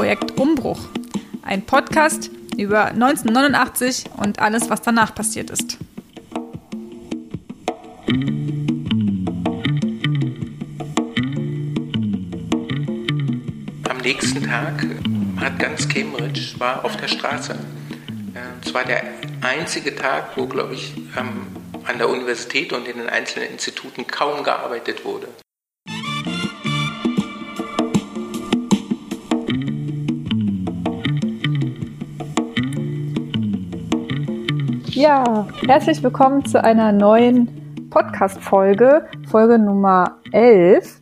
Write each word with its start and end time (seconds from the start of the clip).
Projekt 0.00 0.40
Umbruch. 0.40 0.80
Ein 1.42 1.66
Podcast 1.66 2.30
über 2.56 2.86
1989 2.86 4.06
und 4.16 4.38
alles, 4.38 4.70
was 4.70 4.80
danach 4.80 5.14
passiert 5.14 5.50
ist. 5.50 5.76
Am 13.90 13.98
nächsten 14.02 14.42
Tag 14.42 14.86
hat 15.38 15.58
ganz 15.58 15.86
Cambridge 15.86 16.54
war 16.56 16.82
auf 16.82 16.96
der 16.96 17.08
Straße. 17.08 17.58
Es 18.64 18.72
war 18.72 18.84
der 18.84 19.02
einzige 19.42 19.94
Tag, 19.94 20.34
wo, 20.34 20.46
glaube 20.46 20.72
ich, 20.72 20.94
an 21.14 21.98
der 21.98 22.08
Universität 22.08 22.72
und 22.72 22.88
in 22.88 22.96
den 22.96 23.10
einzelnen 23.10 23.50
Instituten 23.50 24.06
kaum 24.06 24.44
gearbeitet 24.44 25.04
wurde. 25.04 25.28
Ja, 35.00 35.46
herzlich 35.66 36.02
willkommen 36.02 36.44
zu 36.44 36.62
einer 36.62 36.92
neuen 36.92 37.88
Podcast-Folge, 37.88 39.08
Folge 39.30 39.58
Nummer 39.58 40.18
11. 40.32 41.00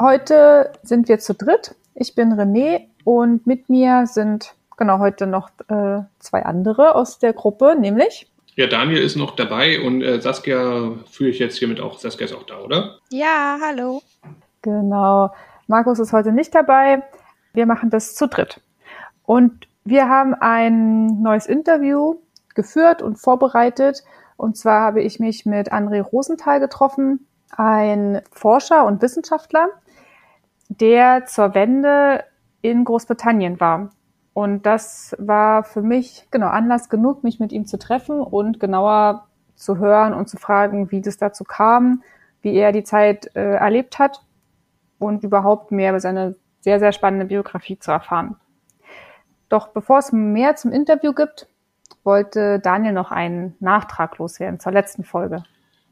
Heute 0.00 0.72
sind 0.82 1.06
wir 1.06 1.18
zu 1.18 1.34
dritt. 1.34 1.74
Ich 1.94 2.14
bin 2.14 2.32
René 2.32 2.86
und 3.04 3.46
mit 3.46 3.68
mir 3.68 4.06
sind 4.06 4.54
genau 4.78 4.98
heute 4.98 5.26
noch 5.26 5.50
äh, 5.68 6.04
zwei 6.20 6.42
andere 6.46 6.94
aus 6.94 7.18
der 7.18 7.34
Gruppe, 7.34 7.76
nämlich. 7.78 8.32
Ja, 8.56 8.66
Daniel 8.66 9.02
ist 9.02 9.14
noch 9.14 9.36
dabei 9.36 9.78
und 9.82 10.00
äh, 10.00 10.18
Saskia 10.22 10.92
führe 11.10 11.28
ich 11.28 11.38
jetzt 11.38 11.58
hiermit 11.58 11.80
auch. 11.80 11.98
Saskia 11.98 12.24
ist 12.24 12.32
auch 12.32 12.46
da, 12.46 12.60
oder? 12.60 12.96
Ja, 13.10 13.58
hallo. 13.62 14.00
Genau. 14.62 15.34
Markus 15.66 15.98
ist 15.98 16.14
heute 16.14 16.32
nicht 16.32 16.54
dabei. 16.54 17.02
Wir 17.52 17.66
machen 17.66 17.90
das 17.90 18.14
zu 18.14 18.26
dritt. 18.26 18.62
Und 19.26 19.68
wir 19.84 20.08
haben 20.08 20.32
ein 20.32 21.20
neues 21.20 21.44
Interview 21.44 22.16
geführt 22.54 23.02
und 23.02 23.16
vorbereitet. 23.16 24.04
Und 24.36 24.56
zwar 24.56 24.80
habe 24.80 25.02
ich 25.02 25.20
mich 25.20 25.46
mit 25.46 25.72
André 25.72 26.00
Rosenthal 26.02 26.60
getroffen, 26.60 27.26
ein 27.50 28.22
Forscher 28.32 28.86
und 28.86 29.02
Wissenschaftler, 29.02 29.68
der 30.68 31.26
zur 31.26 31.54
Wende 31.54 32.24
in 32.62 32.84
Großbritannien 32.84 33.60
war. 33.60 33.90
Und 34.32 34.64
das 34.64 35.16
war 35.18 35.64
für 35.64 35.82
mich 35.82 36.26
genau 36.30 36.48
Anlass 36.48 36.88
genug, 36.88 37.24
mich 37.24 37.40
mit 37.40 37.52
ihm 37.52 37.66
zu 37.66 37.78
treffen 37.78 38.20
und 38.20 38.60
genauer 38.60 39.26
zu 39.56 39.78
hören 39.78 40.14
und 40.14 40.28
zu 40.28 40.38
fragen, 40.38 40.90
wie 40.90 41.00
das 41.00 41.18
dazu 41.18 41.44
kam, 41.44 42.02
wie 42.40 42.54
er 42.54 42.72
die 42.72 42.84
Zeit 42.84 43.34
äh, 43.34 43.56
erlebt 43.56 43.98
hat 43.98 44.22
und 44.98 45.24
überhaupt 45.24 45.72
mehr 45.72 45.90
über 45.90 46.00
seine 46.00 46.36
sehr, 46.60 46.78
sehr 46.78 46.92
spannende 46.92 47.26
Biografie 47.26 47.78
zu 47.78 47.90
erfahren. 47.90 48.36
Doch 49.48 49.68
bevor 49.68 49.98
es 49.98 50.12
mehr 50.12 50.56
zum 50.56 50.72
Interview 50.72 51.12
gibt, 51.12 51.48
wollte 52.04 52.60
Daniel 52.60 52.92
noch 52.92 53.10
einen 53.10 53.56
Nachtrag 53.60 54.18
loswerden 54.18 54.60
zur 54.60 54.72
letzten 54.72 55.04
Folge. 55.04 55.42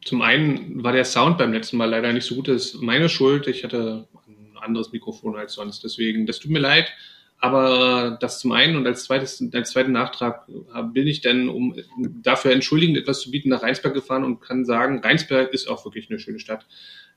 Zum 0.05 0.23
einen 0.23 0.83
war 0.83 0.93
der 0.93 1.05
Sound 1.05 1.39
beim 1.39 1.53
letzten 1.53 1.77
Mal 1.77 1.91
leider 1.91 2.13
nicht 2.13 2.25
so 2.25 2.37
gut. 2.37 2.49
Das 2.49 2.67
ist 2.67 2.83
meine 2.83 3.09
Schuld. 3.09 3.47
Ich 3.47 3.65
hatte 3.65 4.07
ein 4.27 4.57
anderes 4.61 4.93
Mikrofon 4.93 5.37
als 5.37 5.55
sonst. 5.55 5.85
Deswegen, 5.85 6.27
das 6.27 6.39
tut 6.39 6.51
mir 6.51 6.61
leid. 6.61 6.93
Aber 7.41 8.17
das 8.21 8.41
zum 8.41 8.51
einen 8.53 8.77
und 8.77 8.87
als 8.87 9.05
zweites, 9.05 9.43
als 9.53 9.71
zweiten 9.71 9.93
Nachtrag 9.93 10.47
bin 10.93 11.07
ich 11.07 11.21
dann, 11.21 11.49
um 11.49 11.75
dafür 12.23 12.53
entschuldigend 12.53 12.99
etwas 12.99 13.21
zu 13.21 13.31
bieten, 13.31 13.51
nach 13.51 13.63
Rheinsberg 13.63 13.95
gefahren 13.95 14.25
und 14.25 14.41
kann 14.41 14.65
sagen, 14.65 15.01
Rheinsberg 15.01 15.53
ist 15.53 15.69
auch 15.69 15.85
wirklich 15.85 16.11
eine 16.11 16.19
schöne 16.19 16.41
Stadt. 16.41 16.67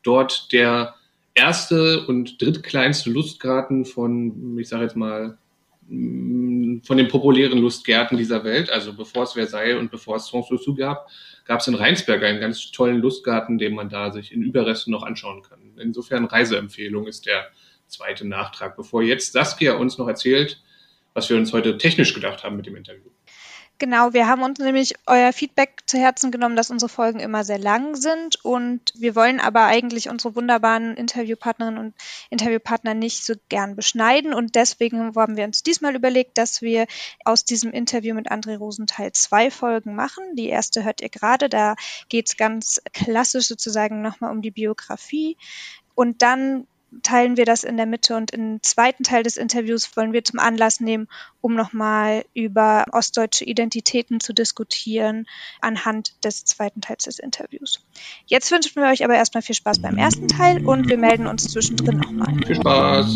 Dort 0.03 0.52
der 0.52 0.94
erste 1.34 2.06
und 2.06 2.42
drittkleinste 2.42 3.09
Lustgarten 3.09 3.86
von, 3.86 4.59
ich 4.59 4.69
sage 4.69 4.84
jetzt 4.84 4.95
mal, 4.95 5.38
von 5.87 6.97
den 6.97 7.07
populären 7.07 7.59
Lustgärten 7.59 8.17
dieser 8.17 8.43
Welt, 8.43 8.69
also 8.69 8.93
bevor 8.93 9.23
es 9.23 9.33
Versailles 9.33 9.77
und 9.77 9.91
bevor 9.91 10.15
es 10.15 10.27
Sanssouci 10.27 10.73
gab, 10.75 11.07
gab 11.45 11.59
es 11.59 11.67
in 11.67 11.75
Rheinsberg 11.75 12.23
einen 12.23 12.39
ganz 12.39 12.72
tollen 12.72 13.00
Lustgarten, 13.00 13.57
den 13.57 13.73
man 13.73 13.89
da 13.89 14.11
sich 14.11 14.31
in 14.31 14.41
Überresten 14.41 14.91
noch 14.91 15.03
anschauen 15.03 15.41
kann. 15.41 15.78
Insofern 15.78 16.25
Reiseempfehlung 16.25 17.07
ist 17.07 17.25
der 17.25 17.47
zweite 17.88 18.28
Nachtrag, 18.28 18.78
bevor 18.78 19.03
jetzt 19.03 19.33
Saskia 19.33 19.73
uns 19.73 19.97
noch 19.97 20.07
erzählt, 20.07 20.61
was 21.13 21.29
wir 21.29 21.38
uns 21.38 21.51
heute 21.51 21.78
technisch 21.78 22.13
gedacht 22.13 22.44
haben 22.44 22.56
mit 22.56 22.66
dem 22.66 22.75
Interview. 22.75 23.09
Genau, 23.81 24.14
wir 24.14 24.28
haben 24.28 24.44
uns 24.44 24.59
nämlich 24.59 24.94
euer 25.08 25.34
Feedback 25.34 25.81
zu 25.88 25.97
Herzen 25.97 26.30
genommen, 26.30 26.56
dass 26.56 26.69
unsere 26.69 26.88
Folgen 26.88 27.19
immer 27.19 27.44
sehr 27.44 27.58
lang 27.58 27.96
sind. 27.96 28.36
Und 28.46 28.94
wir 28.96 29.16
wollen 29.16 29.40
aber 29.40 29.64
eigentlich 29.64 30.08
unsere 30.08 30.36
wunderbaren 30.36 30.96
Interviewpartnerinnen 30.96 31.80
und 31.80 31.96
Interviewpartner 32.30 32.94
nicht 32.94 33.25
so 33.25 33.34
gern 33.50 33.75
beschneiden. 33.75 34.36
Und 34.36 34.53
deswegen 34.53 35.16
haben 35.16 35.36
wir 35.36 35.46
uns 35.46 35.64
diesmal 35.64 35.96
überlegt, 35.96 36.38
dass 36.38 36.62
wir 36.62 36.86
aus 37.25 37.44
diesem 37.44 37.72
Interview 37.72 38.14
mit 38.14 38.31
André 38.31 38.56
Rosenthal 38.56 39.14
zwei 39.14 39.50
Folgen 39.50 39.96
machen. 39.96 40.36
Die 40.36 40.50
erste 40.50 40.84
hört 40.84 41.02
ihr 41.02 41.09
gerade, 41.09 41.50
da 41.50 41.74
geht 42.08 42.30
es 42.30 42.38
ganz 42.38 42.84
klassisch 42.94 43.48
sozusagen 43.48 44.03
nochmal 44.03 44.30
um 44.30 44.44
die 44.44 44.52
Biografie. 44.52 45.38
Und 45.96 46.22
dann 46.22 46.68
teilen 47.03 47.38
wir 47.38 47.46
das 47.46 47.63
in 47.63 47.78
der 47.78 47.85
Mitte 47.85 48.16
und 48.16 48.31
im 48.31 48.62
zweiten 48.62 49.03
Teil 49.03 49.24
des 49.24 49.38
Interviews 49.38 49.96
wollen 49.96 50.13
wir 50.13 50.24
zum 50.24 50.40
Anlass 50.40 50.79
nehmen, 50.79 51.07
um 51.40 51.56
nochmal 51.56 52.25
über 52.34 52.85
ostdeutsche 52.91 53.46
Identitäten 53.46 54.19
zu 54.19 54.34
diskutieren 54.34 55.25
anhand 55.62 56.24
des 56.25 56.44
zweiten 56.44 56.81
Teils 56.81 57.06
des 57.06 57.19
Interviews. 57.19 57.85
Jetzt 58.25 58.51
wünschen 58.51 58.81
wir 58.81 58.90
euch 58.90 59.03
aber 59.03 59.16
erstmal 59.16 59.41
viel 59.41 59.56
Spaß 59.56 59.81
beim 59.81 59.97
ersten 59.97 60.28
Teil 60.28 60.66
und 60.66 60.90
wir 60.90 60.97
melden 60.97 61.28
uns 61.28 61.47
zwischendrin 61.47 61.97
nochmal. 61.97 62.35
Viel 62.46 62.56
Spaß! 62.56 63.16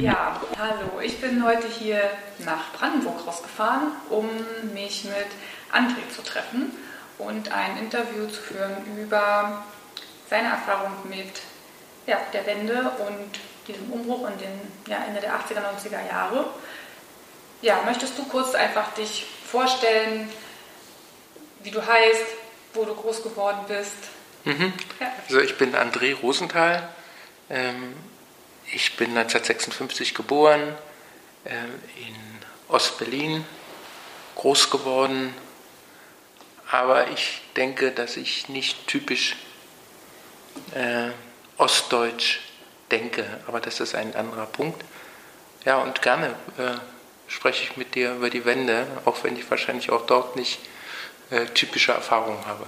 Ja, 0.00 0.40
hallo. 0.58 1.00
Ich 1.04 1.20
bin 1.20 1.44
heute 1.44 1.66
hier 1.78 2.00
nach 2.46 2.72
Brandenburg 2.72 3.26
rausgefahren, 3.26 3.92
um 4.08 4.26
mich 4.72 5.04
mit 5.04 5.26
André 5.70 6.08
zu 6.14 6.22
treffen 6.22 6.72
und 7.18 7.52
ein 7.52 7.76
Interview 7.78 8.26
zu 8.26 8.40
führen 8.40 8.76
über 8.96 9.64
seine 10.30 10.48
Erfahrung 10.48 10.92
mit 11.08 11.40
ja, 12.06 12.18
der 12.32 12.46
Wende 12.46 12.92
und 13.06 13.38
diesem 13.66 13.90
Umbruch 13.92 14.28
in 14.28 14.38
den 14.38 14.72
ja, 14.86 15.04
Ende 15.06 15.20
der 15.20 15.34
80er, 15.34 15.60
90er 15.60 16.08
Jahre. 16.08 16.46
Ja, 17.60 17.82
möchtest 17.84 18.16
du 18.16 18.24
kurz 18.24 18.54
einfach 18.54 18.94
dich 18.94 19.26
vorstellen, 19.50 20.30
wie 21.62 21.70
du 21.70 21.84
heißt, 21.84 22.26
wo 22.74 22.84
du 22.84 22.94
groß 22.94 23.22
geworden 23.22 23.60
bist? 23.66 23.92
Mhm. 24.44 24.72
Ja. 25.00 25.12
Also 25.26 25.40
ich 25.40 25.58
bin 25.58 25.74
André 25.74 26.14
Rosenthal. 26.14 26.88
Ähm, 27.50 27.94
ich 28.72 28.96
bin 28.96 29.16
1956 29.16 30.14
geboren, 30.14 30.76
ähm, 31.46 31.74
in 31.96 32.14
Ostberlin 32.68 33.44
groß 34.36 34.70
geworden, 34.70 35.34
aber 36.70 37.08
ich 37.08 37.42
denke, 37.56 37.92
dass 37.92 38.16
ich 38.16 38.48
nicht 38.48 38.86
typisch 38.86 39.36
äh, 40.74 41.10
ostdeutsch 41.56 42.40
denke, 42.90 43.24
aber 43.46 43.60
das 43.60 43.80
ist 43.80 43.94
ein 43.94 44.14
anderer 44.14 44.46
Punkt. 44.46 44.84
Ja, 45.64 45.78
und 45.78 46.02
gerne 46.02 46.28
äh, 46.58 46.74
spreche 47.26 47.64
ich 47.64 47.76
mit 47.76 47.94
dir 47.94 48.14
über 48.14 48.30
die 48.30 48.44
Wende, 48.44 48.86
auch 49.04 49.24
wenn 49.24 49.36
ich 49.36 49.50
wahrscheinlich 49.50 49.90
auch 49.90 50.06
dort 50.06 50.36
nicht 50.36 50.60
äh, 51.30 51.46
typische 51.46 51.92
Erfahrungen 51.92 52.46
habe. 52.46 52.66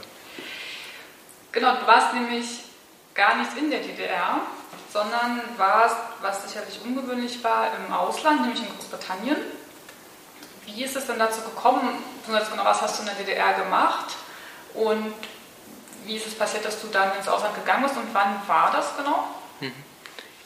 Genau, 1.53 1.77
du 1.77 1.87
warst 1.87 2.15
nämlich 2.15 2.47
gar 3.15 3.37
nicht 3.37 3.57
in 3.57 3.71
der 3.71 3.81
DDR, 3.81 4.41
sondern 4.93 5.41
warst, 5.57 5.97
was 6.21 6.43
sicherlich 6.49 6.81
ungewöhnlich 6.85 7.43
war, 7.43 7.69
im 7.77 7.93
Ausland, 7.93 8.43
nämlich 8.43 8.61
in 8.61 8.69
Großbritannien. 8.77 9.37
Wie 10.75 10.85
ist 10.85 10.97
es 10.97 11.07
denn 11.07 11.19
dazu 11.19 11.41
gekommen, 11.43 12.03
genau, 12.27 12.65
was 12.65 12.83
hast 12.83 12.99
du 12.99 13.03
in 13.03 13.07
der 13.07 13.17
DDR 13.17 13.55
gemacht 13.55 14.17
und 14.75 15.15
wie 16.05 16.17
ist 16.17 16.27
es 16.27 16.35
passiert, 16.35 16.65
dass 16.65 16.81
du 16.81 16.89
dann 16.89 17.17
ins 17.17 17.29
Ausland 17.29 17.55
gegangen 17.55 17.83
bist 17.83 17.97
und 17.97 18.13
wann 18.13 18.37
war 18.47 18.73
das 18.73 18.97
genau? 18.97 19.29
Mhm. 19.61 19.75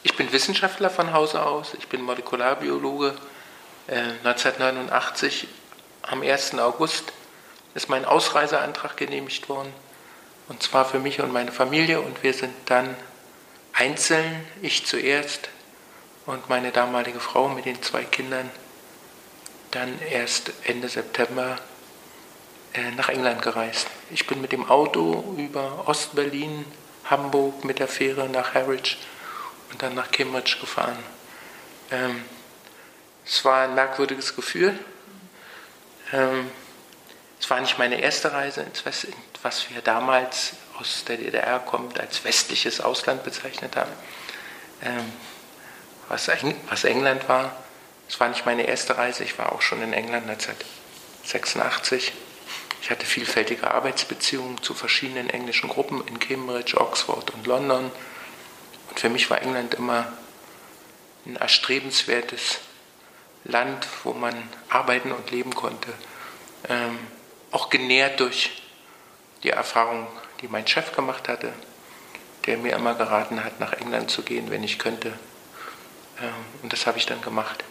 Ich 0.03 0.17
bin 0.17 0.31
Wissenschaftler 0.33 0.91
von 0.91 1.13
Hause 1.13 1.45
aus, 1.45 1.75
ich 1.75 1.89
bin 1.89 2.03
Molekularbiologe. 2.03 3.17
1989 3.89 5.45
äh, 5.45 5.47
am 6.11 6.23
1. 6.23 6.59
August 6.59 7.13
ist 7.75 7.89
mein 7.89 8.05
Ausreiseantrag 8.05 8.97
genehmigt 8.97 9.49
worden 9.49 9.73
und 10.49 10.63
zwar 10.63 10.85
für 10.85 10.99
mich 10.99 11.21
und 11.21 11.33
meine 11.33 11.53
Familie 11.53 12.01
und 12.01 12.23
wir 12.23 12.35
sind 12.35 12.55
dann 12.67 12.95
einzeln, 13.73 14.47
ich 14.63 14.87
zuerst 14.87 15.49
und 16.27 16.49
meine 16.49 16.71
damalige 16.71 17.21
Frau 17.21 17.49
mit 17.49 17.65
den 17.65 17.83
zwei 17.83 18.05
Kindern 18.05 18.51
dann 19.75 19.99
erst 20.11 20.53
Ende 20.65 20.89
September 20.89 21.59
äh, 22.73 22.91
nach 22.93 23.09
England 23.09 23.43
gereist. 23.43 23.89
Ich 24.11 24.27
bin 24.27 24.41
mit 24.41 24.53
dem 24.53 24.69
Auto 24.69 25.35
über 25.37 25.89
Ostberlin, 25.89 26.65
Hamburg 27.05 27.65
mit 27.65 27.79
der 27.79 27.89
Fähre 27.89 28.29
nach 28.29 28.55
Harwich 28.55 28.99
und 29.71 29.83
dann 29.83 29.95
nach 29.95 30.11
Cambridge 30.11 30.59
gefahren. 30.61 30.99
Ähm, 31.91 32.25
es 33.27 33.45
war 33.45 33.65
ein 33.65 33.75
merkwürdiges 33.75 34.37
Gefühl. 34.37 34.79
Ähm, 36.13 36.51
es 37.41 37.51
war 37.51 37.61
nicht 37.61 37.79
meine 37.79 38.01
erste 38.01 38.33
Reise 38.33 38.63
ins 38.63 38.85
Westen, 38.87 39.13
was 39.43 39.69
wir 39.71 39.83
damals 39.83 40.53
aus 40.79 41.05
der 41.05 41.17
DDR 41.17 41.59
kommt, 41.59 42.01
als 42.01 42.25
westliches 42.25 42.81
Ausland 42.81 43.25
bezeichnet 43.25 43.77
haben, 43.77 43.93
ähm, 44.83 45.13
was, 46.09 46.31
was 46.69 46.85
England 46.85 47.29
war. 47.29 47.64
Es 48.09 48.21
war 48.21 48.29
nicht 48.29 48.47
meine 48.47 48.67
erste 48.67 48.97
Reise, 48.97 49.25
ich 49.25 49.39
war 49.39 49.53
auch 49.53 49.63
schon 49.63 49.83
in 49.83 49.93
England 49.93 50.29
1986. 50.29 52.13
Ich 52.83 52.91
hatte 52.91 53.07
vielfältige 53.07 53.71
Arbeitsbeziehungen 53.71 54.63
zu 54.63 54.75
verschiedenen 54.75 55.31
englischen 55.31 55.71
Gruppen 55.71 56.07
in 56.07 56.19
Cambridge, 56.19 56.79
Oxford 56.79 57.31
und 57.31 57.47
London. 57.47 57.91
Und 58.91 59.01
für 59.01 59.09
mich 59.09 59.31
war 59.31 59.41
England 59.41 59.75
immer 59.75 60.13
ein 61.25 61.37
erstrebenswertes 61.37 62.61
Land, 63.45 63.87
wo 64.05 64.13
man 64.13 64.35
arbeiten 64.69 65.13
und 65.13 65.31
leben 65.31 65.55
konnte. 65.55 65.93
Ähm, 66.69 66.99
auch 67.51 67.71
genährt 67.71 68.21
durch 68.21 68.63
die 69.43 69.51
Erfahrung, 69.51 70.07
die 70.41 70.49
mein 70.49 70.67
Chef 70.67 70.93
gemacht 70.93 71.29
hatte, 71.29 71.53
der 72.47 72.59
mir 72.59 72.75
immer 72.75 72.95
geraten 72.95 73.45
hat, 73.45 73.61
nach 73.61 73.73
England 73.73 74.11
zu 74.11 74.23
gehen, 74.23 74.51
wenn 74.51 74.63
ich 74.63 74.79
könnte. 74.79 75.09
Ähm, 76.21 76.33
und 76.63 76.73
das 76.73 76.87
habe 76.87 76.99
ich 76.99 77.07
dann 77.07 77.21
gemacht. 77.23 77.65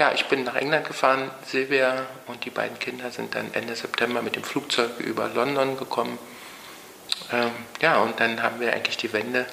Ja, 0.00 0.12
ich 0.12 0.24
bin 0.28 0.44
nach 0.44 0.54
England 0.54 0.86
gefahren. 0.86 1.30
Silvia 1.44 2.06
und 2.26 2.42
die 2.46 2.50
beiden 2.50 2.78
Kinder 2.78 3.10
sind 3.10 3.34
dann 3.34 3.52
Ende 3.52 3.76
September 3.76 4.22
mit 4.22 4.34
dem 4.34 4.42
Flugzeug 4.42 4.98
über 4.98 5.28
London 5.28 5.76
gekommen. 5.76 6.18
Ähm, 7.30 7.50
ja, 7.82 7.98
und 7.98 8.18
dann 8.18 8.42
haben 8.42 8.60
wir 8.60 8.72
eigentlich 8.72 8.96
die 8.96 9.12
Wende 9.12 9.44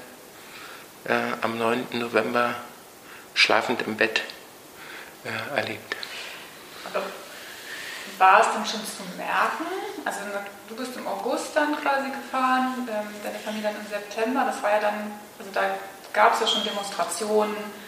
äh, 1.04 1.16
am 1.42 1.58
9. 1.58 1.88
November 2.00 2.56
schlafend 3.34 3.82
im 3.82 3.98
Bett 3.98 4.22
äh, 5.26 5.58
erlebt. 5.58 5.98
War 8.18 8.40
es 8.40 8.48
dann 8.54 8.66
schon 8.66 8.80
zu 8.86 9.04
merken? 9.18 9.66
Also 10.06 10.20
du 10.70 10.76
bist 10.78 10.96
im 10.96 11.08
August 11.08 11.48
dann 11.56 11.76
quasi 11.76 12.10
gefahren, 12.10 12.88
ähm, 12.90 13.14
deine 13.22 13.40
Familie 13.40 13.64
dann 13.64 13.82
im 13.82 13.88
September. 13.90 14.46
Das 14.46 14.64
war 14.64 14.72
ja 14.72 14.80
dann, 14.80 15.12
also 15.38 15.52
da 15.52 15.72
gab 16.14 16.36
es 16.36 16.40
ja 16.40 16.48
schon 16.48 16.64
Demonstrationen. 16.64 17.87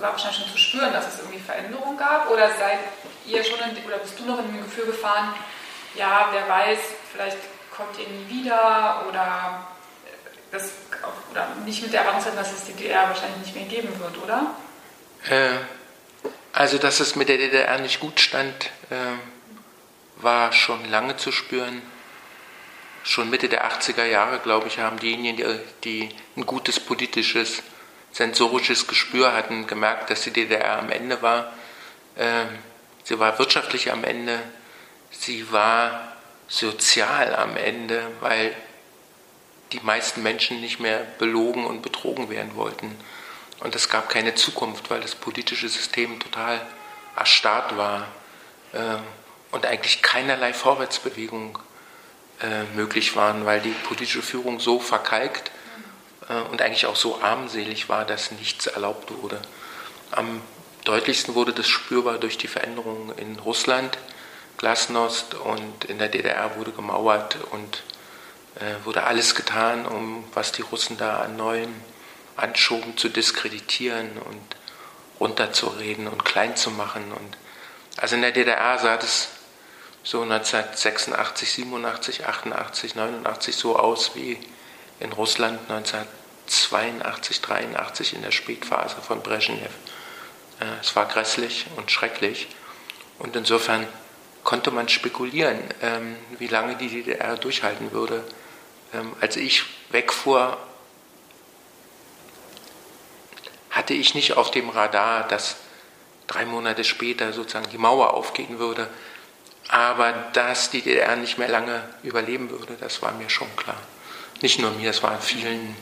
War 0.00 0.12
wahrscheinlich 0.12 0.40
schon 0.40 0.50
zu 0.50 0.58
spüren, 0.58 0.92
dass 0.92 1.06
es 1.06 1.20
irgendwie 1.20 1.38
Veränderungen 1.38 1.96
gab. 1.96 2.30
Oder 2.30 2.48
seid 2.48 2.78
ihr 3.26 3.44
schon 3.44 3.58
in, 3.60 3.84
oder 3.84 3.98
bist 3.98 4.18
du 4.18 4.24
noch 4.24 4.38
in 4.38 4.46
dem 4.46 4.64
Gefühl 4.64 4.86
gefahren, 4.86 5.34
ja, 5.94 6.28
wer 6.32 6.48
weiß, 6.48 6.78
vielleicht 7.12 7.38
kommt 7.74 7.98
ihr 7.98 8.08
nie 8.08 8.28
wieder 8.28 9.04
oder 9.08 9.66
das 10.50 10.72
oder 11.30 11.48
nicht 11.64 11.82
mit 11.82 11.92
der 11.92 12.02
Erwartung, 12.02 12.34
dass 12.34 12.52
es 12.52 12.64
die 12.64 12.72
DDR 12.72 13.08
wahrscheinlich 13.08 13.38
nicht 13.38 13.54
mehr 13.54 13.66
geben 13.66 13.98
wird, 14.00 14.18
oder? 14.22 14.54
Äh, 15.28 15.58
also, 16.52 16.78
dass 16.78 17.00
es 17.00 17.14
mit 17.16 17.28
der 17.28 17.38
DDR 17.38 17.78
nicht 17.78 18.00
gut 18.00 18.20
stand, 18.20 18.66
äh, 18.90 18.96
war 20.16 20.52
schon 20.52 20.90
lange 20.90 21.16
zu 21.16 21.32
spüren. 21.32 21.82
Schon 23.02 23.30
Mitte 23.30 23.48
der 23.48 23.70
80er 23.70 24.04
Jahre, 24.04 24.40
glaube 24.40 24.68
ich, 24.68 24.78
haben 24.78 24.98
diejenigen, 24.98 25.36
die, 25.36 26.08
die 26.08 26.08
ein 26.36 26.44
gutes 26.44 26.78
politisches, 26.78 27.62
sensorisches 28.12 28.86
Gespür 28.86 29.32
hatten, 29.32 29.66
gemerkt, 29.66 30.10
dass 30.10 30.22
die 30.22 30.32
DDR 30.32 30.78
am 30.78 30.90
Ende 30.90 31.22
war. 31.22 31.52
Äh, 32.16 32.44
sie 33.04 33.18
war 33.18 33.38
wirtschaftlich 33.38 33.92
am 33.92 34.04
Ende, 34.04 34.38
sie 35.10 35.50
war 35.52 36.12
sozial 36.48 37.34
am 37.34 37.56
Ende, 37.56 38.06
weil 38.20 38.54
die 39.72 39.80
meisten 39.80 40.22
Menschen 40.22 40.60
nicht 40.60 40.80
mehr 40.80 41.06
belogen 41.18 41.64
und 41.64 41.82
betrogen 41.82 42.28
werden 42.28 42.56
wollten. 42.56 42.96
Und 43.60 43.74
es 43.76 43.88
gab 43.88 44.08
keine 44.08 44.34
Zukunft, 44.34 44.90
weil 44.90 45.00
das 45.00 45.14
politische 45.14 45.68
System 45.68 46.18
total 46.18 46.60
erstarrt 47.16 47.76
war 47.76 48.08
äh, 48.72 48.96
und 49.52 49.66
eigentlich 49.66 50.02
keinerlei 50.02 50.52
Vorwärtsbewegung 50.52 51.58
äh, 52.40 52.64
möglich 52.74 53.14
waren, 53.16 53.44
weil 53.44 53.60
die 53.60 53.70
politische 53.70 54.22
Führung 54.22 54.60
so 54.60 54.80
verkalkt 54.80 55.50
und 56.50 56.62
eigentlich 56.62 56.86
auch 56.86 56.96
so 56.96 57.20
armselig 57.20 57.88
war, 57.88 58.04
dass 58.04 58.30
nichts 58.30 58.66
erlaubt 58.66 59.10
wurde. 59.22 59.40
Am 60.10 60.40
deutlichsten 60.84 61.34
wurde 61.34 61.52
das 61.52 61.68
spürbar 61.68 62.18
durch 62.18 62.38
die 62.38 62.48
Veränderungen 62.48 63.16
in 63.18 63.38
Russland, 63.38 63.98
Glasnost 64.56 65.34
und 65.34 65.84
in 65.86 65.98
der 65.98 66.08
DDR 66.08 66.56
wurde 66.56 66.72
gemauert 66.72 67.36
und 67.50 67.82
äh, 68.56 68.84
wurde 68.84 69.04
alles 69.04 69.34
getan, 69.34 69.86
um 69.86 70.24
was 70.34 70.52
die 70.52 70.62
Russen 70.62 70.98
da 70.98 71.20
an 71.20 71.36
Neuem 71.36 71.74
anschoben, 72.36 72.96
zu 72.96 73.08
diskreditieren 73.08 74.10
und 74.18 74.56
runterzureden 75.18 76.08
und 76.08 76.24
klein 76.24 76.56
zu 76.56 76.70
machen. 76.70 77.12
Und 77.12 77.36
also 77.96 78.16
in 78.16 78.22
der 78.22 78.32
DDR 78.32 78.78
sah 78.78 78.96
das 78.96 79.28
so 80.02 80.22
1986, 80.22 81.52
87, 81.52 82.26
88, 82.26 82.94
89 82.94 83.56
so 83.56 83.78
aus 83.78 84.14
wie 84.14 84.38
in 84.98 85.12
Russland 85.12 85.68
1982, 86.50 87.40
83 87.40 88.14
in 88.14 88.22
der 88.22 88.32
Spätphase 88.32 88.96
von 89.00 89.22
Brezhnev. 89.22 89.70
Es 90.80 90.96
war 90.96 91.06
grässlich 91.06 91.66
und 91.76 91.90
schrecklich. 91.90 92.48
Und 93.18 93.36
insofern 93.36 93.86
konnte 94.42 94.70
man 94.70 94.88
spekulieren, 94.88 95.58
ähm, 95.80 96.16
wie 96.38 96.48
lange 96.48 96.76
die 96.76 96.88
DDR 96.88 97.36
durchhalten 97.36 97.92
würde. 97.92 98.24
Ähm, 98.92 99.14
als 99.20 99.36
ich 99.36 99.64
wegfuhr, 99.90 100.58
hatte 103.70 103.94
ich 103.94 104.14
nicht 104.14 104.36
auf 104.36 104.50
dem 104.50 104.68
Radar, 104.70 105.28
dass 105.28 105.56
drei 106.26 106.44
Monate 106.44 106.84
später 106.84 107.32
sozusagen 107.32 107.70
die 107.70 107.78
Mauer 107.78 108.14
aufgehen 108.14 108.58
würde. 108.58 108.88
Aber 109.68 110.12
dass 110.32 110.70
die 110.70 110.82
DDR 110.82 111.16
nicht 111.16 111.38
mehr 111.38 111.48
lange 111.48 111.88
überleben 112.02 112.50
würde, 112.50 112.76
das 112.80 113.02
war 113.02 113.12
mir 113.12 113.30
schon 113.30 113.54
klar. 113.56 113.80
Nicht 114.42 114.58
nur 114.58 114.72
mir, 114.72 114.90
es 114.90 115.02
war 115.02 115.20
vielen 115.20 115.76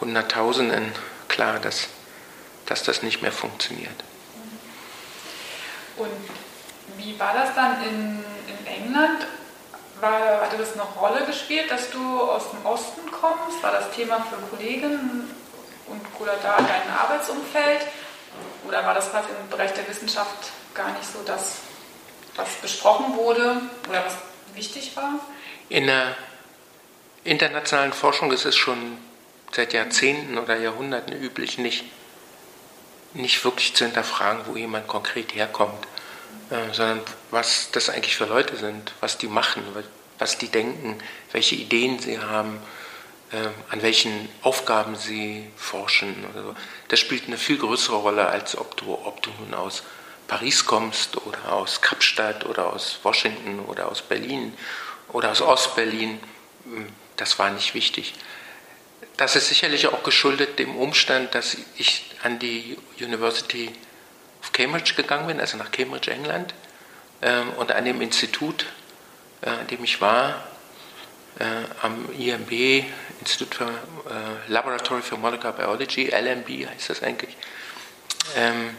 Hunderttausenden 0.00 0.92
klar, 1.28 1.58
dass, 1.58 1.88
dass 2.66 2.82
das 2.82 3.02
nicht 3.02 3.22
mehr 3.22 3.32
funktioniert. 3.32 4.04
Und 5.96 6.10
wie 6.96 7.18
war 7.18 7.34
das 7.34 7.54
dann 7.54 7.82
in, 7.82 8.24
in 8.46 8.66
England? 8.66 9.26
War, 10.00 10.40
hatte 10.42 10.56
das 10.56 10.74
eine 10.74 10.82
Rolle 10.82 11.26
gespielt, 11.26 11.70
dass 11.70 11.90
du 11.90 12.20
aus 12.20 12.50
dem 12.50 12.64
Osten 12.64 13.10
kommst? 13.10 13.62
War 13.62 13.72
das 13.72 13.90
Thema 13.90 14.16
für 14.20 14.36
Kollegen 14.56 15.28
und 15.86 16.00
oder 16.20 16.34
da 16.42 16.56
dein 16.56 16.90
Arbeitsumfeld? 16.96 17.80
Oder 18.66 18.84
war 18.84 18.94
das 18.94 19.10
quasi 19.10 19.28
im 19.40 19.48
Bereich 19.50 19.72
der 19.72 19.88
Wissenschaft 19.88 20.52
gar 20.74 20.90
nicht 20.92 21.04
so 21.04 21.18
das, 21.24 21.58
was 22.36 22.48
besprochen 22.62 23.16
wurde 23.16 23.60
oder 23.88 24.04
was 24.04 24.14
wichtig 24.54 24.96
war? 24.96 25.14
In 25.68 25.86
der 25.86 26.14
internationalen 27.24 27.92
Forschung 27.92 28.30
ist 28.32 28.44
es 28.44 28.56
schon 28.56 28.98
seit 29.52 29.72
Jahrzehnten 29.72 30.38
oder 30.38 30.56
Jahrhunderten 30.56 31.14
üblich, 31.20 31.58
nicht, 31.58 31.84
nicht 33.14 33.44
wirklich 33.44 33.74
zu 33.74 33.84
hinterfragen, 33.84 34.42
wo 34.46 34.56
jemand 34.56 34.86
konkret 34.86 35.34
herkommt. 35.34 35.86
Äh, 36.50 36.72
sondern 36.72 37.00
was 37.30 37.70
das 37.72 37.90
eigentlich 37.90 38.16
für 38.16 38.24
Leute 38.24 38.56
sind, 38.56 38.92
was 39.00 39.18
die 39.18 39.28
machen, 39.28 39.62
was 40.18 40.38
die 40.38 40.48
denken, 40.48 40.98
welche 41.32 41.54
Ideen 41.54 41.98
sie 41.98 42.18
haben, 42.18 42.58
äh, 43.32 43.48
an 43.70 43.82
welchen 43.82 44.28
Aufgaben 44.40 44.96
sie 44.96 45.46
forschen. 45.56 46.14
Das 46.88 47.00
spielt 47.00 47.26
eine 47.26 47.36
viel 47.36 47.58
größere 47.58 47.96
Rolle, 47.96 48.28
als 48.28 48.56
ob 48.56 48.76
du, 48.78 48.94
ob 48.94 49.20
du 49.22 49.30
nun 49.40 49.52
aus 49.52 49.82
Paris 50.26 50.64
kommst 50.64 51.18
oder 51.26 51.52
aus 51.52 51.82
Kapstadt 51.82 52.46
oder 52.46 52.72
aus 52.72 53.00
Washington 53.02 53.60
oder 53.60 53.90
aus 53.90 54.00
Berlin 54.00 54.54
oder 55.08 55.30
aus 55.30 55.42
Ostberlin. 55.42 56.18
Hm, 56.64 56.88
das 57.16 57.38
war 57.38 57.50
nicht 57.50 57.74
wichtig. 57.74 58.14
Das 59.18 59.34
ist 59.34 59.48
sicherlich 59.48 59.88
auch 59.88 60.04
geschuldet 60.04 60.60
dem 60.60 60.76
Umstand, 60.76 61.34
dass 61.34 61.56
ich 61.76 62.04
an 62.22 62.38
die 62.38 62.78
University 63.00 63.72
auf 64.40 64.52
Cambridge 64.52 64.94
gegangen 64.94 65.26
bin, 65.26 65.40
also 65.40 65.56
nach 65.56 65.72
Cambridge, 65.72 66.12
England, 66.12 66.54
ähm, 67.20 67.50
und 67.54 67.72
an 67.72 67.84
dem 67.84 68.00
Institut, 68.00 68.66
äh, 69.42 69.50
an 69.50 69.66
dem 69.66 69.82
ich 69.82 70.00
war, 70.00 70.44
äh, 71.40 71.44
am 71.82 72.08
IMB, 72.16 72.84
Institut 73.18 73.56
für 73.56 73.64
äh, 73.64 74.52
Laboratory 74.52 75.02
for 75.02 75.18
Molecular 75.18 75.52
Biology, 75.52 76.10
LMB 76.10 76.68
heißt 76.70 76.90
das 76.90 77.02
eigentlich, 77.02 77.36
ähm, 78.36 78.76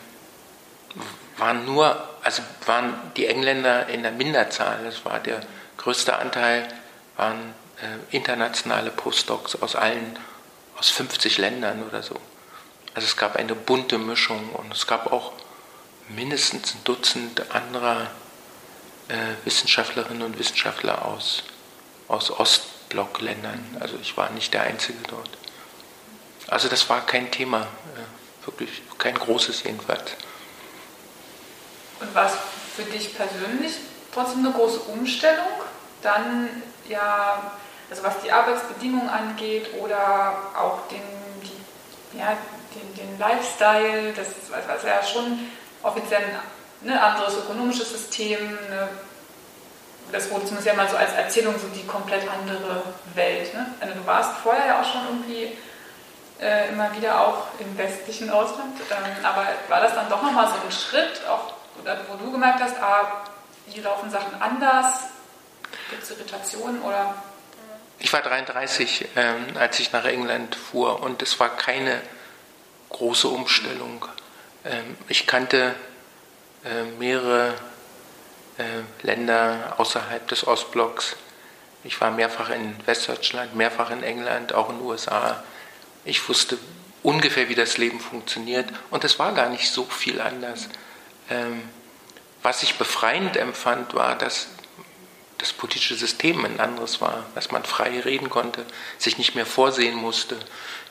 waren 1.36 1.66
nur, 1.66 2.08
also 2.24 2.44
waren 2.66 3.12
die 3.18 3.26
Engländer 3.26 3.90
in 3.90 4.04
der 4.04 4.14
Minderzahl, 4.14 4.86
das 4.86 5.04
war 5.04 5.20
der 5.20 5.42
größte 5.76 6.18
Anteil, 6.18 6.66
waren 7.18 7.54
internationale 8.12 8.92
Postdocs 8.92 9.62
aus 9.62 9.78
allen, 9.78 10.20
aus 10.80 10.90
50 10.90 11.38
Ländern 11.38 11.84
oder 11.84 12.02
so. 12.02 12.16
Also 12.94 13.06
es 13.06 13.18
gab 13.18 13.36
eine 13.36 13.54
bunte 13.54 13.98
Mischung 13.98 14.50
und 14.54 14.74
es 14.74 14.88
gab 14.88 15.12
auch 15.12 15.34
mindestens 16.10 16.74
ein 16.74 16.84
Dutzend 16.84 17.52
anderer 17.52 18.10
äh, 19.10 19.46
Wissenschaftlerinnen 19.46 20.24
und 20.24 20.40
Wissenschaftler 20.40 21.06
aus, 21.06 21.44
aus 22.08 22.32
Ostblockländern. 22.32 23.78
Also 23.80 23.98
ich 24.02 24.18
war 24.18 24.30
nicht 24.32 24.54
der 24.54 24.64
Einzige 24.64 25.00
dort. 25.08 25.30
Also 26.48 26.68
das 26.68 26.90
war 26.90 27.06
kein 27.06 27.30
Thema, 27.30 27.62
äh, 27.62 28.46
wirklich 28.46 28.82
kein 28.98 29.16
großes 29.16 29.64
jedenfalls. 29.64 30.14
Und 32.00 32.16
war 32.16 32.26
es 32.26 32.38
für 32.76 32.84
dich 32.84 33.16
persönlich 33.16 33.74
trotzdem 34.14 34.40
eine 34.46 34.54
große 34.54 34.80
Umstellung, 34.80 35.48
dann 36.02 36.50
ja 36.88 37.52
also 37.90 38.04
was 38.04 38.20
die 38.24 38.32
Arbeitsbedingungen 38.32 39.10
angeht 39.10 39.68
oder 39.80 40.34
auch 40.56 40.88
den, 40.90 41.02
die, 41.44 42.18
ja, 42.20 42.38
den, 42.76 42.96
den 42.96 43.20
Lifestyle, 43.20 44.14
das 44.14 44.28
war 44.52 44.90
ja 44.90 45.04
schon 45.04 45.50
offiziell 45.82 46.22
ein 46.22 46.40
ne, 46.82 47.02
anderes 47.02 47.38
ökonomisches 47.38 47.90
System, 47.90 48.52
ne, 48.70 48.90
das 50.12 50.30
wurde 50.32 50.46
zumindest 50.46 50.68
ja 50.68 50.74
mal 50.74 50.90
so 50.90 50.98
als 50.98 51.14
Erzählung 51.14 51.56
so 51.60 51.68
die 51.68 51.86
komplett 51.86 52.24
andere 52.30 52.82
Welt. 53.14 53.54
Ne? 53.54 53.68
Also 53.80 53.94
du 53.94 54.06
warst 54.08 54.38
vorher 54.42 54.66
ja 54.66 54.82
auch 54.82 54.86
schon 54.86 55.02
irgendwie 55.08 55.56
äh, 56.42 56.70
immer 56.70 56.92
wieder 56.96 57.22
auch 57.22 57.48
im 57.60 57.78
westlichen 57.78 58.30
Ausland, 58.30 58.76
ähm, 58.90 59.26
aber 59.26 59.46
war 59.68 59.82
das 59.82 59.94
dann 59.94 60.10
doch 60.10 60.24
nochmal 60.24 60.48
so 60.48 60.54
ein 60.54 60.72
Schritt, 60.72 61.22
auch, 61.28 61.54
wo 62.10 62.24
du 62.24 62.32
gemerkt 62.32 62.62
hast, 62.62 62.78
ah, 62.82 63.24
hier 63.68 63.84
laufen 63.84 64.10
Sachen 64.10 64.42
anders, 64.42 65.10
gibt 65.90 66.04
es 66.04 66.12
Irritationen 66.12 66.82
oder? 66.82 67.14
Ich 68.02 68.14
war 68.14 68.22
33, 68.22 69.10
ähm, 69.18 69.46
als 69.56 69.80
ich 69.80 69.92
nach 69.92 70.06
England 70.06 70.56
fuhr 70.56 71.02
und 71.02 71.22
es 71.22 71.40
war 71.40 71.56
keine 71.58 72.02
große 72.90 73.28
Umstellung. 73.28 74.06
Ähm, 74.64 74.98
ich 75.10 75.28
kannte 75.28 75.76
äh, 76.64 76.84
mehrere 76.98 77.54
äh, 78.58 78.64
Länder 79.06 79.76
außerhalb 79.78 80.26
des 80.30 80.48
Ostblocks. 80.48 81.18
Ich 81.84 82.00
war 82.00 82.12
mehrfach 82.12 82.50
in 82.50 82.76
Westdeutschland, 82.86 83.56
mehrfach 83.56 83.92
in 83.92 84.04
England, 84.04 84.54
auch 84.54 84.70
in 84.70 84.78
den 84.78 84.86
USA. 84.86 85.44
Ich 86.06 86.28
wusste 86.30 86.58
ungefähr, 87.04 87.50
wie 87.50 87.56
das 87.56 87.78
Leben 87.78 88.00
funktioniert 88.00 88.70
und 88.92 89.04
es 89.04 89.20
war 89.20 89.34
gar 89.34 89.50
nicht 89.50 89.70
so 89.72 89.84
viel 89.86 90.22
anders. 90.22 90.70
Ähm, 91.30 91.64
was 92.44 92.64
ich 92.64 92.78
befreiend 92.78 93.36
empfand, 93.36 93.94
war, 93.94 94.18
dass 94.18 94.48
das 95.40 95.54
politische 95.54 95.96
System 95.96 96.46
ein 96.46 96.60
anderes 96.60 97.02
war, 97.02 97.26
dass 97.34 97.52
man 97.52 97.64
frei 97.64 98.00
reden 98.02 98.30
konnte, 98.30 98.66
sich 98.98 99.18
nicht 99.18 99.36
mehr 99.36 99.46
vorsehen 99.46 99.96
musste, 99.96 100.38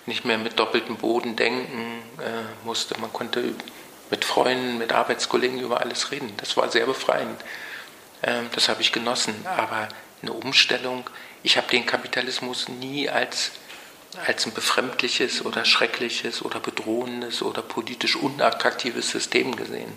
nicht 0.07 0.25
mehr 0.25 0.39
mit 0.39 0.59
doppeltem 0.59 0.97
Boden 0.97 1.37
denken 1.37 2.03
äh, 2.19 2.67
musste. 2.67 2.99
Man 2.99 3.13
konnte 3.13 3.55
mit 4.11 4.25
Freunden, 4.25 4.79
mit 4.79 4.93
Arbeitskollegen 4.93 5.61
über 5.61 5.81
alles 5.81 6.11
reden. 6.11 6.33
Das 6.39 6.57
war 6.57 6.71
sehr 6.71 6.87
befreiend. 6.87 7.41
Ähm, 8.23 8.49
das 8.55 8.69
habe 8.69 8.81
ich 8.81 8.91
genossen. 8.91 9.35
Aber 9.45 9.89
eine 10.23 10.33
Umstellung, 10.33 11.09
ich 11.43 11.57
habe 11.59 11.69
den 11.69 11.85
Kapitalismus 11.85 12.69
nie 12.69 13.09
als, 13.09 13.53
als 14.27 14.47
ein 14.47 14.55
befremdliches 14.55 15.45
oder 15.45 15.67
schreckliches 15.67 16.43
oder 16.43 16.59
bedrohendes 16.59 17.43
oder 17.43 17.61
politisch 17.61 18.17
unattraktives 18.17 19.11
System 19.11 19.55
gesehen. 19.55 19.93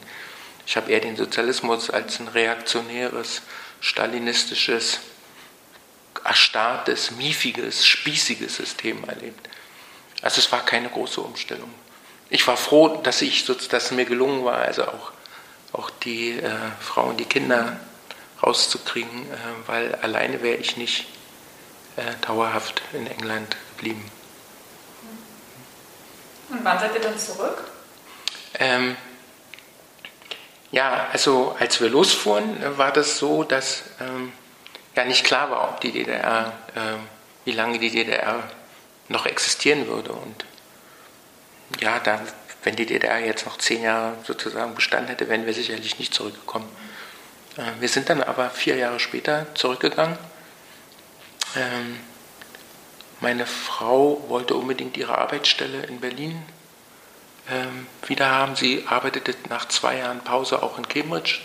Ich 0.68 0.76
habe 0.76 0.92
eher 0.92 1.00
den 1.00 1.16
Sozialismus 1.16 1.90
als 1.90 2.20
ein 2.20 2.28
reaktionäres, 2.28 3.42
stalinistisches, 3.82 5.00
erstarrtes, 6.24 7.12
miefiges, 7.12 7.86
spießiges 7.86 8.56
System 8.56 9.04
erlebt. 9.04 9.50
Also 10.22 10.40
es 10.40 10.52
war 10.52 10.64
keine 10.64 10.90
große 10.90 11.20
Umstellung 11.20 11.74
ich 12.32 12.48
war 12.48 12.58
froh, 12.58 13.02
dass 13.04 13.22
ich 13.22 13.46
dass 13.46 13.86
es 13.86 13.92
mir 13.92 14.06
gelungen 14.06 14.44
war, 14.46 14.60
also 14.60 14.86
auch, 14.86 15.12
auch 15.74 15.90
die 15.90 16.32
äh, 16.32 16.50
Frau 16.80 17.10
und 17.10 17.20
die 17.20 17.26
Kinder 17.26 17.78
rauszukriegen, 18.42 19.30
äh, 19.32 19.36
weil 19.68 19.94
alleine 19.96 20.42
wäre 20.42 20.56
ich 20.56 20.78
nicht 20.78 21.08
äh, 21.98 22.02
dauerhaft 22.26 22.82
in 22.94 23.06
England 23.06 23.58
geblieben. 23.76 24.10
Und 26.50 26.64
wann 26.64 26.80
seid 26.80 26.96
ihr 26.96 27.02
dann 27.02 27.20
zurück? 27.20 27.66
Ähm, 28.60 28.96
ja, 30.72 31.08
also 31.12 31.56
als 31.60 31.82
wir 31.82 31.90
losfuhren, 31.90 32.62
äh, 32.62 32.78
war 32.78 32.92
das 32.92 33.18
so, 33.18 33.44
dass 33.44 33.84
ähm, 34.00 34.32
ja 34.96 35.06
nicht 35.06 35.26
klar 35.26 35.52
war, 35.52 35.70
ob 35.70 35.82
die 35.82 35.92
DDR, 35.92 36.54
ähm, 36.76 37.00
wie 37.46 37.52
lange 37.52 37.80
die 37.80 37.92
DDR 37.92 38.44
noch 39.10 39.26
existieren 39.26 39.88
würde. 39.88 40.14
Und 40.14 40.46
ja, 41.80 42.00
da, 42.00 42.22
wenn 42.64 42.76
die 42.76 42.86
DDR 42.86 43.20
jetzt 43.20 43.46
noch 43.46 43.58
zehn 43.58 43.84
Jahre 43.84 44.16
sozusagen 44.24 44.74
bestanden 44.76 45.10
hätte, 45.10 45.28
wären 45.28 45.46
wir 45.46 45.54
sicherlich 45.54 46.00
nicht 46.00 46.14
zurückgekommen. 46.14 46.70
Äh, 47.58 47.82
wir 47.82 47.90
sind 47.90 48.10
dann 48.10 48.24
aber 48.24 48.50
vier 48.50 48.78
Jahre 48.78 49.00
später 49.00 49.48
zurückgegangen. 49.56 50.18
Ähm, 51.58 52.00
meine 53.20 53.46
Frau 53.46 54.24
wollte 54.30 54.56
unbedingt 54.56 54.96
ihre 54.98 55.18
Arbeitsstelle 55.18 55.84
in 55.84 56.00
Berlin 56.00 56.42
wieder 58.08 58.30
haben. 58.30 58.56
Sie 58.56 58.86
arbeitete 58.88 59.36
nach 59.50 59.68
zwei 59.68 59.98
Jahren 59.98 60.22
Pause 60.22 60.62
auch 60.64 60.78
in 60.78 60.88
Cambridge, 60.88 61.40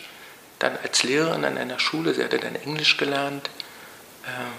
dann 0.58 0.76
als 0.82 1.02
Lehrerin 1.02 1.44
an 1.44 1.58
einer 1.58 1.78
Schule. 1.78 2.14
Sie 2.14 2.22
hatte 2.22 2.38
dann 2.38 2.56
Englisch 2.56 2.96
gelernt. 2.96 3.50
Ähm, 4.26 4.52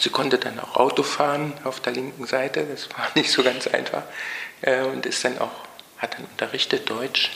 sie 0.00 0.10
konnte 0.10 0.38
dann 0.38 0.58
auch 0.60 0.76
Auto 0.76 1.02
fahren 1.02 1.52
auf 1.64 1.80
der 1.80 1.92
linken 1.92 2.26
Seite. 2.26 2.64
Das 2.64 2.88
war 2.96 3.08
nicht 3.14 3.30
so 3.30 3.42
ganz 3.42 3.66
einfach 3.66 4.02
äh, 4.62 4.82
und 4.82 5.06
ist 5.06 5.24
dann 5.24 5.38
auch, 5.38 5.52
hat 5.98 6.14
dann 6.14 6.24
unterrichtet 6.24 6.88
Deutsch 6.88 7.30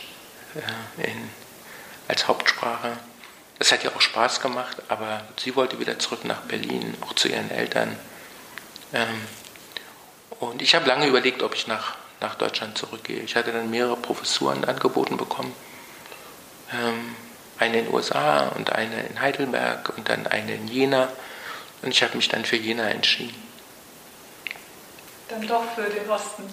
äh, 0.54 1.10
in, 1.10 1.30
als 2.08 2.28
Hauptsprache. 2.28 2.96
Das 3.58 3.72
hat 3.72 3.84
ihr 3.84 3.94
auch 3.94 4.00
Spaß 4.00 4.40
gemacht, 4.40 4.78
aber 4.88 5.22
sie 5.38 5.54
wollte 5.54 5.78
wieder 5.78 5.98
zurück 5.98 6.24
nach 6.24 6.40
Berlin, 6.42 6.94
auch 7.02 7.12
zu 7.12 7.28
ihren 7.28 7.50
Eltern. 7.50 7.94
Ähm, 8.94 9.20
und 10.40 10.62
ich 10.62 10.74
habe 10.74 10.88
lange 10.88 11.06
überlegt, 11.06 11.42
ob 11.42 11.54
ich 11.54 11.66
nach, 11.66 11.96
nach 12.20 12.34
Deutschland 12.34 12.76
zurückgehe. 12.76 13.20
Ich 13.20 13.36
hatte 13.36 13.52
dann 13.52 13.70
mehrere 13.70 13.96
Professuren 13.96 14.64
angeboten 14.64 15.16
bekommen. 15.16 15.54
Ähm, 16.72 17.16
eine 17.58 17.78
in 17.78 17.84
den 17.86 17.94
USA 17.94 18.48
und 18.48 18.72
eine 18.72 19.02
in 19.02 19.20
Heidelberg 19.20 19.92
und 19.96 20.08
dann 20.08 20.26
eine 20.26 20.54
in 20.54 20.68
Jena. 20.68 21.08
Und 21.82 21.90
ich 21.90 22.02
habe 22.02 22.16
mich 22.16 22.28
dann 22.28 22.44
für 22.44 22.56
Jena 22.56 22.88
entschieden. 22.88 23.34
Dann 25.28 25.46
doch 25.46 25.64
für 25.74 25.88
den 25.88 26.08
Osten. 26.08 26.44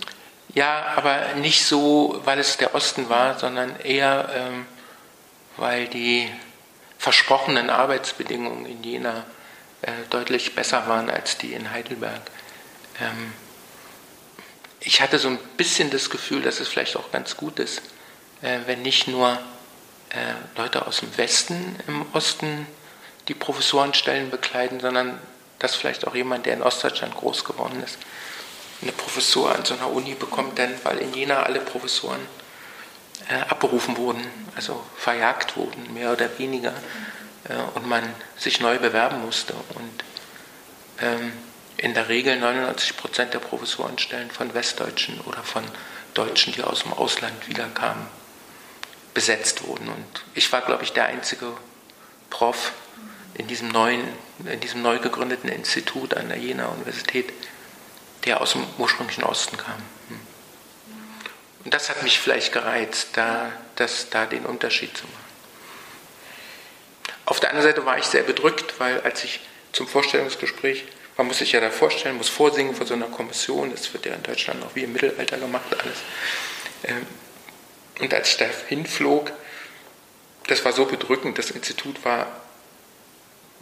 Ja, 0.54 0.94
aber 0.96 1.36
nicht 1.36 1.66
so, 1.66 2.22
weil 2.26 2.40
es 2.40 2.58
der 2.58 2.76
Osten 2.76 3.10
war, 3.10 3.38
sondern 3.38 3.80
eher, 3.80 4.30
ähm, 4.34 4.66
weil 5.58 5.88
die 5.88 6.32
versprochenen 6.98 7.70
Arbeitsbedingungen 7.70 8.66
in 8.66 8.84
Jena 8.84 9.26
äh, 9.82 9.92
deutlich 10.10 10.56
besser 10.56 10.88
waren 10.88 11.10
als 11.10 11.38
die 11.38 11.54
in 11.54 11.72
Heidelberg. 11.72 12.22
Ähm, 13.00 13.34
ich 14.80 15.02
hatte 15.02 15.20
so 15.20 15.28
ein 15.30 15.40
bisschen 15.58 15.90
das 15.90 16.10
Gefühl, 16.10 16.42
dass 16.42 16.60
es 16.60 16.68
vielleicht 16.68 16.96
auch 16.96 17.12
ganz 17.12 17.38
gut 17.38 17.60
ist, 17.60 17.82
äh, 18.42 18.60
wenn 18.66 18.82
nicht 18.82 19.08
nur 19.08 19.40
äh, 20.10 20.34
Leute 20.58 20.86
aus 20.86 21.00
dem 21.00 21.18
Westen 21.18 21.76
im 21.88 22.06
Osten 22.14 22.68
die 23.28 23.34
Professorenstellen 23.34 24.30
bekleiden, 24.30 24.80
sondern 24.80 25.20
dass 25.60 25.76
vielleicht 25.76 26.08
auch 26.08 26.16
jemand, 26.16 26.46
der 26.46 26.54
in 26.54 26.62
Ostdeutschland 26.62 27.16
groß 27.16 27.44
geworden 27.44 27.82
ist, 27.84 27.98
eine 28.82 28.92
Professur 28.92 29.54
an 29.54 29.66
so 29.66 29.74
einer 29.74 29.92
Uni 29.92 30.14
bekommt, 30.14 30.58
denn 30.58 30.74
weil 30.84 31.00
in 31.00 31.14
Jena 31.14 31.44
alle 31.44 31.60
Professoren 31.60 32.20
äh, 33.28 33.42
abberufen 33.50 33.98
wurden, 33.98 34.26
also 34.56 34.84
verjagt 34.96 35.58
wurden, 35.58 35.94
mehr 35.94 36.14
oder 36.14 36.38
weniger, 36.38 36.74
äh, 37.50 37.56
und 37.76 37.88
man 37.88 38.04
sich 38.38 38.60
neu 38.60 38.78
bewerben 38.78 39.22
musste. 39.22 39.54
Und 39.54 40.04
ähm, 41.02 41.34
in 41.78 41.94
der 41.94 42.10
Regel 42.10 42.40
99 42.40 42.98
Prozent 42.98 43.34
der 43.34 43.40
Professorenstellen 43.40 44.32
von 44.32 44.54
Westdeutschen 44.54 45.22
oder 45.22 45.44
von 45.44 45.64
Deutschen, 46.14 46.54
die 46.54 46.64
aus 46.64 46.84
dem 46.84 46.94
Ausland 46.94 47.48
wiederkamen, 47.48 48.08
besetzt 49.14 49.66
wurden. 49.68 49.88
Und 49.88 50.26
ich 50.34 50.52
war, 50.52 50.62
glaube 50.62 50.84
ich, 50.84 50.94
der 50.94 51.06
einzige 51.06 51.56
Prof 52.30 52.74
in 53.36 53.48
diesem 53.48 53.70
neuen, 53.70 54.02
in 54.46 54.60
diesem 54.60 54.82
neu 54.82 55.00
gegründeten 55.00 55.50
Institut 55.50 56.16
an 56.16 56.30
der 56.30 56.38
Jena 56.38 56.68
Universität, 56.68 57.32
der 58.26 58.42
aus 58.42 58.54
dem 58.54 58.66
ursprünglichen 58.80 59.24
Osten 59.24 59.58
kam. 59.58 59.78
Hm. 60.10 60.20
Und 61.66 61.74
das 61.74 61.90
hat 61.90 62.02
mich 62.02 62.20
vielleicht 62.20 62.52
gereizt, 62.52 63.10
da, 63.14 63.52
das, 63.76 64.10
da 64.10 64.26
den 64.26 64.46
Unterschied 64.46 64.98
zu 64.98 65.04
machen. 65.06 65.28
Auf 67.26 67.40
der 67.40 67.50
anderen 67.50 67.70
Seite 67.70 67.86
war 67.86 67.98
ich 67.98 68.06
sehr 68.06 68.24
bedrückt, 68.24 68.80
weil 68.80 69.02
als 69.02 69.24
ich 69.24 69.42
zum 69.74 69.88
Vorstellungsgespräch, 69.88 70.86
man 71.18 71.28
muss 71.28 71.40
sich 71.40 71.52
ja 71.52 71.60
da 71.60 71.70
vorstellen, 71.70 72.18
muss 72.18 72.30
vorsingen 72.30 72.76
vor 72.76 72.86
so 72.86 72.94
einer 72.94 73.08
Kommission, 73.08 73.72
das 73.72 73.92
wird 73.94 74.06
ja 74.06 74.14
in 74.14 74.24
Deutschland 74.24 74.60
noch 74.60 74.76
wie 74.76 74.84
im 74.84 74.94
Mittelalter 74.94 75.38
gemacht 75.38 75.66
alles. 75.72 75.98
Ähm, 76.84 77.06
und 78.00 78.14
als 78.14 78.30
ich 78.30 78.38
da 78.38 78.46
hinflog, 78.68 79.32
das 80.48 80.64
war 80.64 80.72
so 80.72 80.86
bedrückend, 80.86 81.38
das 81.38 81.52
Institut 81.52 82.06
war 82.06 82.28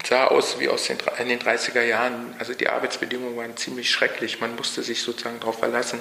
sah 0.06 0.28
aus 0.28 0.60
wie 0.60 0.70
aus 0.70 0.86
den, 0.86 0.98
in 1.20 1.30
den 1.30 1.40
30er 1.40 1.82
Jahren. 1.82 2.36
Also 2.38 2.54
die 2.54 2.70
Arbeitsbedingungen 2.70 3.36
waren 3.38 3.58
ziemlich 3.58 3.90
schrecklich. 3.90 4.40
Man 4.40 4.56
musste 4.56 4.84
sich 4.84 5.02
sozusagen 5.02 5.40
darauf 5.40 5.60
verlassen, 5.60 6.00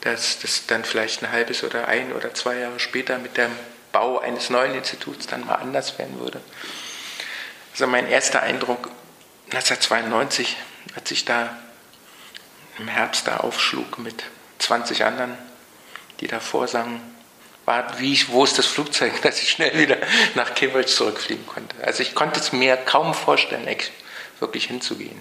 dass 0.00 0.38
das 0.38 0.66
dann 0.66 0.84
vielleicht 0.84 1.22
ein 1.22 1.30
halbes 1.30 1.64
oder 1.64 1.88
ein 1.88 2.12
oder 2.12 2.34
zwei 2.34 2.58
Jahre 2.58 2.80
später 2.80 3.18
mit 3.18 3.36
dem 3.36 3.50
Bau 3.92 4.18
eines 4.18 4.50
neuen 4.50 4.74
Instituts 4.74 5.26
dann 5.26 5.46
mal 5.46 5.56
anders 5.56 5.98
werden 5.98 6.18
würde. 6.18 6.40
Also 7.72 7.86
mein 7.86 8.08
erster 8.08 8.42
Eindruck 8.42 8.90
1992, 9.56 10.56
als 10.96 11.10
ich 11.10 11.24
da 11.24 11.56
im 12.78 12.88
Herbst 12.88 13.28
da 13.28 13.38
aufschlug 13.38 13.98
mit 13.98 14.24
20 14.58 15.04
anderen, 15.04 15.36
die 16.20 16.26
da 16.26 16.40
vorsangen, 16.40 17.00
war, 17.64 17.98
wie 17.98 18.12
ich, 18.12 18.28
wo 18.30 18.44
ist 18.44 18.58
das 18.58 18.66
Flugzeug, 18.66 19.12
dass 19.22 19.40
ich 19.40 19.50
schnell 19.50 19.78
wieder 19.78 19.96
nach 20.34 20.54
Cambridge 20.54 20.90
zurückfliegen 20.90 21.46
konnte. 21.46 21.76
Also 21.84 22.02
ich 22.02 22.14
konnte 22.14 22.40
es 22.40 22.52
mir 22.52 22.76
kaum 22.76 23.14
vorstellen, 23.14 23.68
wirklich 24.40 24.66
hinzugehen. 24.66 25.18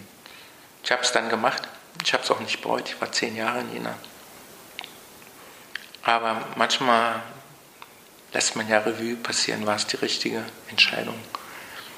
Ich 0.83 0.91
habe 0.91 1.03
es 1.03 1.11
dann 1.11 1.29
gemacht. 1.29 1.61
Ich 2.03 2.13
habe 2.13 2.23
es 2.23 2.31
auch 2.31 2.39
nicht 2.39 2.61
bereut. 2.61 2.89
Ich 2.89 2.99
war 2.99 3.11
zehn 3.11 3.35
Jahre 3.35 3.61
in 3.61 3.73
Jena. 3.73 3.95
Aber 6.01 6.45
manchmal 6.55 7.21
lässt 8.33 8.55
man 8.55 8.67
ja 8.67 8.79
Revue 8.79 9.15
passieren, 9.15 9.65
war 9.65 9.75
es 9.75 9.87
die 9.87 9.95
richtige 9.97 10.43
Entscheidung. 10.69 11.15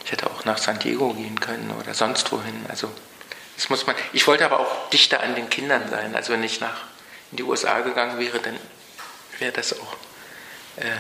Ich 0.06 0.12
hätte 0.12 0.30
auch 0.30 0.46
nach 0.46 0.60
San 0.60 0.78
Diego 0.78 1.14
gehen 1.14 1.40
können 1.40 1.72
oder 1.72 1.96
sonst 1.96 2.32
wohin. 2.32 2.66
Also 2.70 2.92
das 3.56 3.70
muss 3.70 3.88
man. 3.88 3.96
Ich 4.14 4.28
wollte 4.28 4.46
aber 4.46 4.60
auch 4.60 4.90
dichter 4.92 5.22
an 5.22 5.34
den 5.34 5.50
Kindern 5.50 5.90
sein. 5.90 6.16
Also 6.16 6.32
wenn 6.34 6.44
ich 6.44 6.62
nach 6.62 6.84
in 7.32 7.38
die 7.38 7.44
USA 7.44 7.80
gegangen 7.82 8.20
wäre, 8.20 8.40
dann 8.40 8.56
wäre 9.40 9.52
das 9.52 9.74
auch 9.74 9.98
äh, 10.78 10.92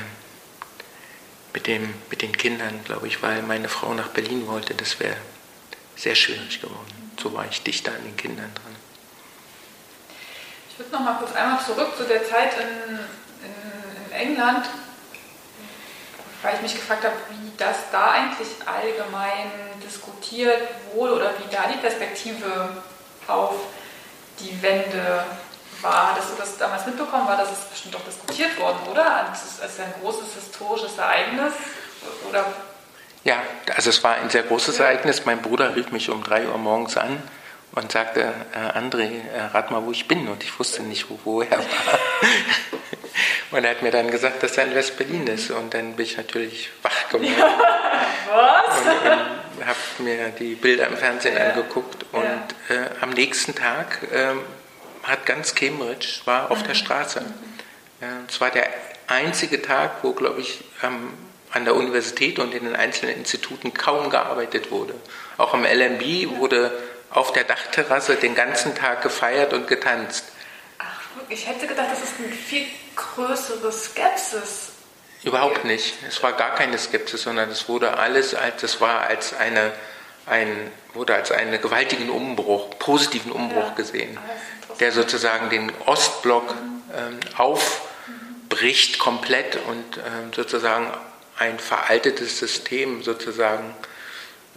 mit, 1.54 1.68
dem, 1.68 1.94
mit 2.10 2.24
den 2.24 2.36
Kindern, 2.36 2.84
glaube 2.84 3.08
ich, 3.08 3.22
weil 3.22 3.44
meine 3.44 3.70
Frau 3.70 3.94
nach 3.94 4.08
Berlin 4.08 4.48
wollte. 4.48 4.74
Das 4.74 5.00
wäre 5.00 5.18
sehr 5.96 6.16
schwierig 6.16 6.60
geworden. 6.60 7.14
So 7.22 7.32
war 7.32 7.46
ich 7.48 7.62
dichter 7.62 7.92
an 7.92 8.04
den 8.04 8.18
Kindern 8.18 8.52
dran. 8.56 8.76
Ich 10.72 10.80
würde 10.80 10.92
noch 10.92 11.02
mal 11.02 11.14
kurz 11.20 11.34
einmal 11.34 11.64
zurück 11.64 11.96
zu 11.96 12.06
der 12.06 12.26
Zeit 12.28 12.54
in, 12.60 12.98
in, 13.46 14.06
in 14.08 14.12
England, 14.12 14.66
weil 16.46 16.56
ich 16.56 16.62
mich 16.62 16.75
gefragt 16.75 17.04
habe, 17.04 17.16
wie 17.30 17.52
das 17.58 17.75
da 17.92 18.12
eigentlich 18.12 18.48
allgemein 18.66 19.50
diskutiert 19.84 20.62
wurde 20.94 21.16
oder 21.16 21.32
wie 21.40 21.54
da 21.54 21.64
die 21.72 21.78
Perspektive 21.80 22.70
auf 23.28 23.56
die 24.40 24.62
Wende 24.62 25.25
war. 25.82 26.12
Hattest 26.12 26.30
du 26.32 26.36
das 26.38 26.58
damals 26.58 26.86
mitbekommen? 26.86 27.28
War 27.28 27.38
das 27.38 27.52
ist 27.52 27.70
bestimmt 27.70 27.96
doch 27.96 28.06
diskutiert 28.06 28.60
worden, 28.60 28.78
oder? 28.92 29.28
Als, 29.28 29.60
als 29.62 29.80
ein 29.80 29.94
großes 30.02 30.34
historisches 30.36 30.98
Ereignis? 30.98 31.54
Oder? 32.30 32.46
Ja, 33.24 33.38
also 33.75 33.90
es 33.90 34.04
war 34.04 34.16
ein 34.16 34.30
sehr 34.30 34.44
großes 34.44 34.80
Ereignis. 34.80 35.25
Mein 35.25 35.42
Bruder 35.42 35.75
rief 35.75 35.92
mich 35.92 36.10
um 36.12 36.24
drei 36.24 36.48
Uhr 36.48 36.58
morgens 36.58 36.96
an 36.98 37.24
und 37.75 37.91
sagte, 37.91 38.34
äh, 38.53 38.77
André, 38.77 39.10
äh, 39.34 39.41
rat 39.53 39.70
mal, 39.70 39.86
wo 39.86 39.91
ich 39.91 40.08
bin. 40.08 40.27
Und 40.27 40.44
ich 40.44 40.58
wusste 40.58 40.82
nicht, 40.84 41.10
wo, 41.10 41.20
wo 41.25 41.41
er 41.41 41.51
war. 41.51 42.00
und 43.51 43.63
er 43.63 43.72
hat 43.72 43.82
mir 43.82 43.91
dann 43.91 44.10
gesagt, 44.10 44.41
dass 44.44 44.58
er 44.58 44.65
in 44.65 44.75
West-Berlin 44.75 45.27
ist. 45.27 45.51
Und 45.51 45.74
dann 45.74 45.96
bin 45.96 46.05
ich 46.05 46.17
natürlich 46.17 46.72
wach 46.82 47.10
geworden. 47.10 47.36
Was? 48.32 48.79
Und, 48.79 49.60
und 49.60 49.65
habe 49.65 49.77
mir 50.00 50.29
die 50.29 50.55
Bilder 50.55 50.88
im 50.88 50.98
Fernsehen 50.98 51.36
ja. 51.36 51.50
angeguckt. 51.50 52.05
Und 52.13 52.24
ja. 52.24 52.75
äh, 52.75 52.89
am 53.01 53.10
nächsten 53.12 53.53
Tag 53.53 54.00
ähm, 54.13 54.41
hat 55.03 55.25
ganz 55.25 55.53
Cambridge, 55.53 56.22
war 56.25 56.50
auf 56.51 56.62
mhm. 56.62 56.67
der 56.67 56.74
Straße. 56.75 57.22
Es 58.27 58.41
war 58.41 58.51
der 58.51 58.67
einzige 59.08 59.62
Tag, 59.62 60.03
wo, 60.03 60.12
glaube 60.13 60.41
ich, 60.41 60.63
ähm, 60.84 61.13
an 61.51 61.65
der 61.65 61.75
Universität 61.75 62.39
und 62.39 62.53
in 62.53 62.65
den 62.65 62.75
einzelnen 62.75 63.15
Instituten 63.15 63.74
kaum 63.74 64.10
gearbeitet 64.10 64.72
wurde. 64.72 64.94
Auch 65.38 65.53
am 65.53 65.63
LMB 65.63 66.38
wurde 66.38 66.72
auf 67.16 67.32
der 67.32 67.46
Dachterrasse 67.46 68.16
den 68.16 68.36
ganzen 68.36 68.76
Tag 68.76 69.02
gefeiert 69.02 69.54
und 69.54 69.68
getanzt. 69.68 70.26
Ach, 70.78 71.00
ich 71.30 71.48
hätte 71.48 71.66
gedacht, 71.66 71.88
das 71.92 72.04
ist 72.04 72.14
eine 72.20 72.34
viel 72.34 72.66
größere 72.96 73.72
Skepsis. 73.72 74.74
Überhaupt 75.24 75.64
nicht. 75.64 75.96
Es 76.08 76.22
war 76.22 76.34
gar 76.34 76.54
keine 76.56 76.78
Skepsis, 76.78 77.24
sondern 77.24 77.50
es 77.50 77.68
wurde 77.70 77.98
alles 77.98 78.36
als, 78.36 78.62
es 78.64 78.82
war 78.82 79.02
als 79.02 79.34
eine, 79.34 79.72
ein, 80.26 80.72
wurde 80.94 81.16
als 81.16 81.32
einen 81.32 81.60
gewaltigen 81.62 82.10
Umbruch, 82.10 82.78
positiven 82.80 83.32
Umbruch 83.32 83.70
ja, 83.70 83.74
gesehen, 83.76 84.20
der 84.80 84.92
sozusagen 84.92 85.50
den 85.50 85.72
Ostblock 85.86 86.54
ähm, 86.96 87.20
aufbricht 87.38 89.00
komplett 89.00 89.56
und 89.68 89.98
ähm, 89.98 90.34
sozusagen 90.36 90.94
ein 91.40 91.60
veraltetes 91.60 92.40
System 92.40 93.02
sozusagen 93.04 93.74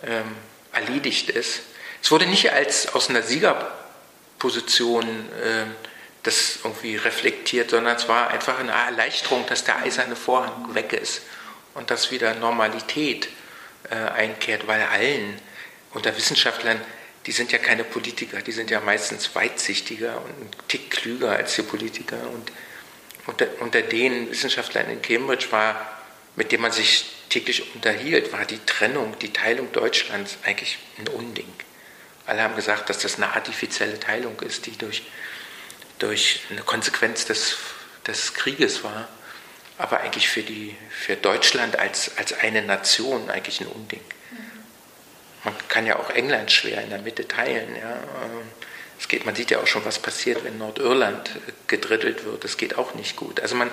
ähm, 0.03 0.37
erledigt 0.73 1.31
ist. 1.31 1.61
Es 2.02 2.11
wurde 2.11 2.26
nicht 2.26 2.52
als 2.52 2.95
aus 2.95 3.11
einer 3.11 3.23
Siegerposition 3.23 5.07
äh, 5.07 5.64
das 6.23 6.59
irgendwie 6.62 6.97
reflektiert, 6.97 7.70
sondern 7.70 7.96
es 7.96 8.09
war 8.09 8.29
einfach 8.29 8.59
eine 8.59 8.72
Erleichterung, 8.72 9.46
dass 9.46 9.64
der 9.64 9.79
eiserne 9.79 10.16
Vorhang 10.16 10.75
weg 10.75 10.92
ist 10.92 11.22
und 11.75 11.90
dass 11.90 12.11
wieder 12.11 12.35
Normalität 12.35 13.29
äh, 13.90 13.94
einkehrt, 13.94 14.66
weil 14.66 14.83
allen 14.83 15.40
unter 15.94 16.14
Wissenschaftlern, 16.16 16.81
die 17.27 17.33
sind 17.33 17.53
ja 17.53 17.59
keine 17.59 17.85
Politiker, 17.85 18.42
die 18.42 18.53
sind 18.53 18.70
ja 18.70 18.81
meistens 18.81 19.35
weitsichtiger 19.35 20.20
und 20.22 20.31
ein 20.31 20.51
Tick 20.68 20.90
klüger 20.90 21.31
als 21.31 21.55
die 21.55 21.62
Politiker. 21.62 22.18
Und 22.33 22.53
unter, 23.27 23.46
unter 23.61 23.83
den 23.83 24.31
Wissenschaftlern 24.31 24.90
in 24.90 25.03
Cambridge 25.03 25.46
war, 25.51 25.99
mit 26.37 26.53
denen 26.53 26.62
man 26.62 26.72
sich 26.72 27.07
täglich 27.29 27.75
unterhielt, 27.75 28.33
war 28.33 28.44
die 28.44 28.61
Trennung, 28.64 29.18
die 29.20 29.33
Teilung 29.33 29.70
Deutschlands 29.72 30.38
eigentlich 30.44 30.79
ein 30.99 31.09
Unding. 31.09 31.53
Alle 32.29 32.43
haben 32.43 32.57
gesagt, 32.57 32.91
dass 32.91 32.99
das 32.99 33.17
eine 33.17 33.33
artifizielle 33.35 33.99
Teilung 33.99 34.38
ist, 34.41 34.67
die 34.67 34.77
durch, 34.77 35.03
durch 35.99 36.41
eine 36.51 36.61
Konsequenz 36.61 37.25
des, 37.25 37.57
des 38.07 38.35
Krieges 38.35 38.85
war, 38.85 39.09
aber 39.79 40.01
eigentlich 40.01 40.29
für, 40.29 40.43
die, 40.43 40.77
für 40.91 41.17
Deutschland 41.17 41.79
als, 41.79 42.19
als 42.19 42.35
eine 42.35 42.61
Nation 42.61 43.31
eigentlich 43.31 43.62
ein 43.62 43.69
Unding. 43.69 44.03
Man 45.43 45.55
kann 45.69 45.87
ja 45.87 45.99
auch 45.99 46.11
England 46.11 46.53
schwer 46.53 46.83
in 46.83 46.91
der 46.91 47.01
Mitte 47.01 47.27
teilen. 47.27 47.75
Ja. 47.75 47.97
Es 49.01 49.09
geht, 49.09 49.25
man 49.25 49.35
sieht 49.35 49.51
ja 49.51 49.61
auch 49.61 49.67
schon, 49.67 49.87
was 49.87 49.99
passiert, 49.99 50.45
wenn 50.45 50.59
Nordirland 50.59 51.31
gedrittelt 51.67 52.27
wird. 52.27 52.45
Das 52.45 52.59
geht 52.59 52.77
auch 52.77 52.93
nicht 52.95 53.17
gut. 53.17 53.41
Also 53.41 53.55
man, 53.55 53.71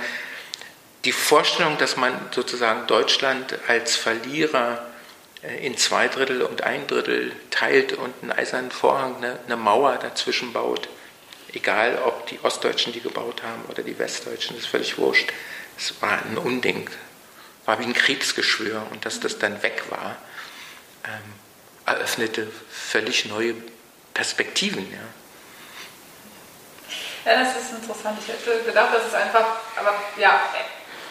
die 1.04 1.12
Vorstellung, 1.12 1.78
dass 1.78 1.98
man 1.98 2.14
sozusagen 2.32 2.88
Deutschland 2.88 3.58
als 3.68 3.98
Verlierer 3.98 4.95
in 5.62 5.78
zwei 5.78 6.08
Drittel 6.08 6.42
und 6.42 6.64
ein 6.64 6.88
Drittel 6.88 7.32
teilt 7.52 7.94
und 7.94 8.14
einen 8.22 8.32
eisernen 8.32 8.72
Vorhang, 8.72 9.18
eine, 9.18 9.40
eine 9.46 9.58
Mauer 9.58 9.98
dazwischen 9.98 10.54
baut. 10.54 10.88
Egal, 11.54 12.00
ob 12.06 12.28
die 12.28 12.40
Ostdeutschen 12.44 12.94
die 12.94 13.02
gebaut 13.02 13.44
haben 13.44 13.64
oder 13.70 13.84
die 13.84 13.98
Westdeutschen, 13.98 14.56
das 14.56 14.66
ist 14.66 14.72
völlig 14.72 14.98
wurscht. 14.98 15.32
Es 15.78 15.94
war 16.02 16.22
ein 16.24 16.38
Unding, 16.38 16.90
war 17.66 17.80
wie 17.80 17.86
ein 17.86 17.94
Kriegsgeschwür 17.94 18.86
und 18.92 19.06
dass 19.06 19.20
das 19.20 19.40
dann 19.40 19.62
weg 19.64 19.84
war, 19.90 20.18
ähm, 21.06 21.34
eröffnete 21.86 22.48
völlig 22.70 23.26
neue 23.26 23.56
Perspektiven. 24.14 24.92
Ja. 24.92 25.00
Ja, 27.32 27.44
das 27.44 27.56
ist 27.56 27.72
interessant. 27.72 28.20
Ich 28.22 28.28
hätte 28.28 28.64
gedacht, 28.64 28.94
dass 28.94 29.08
es 29.08 29.14
einfach, 29.14 29.58
aber 29.76 29.96
ja, 30.18 30.42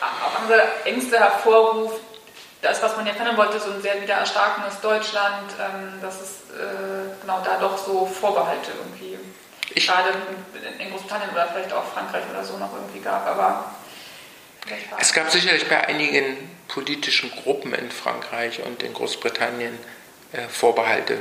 auch 0.01 0.41
andere 0.41 0.85
Ängste 0.85 1.19
hervorruft, 1.19 2.01
das, 2.65 2.83
was 2.83 2.97
man 2.97 3.07
ja 3.07 3.13
verändern 3.13 3.37
wollte, 3.37 3.61
so 3.61 3.71
ein 3.71 3.83
sehr 3.83 4.01
wieder 4.01 4.15
erstarkendes 4.15 4.81
Deutschland, 4.81 5.53
ähm, 5.61 6.01
dass 6.01 6.21
es 6.21 6.31
äh, 6.59 7.21
genau 7.21 7.43
da 7.45 7.59
doch 7.61 7.77
so 7.77 8.07
Vorbehalte 8.07 8.73
irgendwie 8.79 9.19
ich 9.75 9.87
gerade 9.87 10.11
in, 10.79 10.91
Großbritannien 10.91 11.31
oder 11.31 11.47
vielleicht 11.47 11.73
auch 11.73 11.85
Frankreich 11.93 12.25
oder 12.31 12.45
so 12.45 12.57
noch 12.57 12.73
irgendwie 12.75 13.01
gab. 13.01 13.27
Aber 13.27 13.75
es 14.99 15.13
gab 15.13 15.31
sicherlich 15.31 15.69
bei 15.69 15.87
einigen 15.87 16.37
politischen 16.69 17.31
Gruppen 17.31 17.75
in 17.75 17.91
Frankreich 17.91 18.63
und 18.63 18.83
in 18.83 18.95
Großbritannien 18.95 19.79
äh, 20.33 20.49
Vorbehalte 20.49 21.19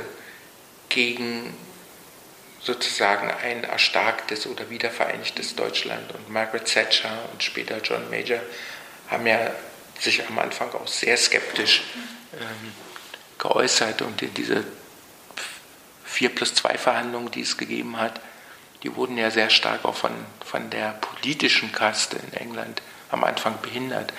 gegen 0.88 1.54
sozusagen 2.60 3.30
ein 3.30 3.64
erstarktes 3.64 4.46
oder 4.46 4.70
wiedervereinigtes 4.70 5.56
Deutschland. 5.56 6.14
Und 6.14 6.30
Margaret 6.30 6.64
Thatcher 6.64 7.28
und 7.32 7.42
später 7.42 7.78
John 7.82 8.08
Major 8.08 8.40
haben 9.10 9.26
ja 9.26 9.50
sich 10.00 10.26
am 10.26 10.38
Anfang 10.38 10.72
auch 10.72 10.86
sehr 10.86 11.16
skeptisch 11.16 11.82
ähm, 12.34 12.72
geäußert 13.38 14.02
und 14.02 14.22
in 14.22 14.32
diese 14.34 14.64
4 16.04 16.34
plus 16.34 16.54
2 16.54 16.78
Verhandlungen, 16.78 17.30
die 17.30 17.42
es 17.42 17.56
gegeben 17.56 17.98
hat, 17.98 18.20
die 18.82 18.94
wurden 18.94 19.16
ja 19.16 19.30
sehr 19.30 19.50
stark 19.50 19.84
auch 19.84 19.94
von, 19.94 20.12
von 20.44 20.70
der 20.70 20.90
politischen 20.92 21.72
Kaste 21.72 22.16
in 22.16 22.32
England 22.34 22.82
am 23.10 23.24
Anfang 23.24 23.60
behindert. 23.62 24.12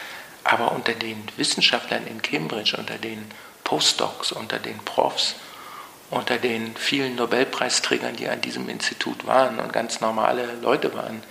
Aber 0.43 0.71
unter 0.71 0.93
den 0.93 1.23
Wissenschaftlern 1.37 2.05
in 2.07 2.21
Cambridge, 2.21 2.75
unter 2.77 2.97
den 2.97 3.25
Postdocs, 3.63 4.31
unter 4.31 4.59
den 4.59 4.77
Profs, 4.79 5.35
unter 6.09 6.37
den 6.37 6.75
vielen 6.75 7.15
Nobelpreisträgern, 7.15 8.15
die 8.15 8.27
an 8.27 8.41
diesem 8.41 8.69
Institut 8.69 9.25
waren 9.25 9.59
und 9.59 9.73
ganz 9.73 10.01
normale 10.01 10.53
Leute 10.61 10.93
waren, 10.93 11.23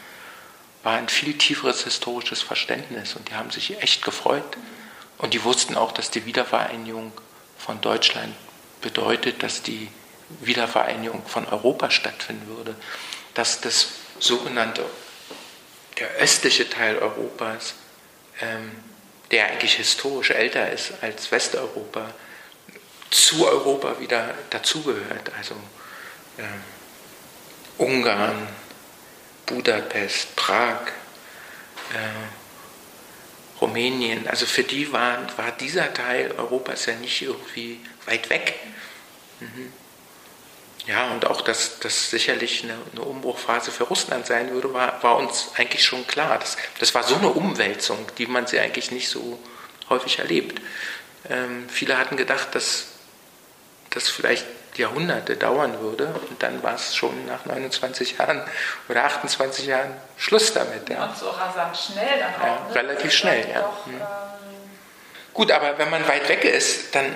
war 0.85 0.97
ein 0.97 1.09
viel 1.09 1.37
tieferes 1.37 1.83
historisches 1.83 2.43
Verständnis 2.43 3.15
und 3.15 3.29
die 3.29 3.35
haben 3.35 3.51
sich 3.51 3.83
echt 3.83 4.05
gefreut. 4.05 4.45
Und 5.19 5.35
die 5.35 5.43
wussten 5.43 5.77
auch, 5.77 5.93
dass 5.93 6.11
die 6.11 6.27
Wiedervereinigung 6.27 7.13
von 7.59 7.81
Deutschland 7.81 8.35
bedeutet, 8.83 9.43
dass 9.43 9.63
die 9.63 9.89
Wiedervereinigung 10.41 11.25
von 11.27 11.47
Europa 11.47 11.91
stattfinden 11.91 12.47
würde, 12.49 12.75
dass 13.33 13.61
das 13.61 13.89
sogenannte, 14.21 14.85
der 15.99 16.09
östliche 16.17 16.69
Teil 16.69 16.99
Europas, 16.99 17.75
ähm, 18.41 18.71
der 19.31 19.47
eigentlich 19.47 19.75
historisch 19.75 20.31
älter 20.31 20.71
ist 20.71 20.93
als 21.01 21.33
Westeuropa, 21.33 22.11
zu 23.11 23.47
Europa 23.47 23.99
wieder 24.01 24.35
dazugehört. 24.51 25.31
Also 25.39 25.55
ähm, 26.39 26.63
Ungarn, 27.79 28.47
Budapest, 29.47 30.35
Prag, 30.37 30.87
äh, 31.93 33.61
Rumänien. 33.61 34.29
Also 34.29 34.47
für 34.47 34.63
die 34.63 34.93
war, 34.93 35.19
war 35.37 35.53
dieser 35.53 35.93
Teil 35.93 36.33
Europas 36.33 36.87
ja 36.87 36.95
nicht 36.95 37.23
irgendwie 37.23 37.81
weit 38.07 38.31
weg. 38.31 38.55
Mhm. 39.41 39.73
ja, 40.87 41.11
und 41.11 41.27
auch, 41.27 41.41
dass 41.41 41.81
das 41.81 42.11
sicherlich 42.11 42.63
eine, 42.63 42.77
eine, 42.93 43.03
Umbruchphase 43.03 43.73
für 43.73 43.85
Russland 43.85 44.27
sein 44.27 44.51
würde, 44.53 44.73
war, 44.73 45.03
war 45.03 45.17
uns 45.17 45.51
eigentlich 45.57 45.85
schon 45.85 46.07
klar. 46.07 46.39
Das, 46.39 46.57
das 46.79 46.95
war 46.95 47.03
so 47.03 47.17
eine 47.17 47.29
Umwälzung, 47.29 48.07
die 48.17 48.27
man 48.27 48.47
sie 48.47 48.61
eigentlich 48.61 48.91
nicht 48.91 49.09
so 49.09 49.39
häufig 49.89 50.21
erlebt. 50.21 50.61
Ähm, 51.29 51.69
viele 51.69 51.99
hatten 51.99 52.17
gedacht, 52.17 52.55
dass 52.55 52.87
das 53.91 54.09
vielleicht 54.09 54.47
Jahrhunderte 54.79 55.37
dauern 55.37 55.81
würde 55.81 56.07
und 56.29 56.43
dann 56.43 56.63
war 56.63 56.75
es 56.75 56.95
schon 56.95 57.27
nach 57.27 57.45
29 57.45 58.19
Jahren 58.19 58.43
oder 58.89 59.05
28 59.05 59.67
Jahren 59.67 59.93
Schluss 60.17 60.53
damit. 60.53 60.89
Ja. 60.89 61.05
Und 61.05 61.17
so 61.17 61.29
rasant 61.31 61.77
schnell 61.77 62.19
dann 62.19 62.35
auch. 62.35 62.47
Ja, 62.47 62.69
ne? 62.69 62.75
Relativ 62.75 63.13
schnell, 63.13 63.49
ja. 63.49 63.61
Doch, 63.61 63.87
hm. 63.87 63.95
ähm 63.95 64.01
Gut, 65.33 65.51
aber 65.51 65.79
wenn 65.79 65.91
man 65.91 66.07
weit 66.07 66.29
weg 66.29 66.45
ist, 66.45 66.95
dann 66.95 67.07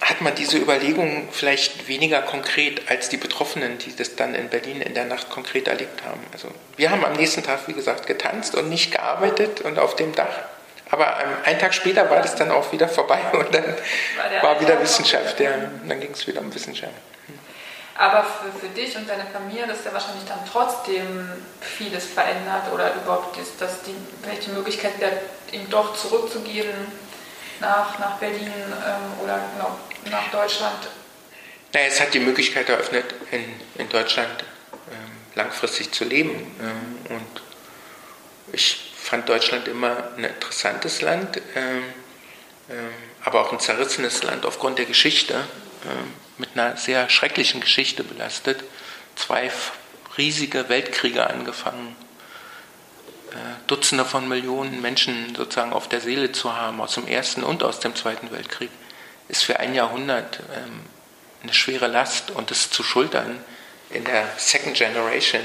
hat 0.00 0.20
man 0.20 0.34
diese 0.34 0.58
Überlegungen 0.58 1.28
vielleicht 1.32 1.88
weniger 1.88 2.22
konkret 2.22 2.88
als 2.90 3.08
die 3.08 3.16
Betroffenen, 3.16 3.78
die 3.78 3.94
das 3.96 4.16
dann 4.16 4.34
in 4.34 4.48
Berlin 4.48 4.80
in 4.80 4.94
der 4.94 5.04
Nacht 5.04 5.30
konkret 5.30 5.66
erlebt 5.66 6.04
haben. 6.04 6.20
Also 6.32 6.48
wir 6.76 6.90
haben 6.90 7.04
am 7.04 7.14
nächsten 7.14 7.42
Tag, 7.42 7.66
wie 7.66 7.72
gesagt, 7.72 8.06
getanzt 8.06 8.54
und 8.54 8.68
nicht 8.68 8.92
gearbeitet 8.92 9.62
und 9.62 9.78
auf 9.78 9.96
dem 9.96 10.14
Dach. 10.14 10.44
Aber 10.94 11.16
einen 11.44 11.58
Tag 11.58 11.74
später 11.74 12.08
war 12.08 12.22
das 12.22 12.36
dann 12.36 12.52
auch 12.52 12.70
wieder 12.70 12.86
vorbei 12.88 13.18
und 13.32 13.52
dann 13.52 13.64
war, 13.64 14.42
war 14.42 14.60
wieder 14.60 14.80
Wissenschaft. 14.80 15.40
Ja, 15.40 15.50
dann 15.88 15.98
ging 15.98 16.12
es 16.12 16.24
wieder 16.24 16.40
um 16.40 16.54
Wissenschaft. 16.54 16.92
Aber 17.96 18.22
für, 18.22 18.60
für 18.60 18.72
dich 18.72 18.96
und 18.96 19.08
deine 19.08 19.24
Familie 19.26 19.64
ist 19.72 19.84
ja 19.84 19.92
wahrscheinlich 19.92 20.24
dann 20.28 20.38
trotzdem 20.50 21.32
vieles 21.60 22.06
verändert 22.06 22.72
oder 22.72 22.94
überhaupt 22.94 23.36
ist 23.38 23.60
das 23.60 23.82
die, 23.82 23.94
welche 24.24 24.52
Möglichkeit 24.52 25.00
wäre, 25.00 25.18
ihm 25.50 25.68
doch 25.68 25.96
zurückzugehen 25.96 26.68
nach, 27.58 27.98
nach 27.98 28.16
Berlin 28.18 28.52
ähm, 28.52 29.24
oder 29.24 29.40
genau, 29.56 29.76
nach 30.12 30.30
Deutschland? 30.30 30.78
Naja, 31.72 31.86
es 31.88 32.00
hat 32.00 32.14
die 32.14 32.20
Möglichkeit 32.20 32.68
eröffnet, 32.68 33.12
in, 33.32 33.44
in 33.78 33.88
Deutschland 33.88 34.44
ähm, 34.92 35.10
langfristig 35.34 35.90
zu 35.90 36.04
leben. 36.04 36.30
Ähm, 36.60 37.16
und 37.16 37.42
ich 38.52 38.93
fand 39.04 39.28
Deutschland 39.28 39.68
immer 39.68 40.08
ein 40.16 40.24
interessantes 40.24 41.02
Land, 41.02 41.36
ähm, 41.54 41.84
ähm, 42.70 42.88
aber 43.22 43.42
auch 43.42 43.52
ein 43.52 43.60
zerrissenes 43.60 44.22
Land 44.22 44.46
aufgrund 44.46 44.78
der 44.78 44.86
Geschichte, 44.86 45.34
ähm, 45.34 46.12
mit 46.38 46.48
einer 46.54 46.78
sehr 46.78 47.10
schrecklichen 47.10 47.60
Geschichte 47.60 48.02
belastet. 48.02 48.64
Zwei 49.14 49.50
riesige 50.16 50.70
Weltkriege 50.70 51.28
angefangen, 51.28 51.94
äh, 53.32 53.34
Dutzende 53.66 54.06
von 54.06 54.26
Millionen 54.26 54.80
Menschen 54.80 55.34
sozusagen 55.34 55.74
auf 55.74 55.86
der 55.86 56.00
Seele 56.00 56.32
zu 56.32 56.56
haben, 56.56 56.80
aus 56.80 56.94
dem 56.94 57.06
Ersten 57.06 57.44
und 57.44 57.62
aus 57.62 57.80
dem 57.80 57.94
Zweiten 57.94 58.32
Weltkrieg, 58.32 58.70
ist 59.28 59.44
für 59.44 59.60
ein 59.60 59.74
Jahrhundert 59.74 60.40
eine 61.42 61.54
schwere 61.54 61.88
Last 61.88 62.30
und 62.30 62.50
es 62.50 62.70
zu 62.70 62.82
schultern 62.82 63.42
in 63.90 64.04
der 64.04 64.26
Second 64.36 64.76
Generation, 64.76 65.40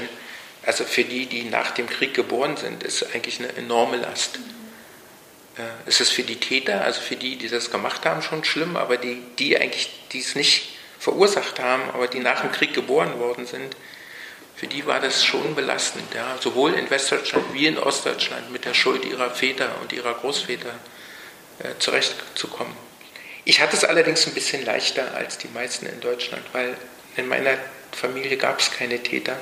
also 0.64 0.84
für 0.84 1.04
die, 1.04 1.26
die 1.26 1.44
nach 1.44 1.70
dem 1.72 1.88
Krieg 1.88 2.14
geboren 2.14 2.56
sind, 2.56 2.82
ist 2.82 3.14
eigentlich 3.14 3.38
eine 3.38 3.56
enorme 3.56 3.96
Last. 3.96 4.38
Es 5.86 6.00
ist 6.00 6.10
für 6.10 6.22
die 6.22 6.36
Täter, 6.36 6.84
also 6.84 7.00
für 7.00 7.16
die, 7.16 7.36
die 7.36 7.48
das 7.48 7.70
gemacht 7.70 8.04
haben, 8.06 8.22
schon 8.22 8.44
schlimm, 8.44 8.76
aber 8.76 8.96
die, 8.96 9.22
die 9.38 9.58
eigentlich, 9.58 9.90
die 10.12 10.20
es 10.20 10.34
nicht 10.34 10.70
verursacht 10.98 11.58
haben, 11.58 11.82
aber 11.92 12.06
die 12.06 12.20
nach 12.20 12.42
dem 12.42 12.52
Krieg 12.52 12.74
geboren 12.74 13.18
worden 13.18 13.46
sind, 13.46 13.74
für 14.60 14.66
die 14.66 14.84
war 14.84 15.00
das 15.00 15.24
schon 15.24 15.54
belastend, 15.54 16.14
ja, 16.14 16.36
sowohl 16.38 16.74
in 16.74 16.90
Westdeutschland 16.90 17.54
wie 17.54 17.66
in 17.66 17.78
Ostdeutschland 17.78 18.52
mit 18.52 18.66
der 18.66 18.74
Schuld 18.74 19.06
ihrer 19.06 19.30
Väter 19.30 19.70
und 19.80 19.94
ihrer 19.94 20.12
Großväter 20.12 20.74
äh, 21.60 21.78
zurechtzukommen. 21.78 22.74
Ich 23.46 23.62
hatte 23.62 23.74
es 23.74 23.84
allerdings 23.84 24.26
ein 24.26 24.34
bisschen 24.34 24.62
leichter 24.64 25.14
als 25.14 25.38
die 25.38 25.48
meisten 25.48 25.86
in 25.86 25.98
Deutschland, 26.00 26.44
weil 26.52 26.76
in 27.16 27.26
meiner 27.26 27.56
Familie 27.92 28.36
gab 28.36 28.60
es 28.60 28.70
keine 28.70 29.02
Täter. 29.02 29.38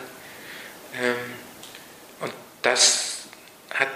Ähm, 1.00 1.16
und 2.20 2.32
das 2.62 3.24
hat 3.74 3.88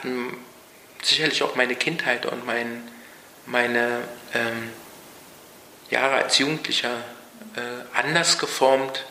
sicherlich 1.03 1.43
auch 1.43 1.57
meine 1.57 1.75
Kindheit 1.75 2.27
und 2.27 2.47
mein, 2.47 2.89
meine 3.47 4.07
ähm, 4.35 4.71
Jahre 5.91 6.17
als 6.17 6.39
Jugendlicher 6.39 7.03
äh, 7.57 7.99
anders 7.99 8.39
geformt 8.39 9.05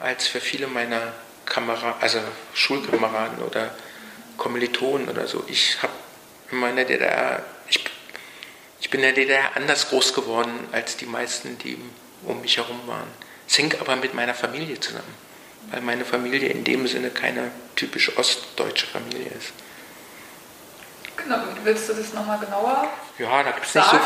als 0.00 0.26
für 0.26 0.40
viele 0.40 0.66
meiner 0.66 1.12
Kameraden, 1.44 2.00
also 2.00 2.20
Schulkameraden 2.54 3.42
oder 3.42 3.74
Kommilitonen 4.36 5.08
oder 5.08 5.26
so. 5.26 5.44
Ich 5.48 5.82
habe 5.82 5.92
in 6.50 6.58
meiner 6.58 6.84
DDR, 6.84 7.44
ich, 7.68 7.84
ich 8.80 8.90
bin 8.90 9.00
in 9.00 9.06
der 9.06 9.12
DDR 9.12 9.56
anders 9.56 9.88
groß 9.88 10.14
geworden 10.14 10.68
als 10.72 10.96
die 10.96 11.06
meisten, 11.06 11.58
die 11.58 11.78
um 12.24 12.40
mich 12.40 12.56
herum 12.56 12.80
waren. 12.86 13.08
Es 13.48 13.56
hing 13.56 13.74
aber 13.80 13.96
mit 13.96 14.14
meiner 14.14 14.34
Familie 14.34 14.78
zusammen, 14.78 15.14
weil 15.70 15.80
meine 15.82 16.04
Familie 16.04 16.48
in 16.48 16.64
dem 16.64 16.86
Sinne 16.86 17.10
keine 17.10 17.50
typisch 17.76 18.16
ostdeutsche 18.16 18.86
Familie 18.86 19.30
ist. 19.38 19.52
Genau, 21.16 21.38
willst 21.64 21.88
du 21.88 21.94
das 21.94 22.12
nochmal 22.12 22.38
genauer? 22.38 22.88
Ja, 23.18 23.42
da 23.42 23.50
gibt 23.50 23.66
es 23.66 23.74
nicht, 23.74 23.90
so, 23.90 23.98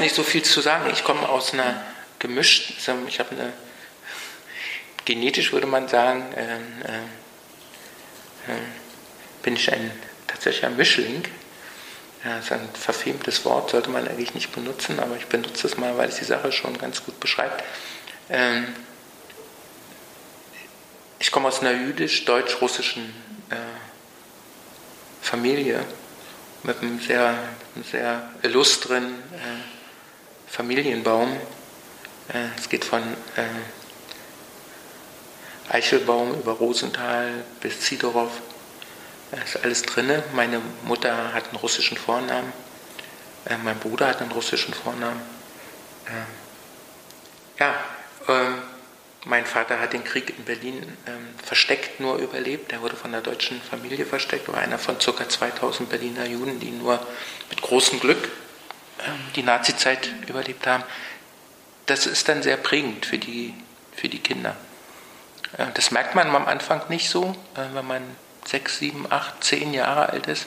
nicht 0.00 0.14
so 0.14 0.22
viel 0.22 0.42
zu 0.42 0.60
sagen. 0.60 0.90
Ich 0.92 1.04
komme 1.04 1.28
aus 1.28 1.52
einer 1.52 1.82
gemischten, 2.18 2.76
ich 3.06 3.20
habe 3.20 3.32
eine 3.32 3.52
genetisch 5.04 5.52
würde 5.52 5.66
man 5.66 5.88
sagen, 5.88 6.32
äh, 6.32 6.56
äh, 6.56 6.58
bin 9.42 9.56
ich 9.56 9.72
ein 9.72 9.90
tatsächlich 10.26 10.64
ein 10.64 10.76
Mischling. 10.76 11.24
Ja, 12.24 12.36
das 12.36 12.46
ist 12.46 12.52
ein 12.52 12.68
verfemtes 12.72 13.44
Wort, 13.44 13.70
sollte 13.70 13.90
man 13.90 14.08
eigentlich 14.08 14.34
nicht 14.34 14.52
benutzen, 14.52 14.98
aber 14.98 15.16
ich 15.16 15.26
benutze 15.26 15.66
es 15.66 15.76
mal, 15.76 15.98
weil 15.98 16.08
es 16.08 16.16
die 16.16 16.24
Sache 16.24 16.52
schon 16.52 16.78
ganz 16.78 17.04
gut 17.04 17.20
beschreibt. 17.20 17.62
Ähm, 18.30 18.74
ich 21.24 21.32
komme 21.32 21.48
aus 21.48 21.60
einer 21.60 21.72
jüdisch-deutsch-russischen 21.72 23.02
äh, 23.48 23.54
Familie 25.22 25.82
mit 26.64 26.82
einem 26.82 27.00
sehr, 27.00 27.38
sehr 27.90 28.30
illustren 28.42 29.06
äh, 29.32 30.52
Familienbaum. 30.52 31.32
Äh, 32.28 32.48
es 32.58 32.68
geht 32.68 32.84
von 32.84 33.00
äh, 33.36 33.46
Eichelbaum 35.72 36.34
über 36.34 36.52
Rosenthal 36.52 37.30
bis 37.62 37.80
Zidorow. 37.80 38.30
Da 39.30 39.38
ist 39.38 39.64
alles 39.64 39.80
drin. 39.80 40.22
Meine 40.34 40.60
Mutter 40.84 41.32
hat 41.32 41.48
einen 41.48 41.56
russischen 41.56 41.96
Vornamen. 41.96 42.52
Äh, 43.46 43.56
mein 43.64 43.78
Bruder 43.78 44.08
hat 44.08 44.20
einen 44.20 44.32
russischen 44.32 44.74
Vornamen. 44.74 45.22
Äh, 46.04 47.60
ja, 47.60 47.74
äh, 48.28 48.58
mein 49.24 49.46
Vater 49.46 49.80
hat 49.80 49.92
den 49.92 50.04
Krieg 50.04 50.34
in 50.36 50.44
Berlin 50.44 50.96
ähm, 51.06 51.28
versteckt 51.42 51.98
nur 52.00 52.16
überlebt. 52.16 52.72
Er 52.72 52.82
wurde 52.82 52.96
von 52.96 53.12
der 53.12 53.22
deutschen 53.22 53.60
Familie 53.62 54.04
versteckt, 54.04 54.48
war 54.48 54.58
einer 54.58 54.78
von 54.78 54.98
ca. 54.98 55.28
2000 55.28 55.88
Berliner 55.88 56.26
Juden, 56.26 56.60
die 56.60 56.70
nur 56.70 57.04
mit 57.48 57.62
großem 57.62 58.00
Glück 58.00 58.28
ähm, 59.06 59.14
die 59.34 59.42
Nazizeit 59.42 60.10
überlebt 60.28 60.66
haben. 60.66 60.84
Das 61.86 62.06
ist 62.06 62.28
dann 62.28 62.42
sehr 62.42 62.58
prägend 62.58 63.06
für 63.06 63.18
die, 63.18 63.54
für 63.94 64.08
die 64.08 64.18
Kinder. 64.18 64.56
Äh, 65.56 65.66
das 65.72 65.90
merkt 65.90 66.14
man 66.14 66.28
am 66.34 66.46
Anfang 66.46 66.82
nicht 66.88 67.08
so, 67.08 67.34
äh, 67.54 67.74
wenn 67.74 67.86
man 67.86 68.02
sechs, 68.44 68.78
sieben, 68.78 69.10
acht, 69.10 69.42
zehn 69.42 69.72
Jahre 69.72 70.10
alt 70.10 70.26
ist. 70.26 70.46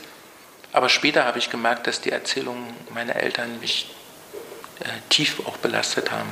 Aber 0.72 0.90
später 0.90 1.26
habe 1.26 1.40
ich 1.40 1.50
gemerkt, 1.50 1.88
dass 1.88 2.02
die 2.02 2.12
Erzählungen 2.12 2.76
meiner 2.94 3.16
Eltern 3.16 3.60
mich 3.60 3.90
äh, 4.82 4.86
tief 5.10 5.40
auch 5.48 5.58
belastet 5.58 6.12
haben. 6.12 6.30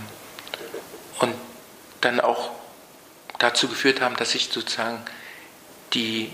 Und 1.19 1.33
dann 2.05 2.21
auch 2.21 2.51
dazu 3.39 3.67
geführt 3.67 3.99
haben, 3.99 4.15
dass 4.15 4.35
ich 4.35 4.49
sozusagen 4.51 5.03
die 5.93 6.31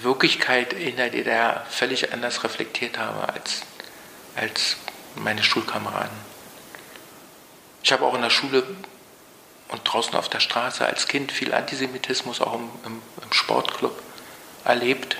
Wirklichkeit 0.00 0.72
in 0.72 0.96
der 0.96 1.10
DDR 1.10 1.66
völlig 1.68 2.12
anders 2.12 2.44
reflektiert 2.44 2.98
habe 2.98 3.32
als, 3.32 3.62
als 4.36 4.76
meine 5.16 5.42
Schulkameraden. 5.42 6.16
Ich 7.82 7.92
habe 7.92 8.04
auch 8.04 8.14
in 8.14 8.22
der 8.22 8.30
Schule 8.30 8.62
und 9.68 9.80
draußen 9.84 10.14
auf 10.14 10.28
der 10.28 10.40
Straße 10.40 10.84
als 10.84 11.08
Kind 11.08 11.32
viel 11.32 11.54
Antisemitismus 11.54 12.40
auch 12.40 12.54
im, 12.54 12.68
im, 12.84 13.02
im 13.22 13.32
Sportclub 13.32 14.00
erlebt. 14.64 15.16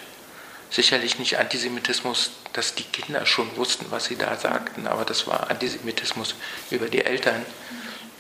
Sicherlich 0.71 1.19
nicht 1.19 1.39
Antisemitismus, 1.39 2.33
dass 2.53 2.75
die 2.75 2.85
Kinder 2.85 3.27
schon 3.27 3.57
wussten, 3.57 3.87
was 3.91 4.05
sie 4.05 4.17
da 4.17 4.37
sagten, 4.37 4.87
aber 4.87 5.05
das 5.05 5.27
war 5.27 5.51
Antisemitismus 5.51 6.35
über 6.71 6.89
die 6.89 7.05
Eltern 7.05 7.45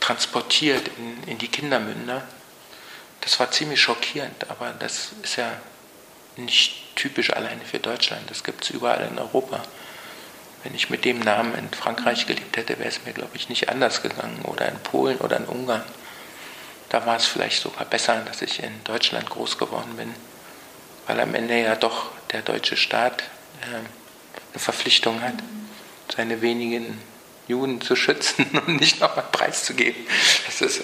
transportiert 0.01 0.91
in, 0.99 1.33
in 1.33 1.39
die 1.39 1.49
Kindermünder. 1.49 2.23
Das 3.21 3.39
war 3.39 3.51
ziemlich 3.51 3.81
schockierend, 3.81 4.51
aber 4.51 4.75
das 4.79 5.11
ist 5.23 5.37
ja 5.37 5.53
nicht 6.37 6.97
typisch 6.97 7.33
alleine 7.33 7.65
für 7.65 7.79
Deutschland. 7.79 8.31
Das 8.31 8.45
gibt 8.45 8.65
es 8.65 8.71
überall 8.71 9.07
in 9.07 9.19
Europa. 9.19 9.63
Wenn 10.63 10.75
ich 10.75 10.91
mit 10.91 11.05
dem 11.05 11.21
Namen 11.21 11.55
in 11.55 11.71
Frankreich 11.71 12.27
gelebt 12.27 12.57
hätte, 12.57 12.79
wäre 12.79 12.89
es 12.89 13.05
mir, 13.05 13.13
glaube 13.13 13.37
ich, 13.37 13.49
nicht 13.49 13.69
anders 13.69 14.03
gegangen 14.03 14.43
oder 14.45 14.69
in 14.69 14.79
Polen 14.81 15.19
oder 15.19 15.37
in 15.37 15.45
Ungarn. 15.45 15.85
Da 16.91 17.07
war 17.07 17.17
es 17.17 17.27
vielleicht 17.27 17.63
sogar 17.63 17.85
besser, 17.85 18.17
dass 18.27 18.43
ich 18.43 18.63
in 18.63 18.85
Deutschland 18.85 19.31
groß 19.31 19.59
geworden 19.59 19.97
bin, 19.97 20.13
weil 21.07 21.21
am 21.21 21.35
Ende 21.35 21.59
ja 21.61 21.77
doch 21.77 22.11
der 22.33 22.43
deutsche 22.43 22.77
Staat 22.77 23.23
äh, 23.63 23.77
eine 23.77 24.59
Verpflichtung 24.59 25.23
hat, 25.23 25.35
seine 26.15 26.43
wenigen 26.43 27.01
Juden 27.51 27.81
zu 27.81 27.97
schützen 27.97 28.47
und 28.67 28.81
nicht 28.81 29.01
nochmal 29.01 29.27
preiszugeben. 29.31 30.07
Das 30.47 30.61
ist 30.61 30.83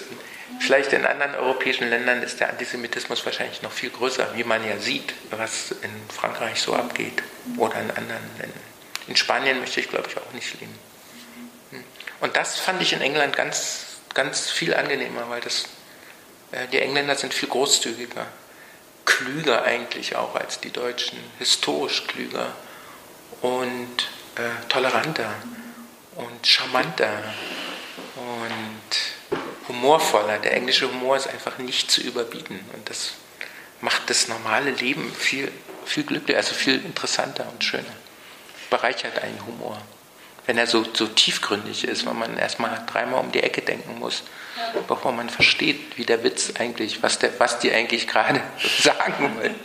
Vielleicht 0.59 0.91
in 0.93 1.05
anderen 1.05 1.35
europäischen 1.35 1.89
Ländern 1.89 2.23
ist 2.23 2.39
der 2.39 2.49
Antisemitismus 2.49 3.25
wahrscheinlich 3.25 3.61
noch 3.61 3.71
viel 3.71 3.89
größer, 3.89 4.35
wie 4.35 4.43
man 4.43 4.67
ja 4.67 4.77
sieht, 4.77 5.13
was 5.31 5.71
in 5.71 5.91
Frankreich 6.09 6.61
so 6.61 6.73
abgeht 6.73 7.21
oder 7.57 7.75
in 7.75 7.91
anderen 7.91 8.37
Ländern. 8.39 8.61
In 9.07 9.15
Spanien 9.15 9.59
möchte 9.59 9.79
ich, 9.79 9.89
glaube 9.89 10.09
ich, 10.09 10.17
auch 10.17 10.33
nicht 10.33 10.59
leben. 10.59 10.73
Hm. 11.71 11.83
Und 12.21 12.35
das 12.35 12.59
fand 12.59 12.81
ich 12.81 12.93
in 12.93 13.01
England 13.01 13.35
ganz, 13.35 13.99
ganz 14.13 14.49
viel 14.49 14.73
angenehmer, 14.73 15.29
weil 15.29 15.41
das, 15.41 15.65
äh, 16.51 16.67
die 16.71 16.79
Engländer 16.79 17.15
sind 17.15 17.33
viel 17.33 17.49
großzügiger, 17.49 18.25
klüger 19.05 19.63
eigentlich 19.63 20.15
auch 20.15 20.35
als 20.35 20.59
die 20.59 20.71
Deutschen, 20.71 21.19
historisch 21.39 22.07
klüger 22.07 22.53
und 23.41 24.09
äh, 24.35 24.67
toleranter 24.69 25.33
und 26.17 26.45
charmanter 26.45 27.23
und 28.15 29.67
humorvoller. 29.67 30.39
Der 30.39 30.53
englische 30.53 30.87
Humor 30.87 31.17
ist 31.17 31.27
einfach 31.27 31.57
nicht 31.57 31.89
zu 31.91 32.01
überbieten 32.01 32.59
und 32.73 32.89
das 32.89 33.13
macht 33.81 34.09
das 34.09 34.27
normale 34.27 34.71
Leben 34.71 35.13
viel, 35.13 35.51
viel 35.85 36.03
glücklicher, 36.03 36.37
also 36.37 36.55
viel 36.55 36.83
interessanter 36.83 37.47
und 37.51 37.63
schöner. 37.63 37.95
Bereichert 38.69 39.21
einen 39.21 39.45
Humor. 39.45 39.79
Wenn 40.45 40.57
er 40.57 40.65
so, 40.65 40.85
so 40.93 41.07
tiefgründig 41.07 41.83
ist, 41.83 42.05
weil 42.05 42.13
man 42.13 42.37
erstmal 42.37 42.83
dreimal 42.87 43.19
um 43.19 43.31
die 43.31 43.43
Ecke 43.43 43.61
denken 43.61 43.99
muss, 43.99 44.23
bevor 44.87 45.11
man 45.11 45.29
versteht, 45.29 45.97
wie 45.97 46.05
der 46.05 46.23
Witz 46.23 46.53
eigentlich, 46.57 47.03
was, 47.03 47.19
der, 47.19 47.37
was 47.39 47.59
die 47.59 47.71
eigentlich 47.71 48.07
gerade 48.07 48.41
sagen 48.81 49.35
wollen. 49.37 49.55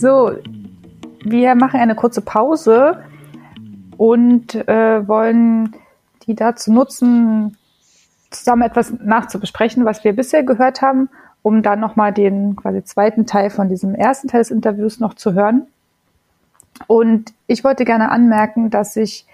So, 0.00 0.30
wir 1.24 1.56
machen 1.56 1.80
eine 1.80 1.96
kurze 1.96 2.20
Pause 2.20 3.02
und 3.96 4.54
äh, 4.54 5.08
wollen 5.08 5.74
die 6.24 6.36
dazu 6.36 6.72
nutzen, 6.72 7.56
zusammen 8.30 8.62
etwas 8.62 8.92
nachzubesprechen, 8.92 9.84
was 9.84 10.04
wir 10.04 10.14
bisher 10.14 10.44
gehört 10.44 10.82
haben, 10.82 11.08
um 11.42 11.64
dann 11.64 11.80
nochmal 11.80 12.12
den 12.12 12.54
quasi 12.54 12.84
zweiten 12.84 13.26
Teil 13.26 13.50
von 13.50 13.68
diesem 13.68 13.96
ersten 13.96 14.28
Teil 14.28 14.42
des 14.42 14.52
Interviews 14.52 15.00
noch 15.00 15.14
zu 15.14 15.32
hören. 15.32 15.66
Und 16.86 17.32
ich 17.48 17.64
wollte 17.64 17.84
gerne 17.84 18.12
anmerken, 18.12 18.70
dass 18.70 18.94
ich 18.94 19.26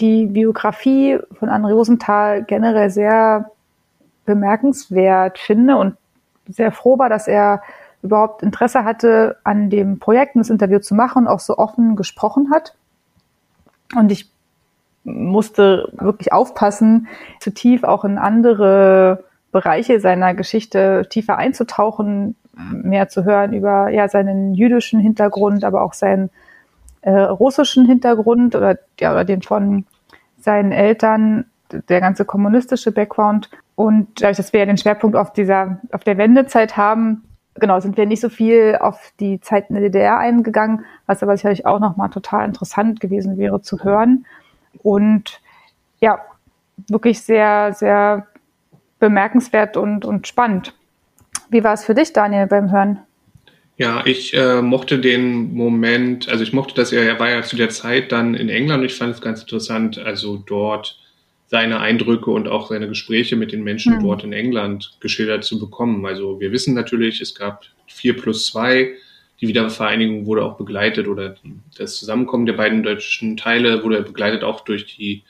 die 0.00 0.26
Biografie 0.26 1.20
von 1.38 1.48
André 1.48 1.72
Rosenthal 1.72 2.42
generell 2.42 2.90
sehr 2.90 3.52
bemerkenswert 4.24 5.38
finde 5.38 5.76
und 5.76 5.96
sehr 6.48 6.72
froh 6.72 6.98
war, 6.98 7.08
dass 7.08 7.28
er 7.28 7.62
überhaupt 8.02 8.42
Interesse 8.42 8.84
hatte, 8.84 9.36
an 9.44 9.70
dem 9.70 9.98
Projekt 9.98 10.36
das 10.36 10.50
Interview 10.50 10.78
zu 10.78 10.94
machen 10.94 11.26
auch 11.26 11.40
so 11.40 11.56
offen 11.58 11.96
gesprochen 11.96 12.50
hat. 12.52 12.74
Und 13.96 14.12
ich 14.12 14.30
musste 15.04 15.90
wirklich 15.92 16.32
aufpassen, 16.32 17.08
zu 17.40 17.52
tief 17.52 17.84
auch 17.84 18.04
in 18.04 18.18
andere 18.18 19.24
Bereiche 19.50 20.00
seiner 20.00 20.34
Geschichte 20.34 21.06
tiefer 21.08 21.38
einzutauchen, 21.38 22.36
mehr 22.52 23.08
zu 23.08 23.24
hören 23.24 23.52
über 23.52 23.88
ja 23.88 24.08
seinen 24.08 24.54
jüdischen 24.54 25.00
Hintergrund, 25.00 25.64
aber 25.64 25.82
auch 25.82 25.94
seinen 25.94 26.30
äh, 27.00 27.12
russischen 27.12 27.86
Hintergrund 27.86 28.54
oder, 28.54 28.78
ja, 29.00 29.12
oder 29.12 29.24
den 29.24 29.42
von 29.42 29.86
seinen 30.38 30.72
Eltern, 30.72 31.46
der 31.70 32.00
ganze 32.00 32.24
kommunistische 32.24 32.92
Background. 32.92 33.50
Und 33.74 34.20
dadurch, 34.20 34.36
dass 34.36 34.52
wir 34.52 34.60
ja 34.60 34.66
den 34.66 34.78
Schwerpunkt 34.78 35.16
auf 35.16 35.32
dieser, 35.32 35.80
auf 35.92 36.04
der 36.04 36.18
Wendezeit 36.18 36.76
haben, 36.76 37.24
genau, 37.58 37.80
sind 37.80 37.96
wir 37.96 38.06
nicht 38.06 38.20
so 38.20 38.28
viel 38.28 38.76
auf 38.80 39.12
die 39.20 39.40
Zeit 39.40 39.68
in 39.68 39.74
der 39.74 39.84
DDR 39.84 40.18
eingegangen, 40.18 40.84
was 41.06 41.22
aber 41.22 41.36
sicherlich 41.36 41.66
auch 41.66 41.80
nochmal 41.80 42.10
total 42.10 42.44
interessant 42.46 43.00
gewesen 43.00 43.38
wäre 43.38 43.60
zu 43.60 43.82
hören. 43.84 44.26
Und 44.82 45.40
ja, 46.00 46.20
wirklich 46.88 47.22
sehr, 47.22 47.72
sehr 47.72 48.26
bemerkenswert 48.98 49.76
und, 49.76 50.04
und 50.04 50.26
spannend. 50.26 50.74
Wie 51.50 51.64
war 51.64 51.74
es 51.74 51.84
für 51.84 51.94
dich, 51.94 52.12
Daniel, 52.12 52.46
beim 52.46 52.70
Hören? 52.70 53.00
Ja, 53.76 54.04
ich 54.04 54.34
äh, 54.34 54.60
mochte 54.60 54.98
den 54.98 55.54
Moment, 55.54 56.28
also 56.28 56.42
ich 56.42 56.52
mochte, 56.52 56.74
dass 56.74 56.92
er, 56.92 57.04
er 57.04 57.20
war 57.20 57.30
ja 57.30 57.42
zu 57.42 57.56
der 57.56 57.68
Zeit 57.68 58.10
dann 58.10 58.34
in 58.34 58.48
England 58.48 58.80
und 58.80 58.86
ich 58.86 58.96
fand 58.96 59.14
es 59.14 59.20
ganz 59.20 59.42
interessant, 59.42 59.98
also 59.98 60.36
dort 60.36 60.98
seine 61.48 61.80
Eindrücke 61.80 62.30
und 62.30 62.46
auch 62.46 62.68
seine 62.68 62.88
Gespräche 62.88 63.34
mit 63.34 63.52
den 63.52 63.64
Menschen 63.64 63.96
mhm. 63.96 64.02
dort 64.02 64.22
in 64.22 64.34
England 64.34 64.92
geschildert 65.00 65.44
zu 65.44 65.58
bekommen. 65.58 66.04
Also 66.04 66.38
wir 66.40 66.52
wissen 66.52 66.74
natürlich, 66.74 67.20
es 67.20 67.34
gab 67.34 67.64
vier 67.86 68.16
plus 68.16 68.46
zwei. 68.46 68.92
Die 69.40 69.48
Wiedervereinigung 69.48 70.26
wurde 70.26 70.44
auch 70.44 70.58
begleitet 70.58 71.08
oder 71.08 71.36
das 71.76 71.96
Zusammenkommen 71.96 72.44
der 72.44 72.52
beiden 72.52 72.82
deutschen 72.82 73.36
Teile 73.36 73.82
wurde 73.82 74.02
begleitet 74.02 74.44
auch 74.44 74.60
durch 74.60 74.96
die 74.96 75.22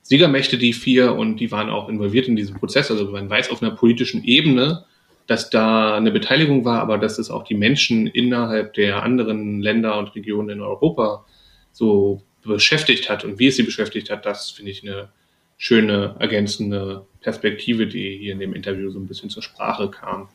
Siegermächte, 0.00 0.56
die 0.56 0.72
vier, 0.72 1.14
und 1.14 1.38
die 1.38 1.50
waren 1.50 1.68
auch 1.68 1.88
involviert 1.88 2.28
in 2.28 2.36
diesem 2.36 2.56
Prozess. 2.56 2.90
Also 2.90 3.10
man 3.10 3.28
weiß 3.28 3.50
auf 3.50 3.60
einer 3.60 3.72
politischen 3.72 4.22
Ebene, 4.24 4.84
dass 5.26 5.50
da 5.50 5.96
eine 5.96 6.12
Beteiligung 6.12 6.64
war, 6.64 6.80
aber 6.80 6.96
dass 6.96 7.18
es 7.18 7.28
auch 7.28 7.42
die 7.42 7.56
Menschen 7.56 8.06
innerhalb 8.06 8.74
der 8.74 9.02
anderen 9.02 9.60
Länder 9.60 9.98
und 9.98 10.14
Regionen 10.14 10.48
in 10.48 10.60
Europa 10.60 11.26
so 11.72 12.22
beschäftigt 12.44 13.10
hat 13.10 13.24
und 13.24 13.40
wie 13.40 13.48
es 13.48 13.56
sie 13.56 13.64
beschäftigt 13.64 14.08
hat, 14.08 14.24
das 14.24 14.52
finde 14.52 14.70
ich 14.70 14.88
eine 14.88 15.08
schöne 15.56 16.16
ergänzende 16.18 17.06
Perspektive, 17.20 17.86
die 17.86 18.18
hier 18.18 18.32
in 18.32 18.38
dem 18.38 18.54
Interview 18.54 18.90
so 18.90 18.98
ein 18.98 19.06
bisschen 19.06 19.30
zur 19.30 19.42
Sprache 19.42 19.90
kam. 19.90 20.28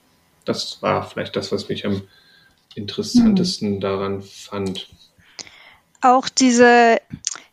Das 0.46 0.82
war 0.82 1.08
vielleicht 1.08 1.36
das, 1.36 1.52
was 1.52 1.70
mich 1.70 1.86
am 1.86 2.02
interessantesten 2.76 3.76
mhm. 3.76 3.80
daran 3.80 4.22
fand. 4.22 4.90
Auch 6.02 6.30
diese 6.30 6.98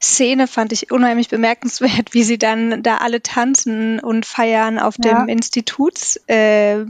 Szene 0.01 0.47
fand 0.47 0.73
ich 0.73 0.91
unheimlich 0.91 1.29
bemerkenswert, 1.29 2.15
wie 2.15 2.23
sie 2.23 2.39
dann 2.39 2.83
da 2.83 2.99
alle 2.99 3.23
tanzen 3.23 4.01
und 4.01 4.25
feiern 4.25 4.79
auf 4.79 4.97
ja. 5.05 5.21
dem 5.21 5.29
Instituts. 5.29 6.17
Äh, 6.27 6.85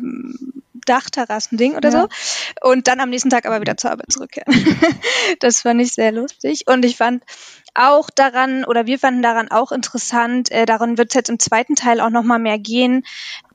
Dachterrassending 0.88 1.76
oder 1.76 1.90
ja. 1.90 2.02
so. 2.02 2.68
Und 2.68 2.88
dann 2.88 3.00
am 3.00 3.10
nächsten 3.10 3.30
Tag 3.30 3.46
aber 3.46 3.60
wieder 3.60 3.76
zur 3.76 3.90
Arbeit 3.90 4.12
zurückkehren. 4.12 4.52
das 5.40 5.62
fand 5.62 5.80
ich 5.80 5.92
sehr 5.92 6.12
lustig. 6.12 6.64
Und 6.66 6.84
ich 6.84 6.96
fand 6.96 7.22
auch 7.74 8.10
daran, 8.10 8.64
oder 8.64 8.86
wir 8.86 8.98
fanden 8.98 9.22
daran 9.22 9.50
auch 9.50 9.72
interessant, 9.72 10.50
äh, 10.50 10.66
daran 10.66 10.98
wird 10.98 11.10
es 11.10 11.14
jetzt 11.14 11.30
im 11.30 11.38
zweiten 11.38 11.76
Teil 11.76 12.00
auch 12.00 12.10
nochmal 12.10 12.38
mehr 12.38 12.58
gehen, 12.58 13.04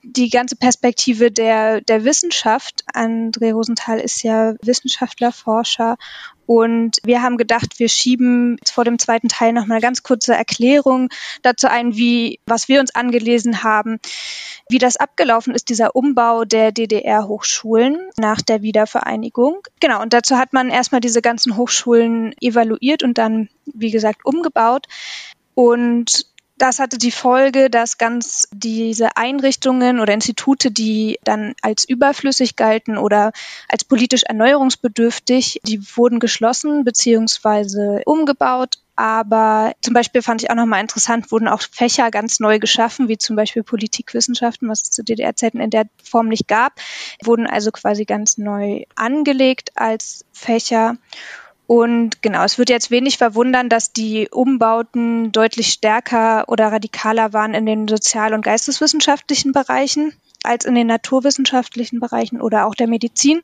die 0.01 0.29
ganze 0.29 0.55
Perspektive 0.55 1.31
der, 1.31 1.81
der 1.81 2.03
Wissenschaft. 2.03 2.83
André 2.93 3.53
Rosenthal 3.53 3.99
ist 3.99 4.21
ja 4.23 4.53
Wissenschaftler, 4.61 5.31
Forscher 5.31 5.97
und 6.45 6.97
wir 7.03 7.21
haben 7.21 7.37
gedacht, 7.37 7.79
wir 7.79 7.89
schieben 7.89 8.57
vor 8.65 8.83
dem 8.83 8.99
zweiten 8.99 9.29
Teil 9.29 9.53
noch 9.53 9.65
mal 9.65 9.75
eine 9.75 9.81
ganz 9.81 10.03
kurze 10.03 10.33
Erklärung 10.33 11.09
dazu 11.41 11.67
ein, 11.67 11.95
wie, 11.95 12.39
was 12.45 12.67
wir 12.67 12.79
uns 12.79 12.93
angelesen 12.93 13.63
haben, 13.63 13.99
wie 14.69 14.77
das 14.77 14.97
abgelaufen 14.97 15.55
ist, 15.55 15.69
dieser 15.69 15.95
Umbau 15.95 16.45
der 16.45 16.71
DDR-Hochschulen 16.71 17.97
nach 18.17 18.41
der 18.41 18.61
Wiedervereinigung. 18.61 19.61
Genau. 19.79 20.01
Und 20.01 20.13
dazu 20.13 20.37
hat 20.37 20.53
man 20.53 20.69
erstmal 20.69 21.01
diese 21.01 21.21
ganzen 21.21 21.57
Hochschulen 21.57 22.33
evaluiert 22.41 23.03
und 23.03 23.17
dann, 23.17 23.49
wie 23.65 23.91
gesagt, 23.91 24.25
umgebaut. 24.25 24.87
Und 25.55 26.32
das 26.57 26.79
hatte 26.79 26.97
die 26.97 27.11
Folge, 27.11 27.69
dass 27.69 27.97
ganz 27.97 28.47
diese 28.51 29.17
Einrichtungen 29.17 29.99
oder 29.99 30.13
Institute, 30.13 30.71
die 30.71 31.19
dann 31.23 31.53
als 31.61 31.83
überflüssig 31.83 32.55
galten 32.55 32.97
oder 32.97 33.31
als 33.67 33.83
politisch 33.83 34.23
erneuerungsbedürftig, 34.23 35.61
die 35.65 35.81
wurden 35.95 36.19
geschlossen 36.19 36.83
bzw. 36.83 38.03
umgebaut. 38.05 38.77
Aber 38.95 39.73
zum 39.81 39.95
Beispiel 39.95 40.21
fand 40.21 40.43
ich 40.43 40.51
auch 40.51 40.55
nochmal 40.55 40.81
interessant, 40.81 41.31
wurden 41.31 41.47
auch 41.47 41.63
Fächer 41.63 42.11
ganz 42.11 42.39
neu 42.39 42.59
geschaffen, 42.59 43.07
wie 43.07 43.17
zum 43.17 43.35
Beispiel 43.35 43.63
Politikwissenschaften, 43.63 44.69
was 44.69 44.83
es 44.83 44.91
zu 44.91 45.03
DDR-Zeiten 45.03 45.59
in 45.59 45.71
der 45.71 45.87
Form 46.03 46.27
nicht 46.27 46.47
gab, 46.47 46.73
wurden 47.23 47.47
also 47.47 47.71
quasi 47.71 48.05
ganz 48.05 48.37
neu 48.37 48.83
angelegt 48.95 49.71
als 49.73 50.25
Fächer. 50.31 50.97
Und 51.73 52.21
genau, 52.21 52.43
es 52.43 52.59
wird 52.59 52.69
jetzt 52.69 52.91
wenig 52.91 53.17
verwundern, 53.17 53.67
dass 53.67 53.91
die 53.91 54.29
Umbauten 54.29 55.31
deutlich 55.31 55.69
stärker 55.69 56.47
oder 56.47 56.71
radikaler 56.71 57.33
waren 57.33 57.55
in 57.55 57.65
den 57.65 57.87
sozial- 57.87 58.35
und 58.35 58.45
geisteswissenschaftlichen 58.45 59.53
Bereichen 59.53 60.13
als 60.43 60.65
in 60.65 60.75
den 60.75 60.85
naturwissenschaftlichen 60.85 61.99
Bereichen 61.99 62.41
oder 62.41 62.67
auch 62.67 62.75
der 62.75 62.85
Medizin. 62.85 63.41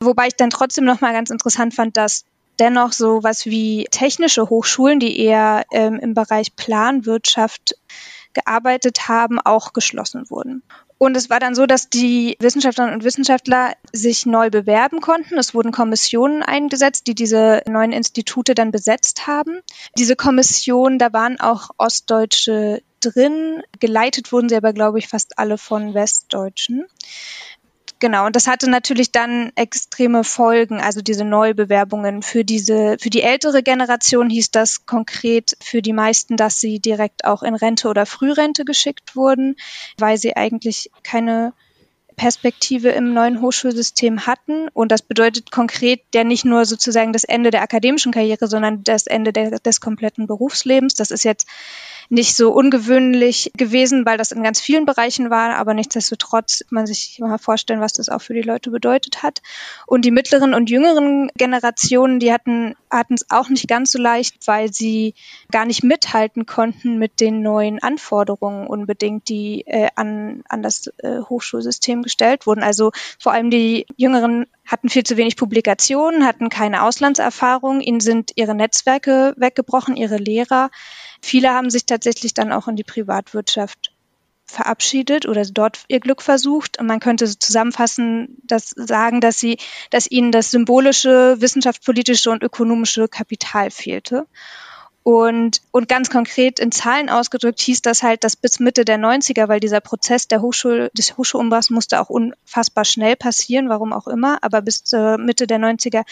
Wobei 0.00 0.28
ich 0.28 0.36
dann 0.36 0.48
trotzdem 0.48 0.86
nochmal 0.86 1.12
ganz 1.12 1.28
interessant 1.28 1.74
fand, 1.74 1.98
dass 1.98 2.24
dennoch 2.58 2.92
so 2.92 3.22
was 3.22 3.44
wie 3.44 3.86
technische 3.90 4.48
Hochschulen, 4.48 4.98
die 4.98 5.20
eher 5.20 5.66
ähm, 5.70 5.98
im 6.00 6.14
Bereich 6.14 6.56
Planwirtschaft 6.56 7.74
gearbeitet 8.32 9.06
haben, 9.06 9.38
auch 9.38 9.74
geschlossen 9.74 10.30
wurden. 10.30 10.62
Und 11.02 11.16
es 11.16 11.30
war 11.30 11.40
dann 11.40 11.54
so, 11.54 11.64
dass 11.64 11.88
die 11.88 12.36
Wissenschaftlerinnen 12.40 12.94
und 12.94 13.04
Wissenschaftler 13.04 13.72
sich 13.90 14.26
neu 14.26 14.50
bewerben 14.50 15.00
konnten. 15.00 15.38
Es 15.38 15.54
wurden 15.54 15.72
Kommissionen 15.72 16.42
eingesetzt, 16.42 17.06
die 17.06 17.14
diese 17.14 17.62
neuen 17.66 17.92
Institute 17.92 18.54
dann 18.54 18.70
besetzt 18.70 19.26
haben. 19.26 19.62
Diese 19.96 20.14
Kommission, 20.14 20.98
da 20.98 21.14
waren 21.14 21.40
auch 21.40 21.70
Ostdeutsche 21.78 22.82
drin. 23.00 23.62
Geleitet 23.78 24.30
wurden 24.30 24.50
sie 24.50 24.56
aber, 24.56 24.74
glaube 24.74 24.98
ich, 24.98 25.08
fast 25.08 25.38
alle 25.38 25.56
von 25.56 25.94
Westdeutschen. 25.94 26.84
Genau, 28.00 28.24
und 28.24 28.34
das 28.34 28.46
hatte 28.46 28.70
natürlich 28.70 29.12
dann 29.12 29.52
extreme 29.56 30.24
Folgen, 30.24 30.80
also 30.80 31.02
diese 31.02 31.24
Neubewerbungen. 31.24 32.22
Für 32.22 32.46
diese, 32.46 32.96
für 32.98 33.10
die 33.10 33.20
ältere 33.20 33.62
Generation 33.62 34.30
hieß 34.30 34.50
das 34.50 34.86
konkret 34.86 35.54
für 35.62 35.82
die 35.82 35.92
meisten, 35.92 36.38
dass 36.38 36.58
sie 36.60 36.80
direkt 36.80 37.26
auch 37.26 37.42
in 37.42 37.54
Rente 37.54 37.88
oder 37.88 38.06
Frührente 38.06 38.64
geschickt 38.64 39.16
wurden, 39.16 39.56
weil 39.98 40.16
sie 40.16 40.34
eigentlich 40.34 40.90
keine 41.02 41.52
Perspektive 42.16 42.88
im 42.88 43.12
neuen 43.12 43.42
Hochschulsystem 43.42 44.26
hatten. 44.26 44.68
Und 44.68 44.92
das 44.92 45.02
bedeutet 45.02 45.50
konkret 45.50 46.00
ja 46.14 46.24
nicht 46.24 46.46
nur 46.46 46.64
sozusagen 46.64 47.12
das 47.12 47.24
Ende 47.24 47.50
der 47.50 47.60
akademischen 47.60 48.12
Karriere, 48.12 48.46
sondern 48.46 48.82
das 48.82 49.06
Ende 49.06 49.34
der, 49.34 49.58
des 49.58 49.82
kompletten 49.82 50.26
Berufslebens. 50.26 50.94
Das 50.94 51.10
ist 51.10 51.24
jetzt 51.24 51.46
nicht 52.10 52.36
so 52.36 52.52
ungewöhnlich 52.52 53.52
gewesen, 53.56 54.04
weil 54.04 54.18
das 54.18 54.32
in 54.32 54.42
ganz 54.42 54.60
vielen 54.60 54.84
Bereichen 54.84 55.30
war, 55.30 55.54
aber 55.54 55.74
nichtsdestotrotz 55.74 56.64
man 56.68 56.84
sich 56.86 57.18
mal 57.20 57.38
vorstellen, 57.38 57.80
was 57.80 57.92
das 57.92 58.08
auch 58.08 58.20
für 58.20 58.34
die 58.34 58.42
Leute 58.42 58.70
bedeutet 58.70 59.22
hat. 59.22 59.40
Und 59.86 60.04
die 60.04 60.10
mittleren 60.10 60.52
und 60.52 60.68
jüngeren 60.68 61.30
Generationen, 61.36 62.18
die 62.18 62.32
hatten 62.32 62.74
hatten 62.90 63.14
es 63.14 63.30
auch 63.30 63.48
nicht 63.48 63.68
ganz 63.68 63.92
so 63.92 63.98
leicht, 63.98 64.46
weil 64.46 64.72
sie 64.72 65.14
gar 65.50 65.64
nicht 65.64 65.84
mithalten 65.84 66.46
konnten 66.46 66.98
mit 66.98 67.20
den 67.20 67.42
neuen 67.42 67.80
Anforderungen 67.80 68.66
unbedingt, 68.66 69.28
die 69.28 69.62
äh, 69.66 69.88
an, 69.94 70.42
an 70.48 70.62
das 70.62 70.88
äh, 70.98 71.20
Hochschulsystem 71.20 72.02
gestellt 72.02 72.46
wurden. 72.46 72.62
Also 72.62 72.90
vor 73.18 73.32
allem 73.32 73.50
die 73.50 73.86
Jüngeren 73.96 74.46
hatten 74.66 74.88
viel 74.88 75.04
zu 75.04 75.16
wenig 75.16 75.36
Publikationen, 75.36 76.26
hatten 76.26 76.48
keine 76.48 76.82
Auslandserfahrung, 76.82 77.80
ihnen 77.80 78.00
sind 78.00 78.32
ihre 78.34 78.54
Netzwerke 78.54 79.34
weggebrochen, 79.36 79.96
ihre 79.96 80.16
Lehrer. 80.16 80.70
Viele 81.20 81.50
haben 81.50 81.70
sich 81.70 81.86
tatsächlich 81.86 82.34
dann 82.34 82.52
auch 82.52 82.68
in 82.68 82.76
die 82.76 82.84
Privatwirtschaft 82.84 83.92
verabschiedet 84.50 85.26
oder 85.26 85.44
dort 85.44 85.84
ihr 85.88 86.00
Glück 86.00 86.22
versucht. 86.22 86.78
Und 86.78 86.86
man 86.86 87.00
könnte 87.00 87.26
zusammenfassen, 87.38 88.36
dass 88.42 88.70
sagen, 88.70 89.20
dass 89.20 89.38
sie, 89.38 89.58
dass 89.90 90.10
ihnen 90.10 90.32
das 90.32 90.50
symbolische, 90.50 91.40
wissenschaftspolitische 91.40 92.30
und 92.30 92.42
ökonomische 92.42 93.08
Kapital 93.08 93.70
fehlte. 93.70 94.26
Und, 95.02 95.62
und 95.70 95.88
ganz 95.88 96.10
konkret 96.10 96.60
in 96.60 96.72
Zahlen 96.72 97.08
ausgedrückt 97.08 97.60
hieß 97.62 97.80
das 97.80 98.02
halt, 98.02 98.22
dass 98.22 98.36
bis 98.36 98.60
Mitte 98.60 98.84
der 98.84 98.98
90er, 98.98 99.48
weil 99.48 99.58
dieser 99.58 99.80
Prozess 99.80 100.28
der 100.28 100.42
Hochschul, 100.42 100.90
des 100.92 101.16
Hochschulumbruchs 101.16 101.70
musste 101.70 102.00
auch 102.00 102.10
unfassbar 102.10 102.84
schnell 102.84 103.16
passieren, 103.16 103.70
warum 103.70 103.94
auch 103.94 104.06
immer, 104.06 104.38
aber 104.42 104.60
bis 104.60 104.92
äh, 104.92 105.16
Mitte 105.16 105.46
der 105.46 105.58
90er 105.58 106.04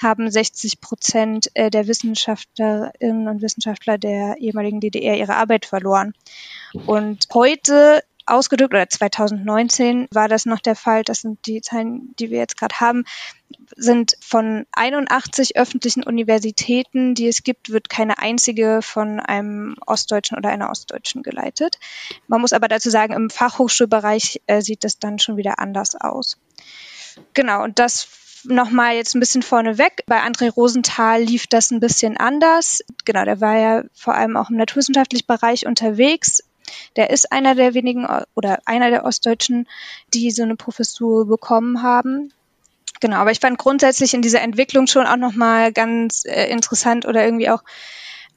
haben 0.00 0.30
60 0.30 0.80
Prozent 0.80 1.50
äh, 1.54 1.70
der 1.70 1.88
Wissenschaftlerinnen 1.88 3.26
und 3.26 3.42
Wissenschaftler 3.42 3.98
der 3.98 4.36
ehemaligen 4.38 4.78
DDR 4.80 5.16
ihre 5.16 5.34
Arbeit 5.34 5.66
verloren. 5.66 6.12
Und 6.86 7.26
heute 7.34 8.02
ausgedrückt, 8.26 8.74
oder 8.74 8.88
2019 8.88 10.08
war 10.10 10.28
das 10.28 10.46
noch 10.46 10.60
der 10.60 10.76
Fall, 10.76 11.02
das 11.02 11.20
sind 11.20 11.46
die 11.46 11.60
Zahlen, 11.60 12.14
die 12.18 12.30
wir 12.30 12.38
jetzt 12.38 12.58
gerade 12.58 12.80
haben, 12.80 13.04
sind 13.76 14.16
von 14.20 14.66
81 14.72 15.56
öffentlichen 15.56 16.02
Universitäten, 16.02 17.14
die 17.14 17.28
es 17.28 17.42
gibt, 17.42 17.70
wird 17.70 17.88
keine 17.88 18.18
einzige 18.18 18.80
von 18.82 19.20
einem 19.20 19.76
Ostdeutschen 19.86 20.36
oder 20.36 20.50
einer 20.50 20.70
Ostdeutschen 20.70 21.22
geleitet. 21.22 21.78
Man 22.26 22.40
muss 22.40 22.52
aber 22.52 22.68
dazu 22.68 22.90
sagen, 22.90 23.12
im 23.12 23.30
Fachhochschulbereich 23.30 24.42
äh, 24.46 24.60
sieht 24.60 24.84
das 24.84 24.98
dann 24.98 25.18
schon 25.18 25.36
wieder 25.36 25.58
anders 25.58 25.94
aus. 25.94 26.38
Genau, 27.34 27.62
und 27.62 27.78
das 27.78 28.08
nochmal 28.44 28.94
jetzt 28.94 29.14
ein 29.14 29.20
bisschen 29.20 29.42
vorneweg. 29.42 30.04
Bei 30.06 30.22
André 30.22 30.52
Rosenthal 30.52 31.22
lief 31.22 31.46
das 31.46 31.70
ein 31.70 31.80
bisschen 31.80 32.16
anders. 32.16 32.80
Genau, 33.04 33.24
der 33.24 33.40
war 33.40 33.56
ja 33.56 33.82
vor 33.94 34.14
allem 34.14 34.36
auch 34.36 34.50
im 34.50 34.56
naturwissenschaftlichen 34.56 35.26
Bereich 35.26 35.66
unterwegs. 35.66 36.42
Der 36.96 37.10
ist 37.10 37.32
einer 37.32 37.54
der 37.54 37.74
wenigen 37.74 38.06
oder 38.34 38.60
einer 38.64 38.90
der 38.90 39.04
Ostdeutschen, 39.04 39.68
die 40.14 40.30
so 40.30 40.42
eine 40.42 40.56
Professur 40.56 41.26
bekommen 41.26 41.82
haben. 41.82 42.32
Genau, 43.00 43.16
aber 43.16 43.30
ich 43.30 43.40
fand 43.40 43.58
grundsätzlich 43.58 44.14
in 44.14 44.22
dieser 44.22 44.40
Entwicklung 44.40 44.86
schon 44.86 45.06
auch 45.06 45.16
nochmal 45.16 45.72
ganz 45.72 46.24
äh, 46.24 46.46
interessant 46.50 47.06
oder 47.06 47.24
irgendwie 47.24 47.50
auch 47.50 47.62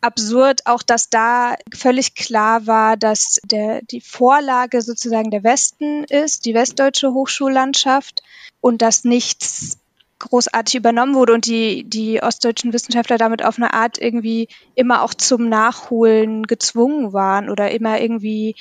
absurd, 0.01 0.65
auch 0.65 0.83
dass 0.83 1.09
da 1.09 1.55
völlig 1.73 2.15
klar 2.15 2.67
war, 2.67 2.97
dass 2.97 3.39
der, 3.43 3.81
die 3.83 4.01
Vorlage 4.01 4.81
sozusagen 4.81 5.31
der 5.31 5.43
Westen 5.43 6.03
ist, 6.05 6.45
die 6.45 6.53
westdeutsche 6.53 7.13
Hochschullandschaft 7.13 8.23
und 8.61 8.81
dass 8.81 9.03
nichts 9.03 9.77
großartig 10.19 10.75
übernommen 10.75 11.15
wurde 11.15 11.33
und 11.33 11.45
die, 11.45 11.83
die 11.83 12.21
ostdeutschen 12.21 12.73
Wissenschaftler 12.73 13.17
damit 13.17 13.43
auf 13.43 13.57
eine 13.57 13.73
Art 13.73 13.97
irgendwie 13.97 14.47
immer 14.75 15.01
auch 15.03 15.13
zum 15.13 15.49
Nachholen 15.49 16.43
gezwungen 16.45 17.13
waren 17.13 17.49
oder 17.49 17.71
immer 17.71 17.99
irgendwie, 17.99 18.55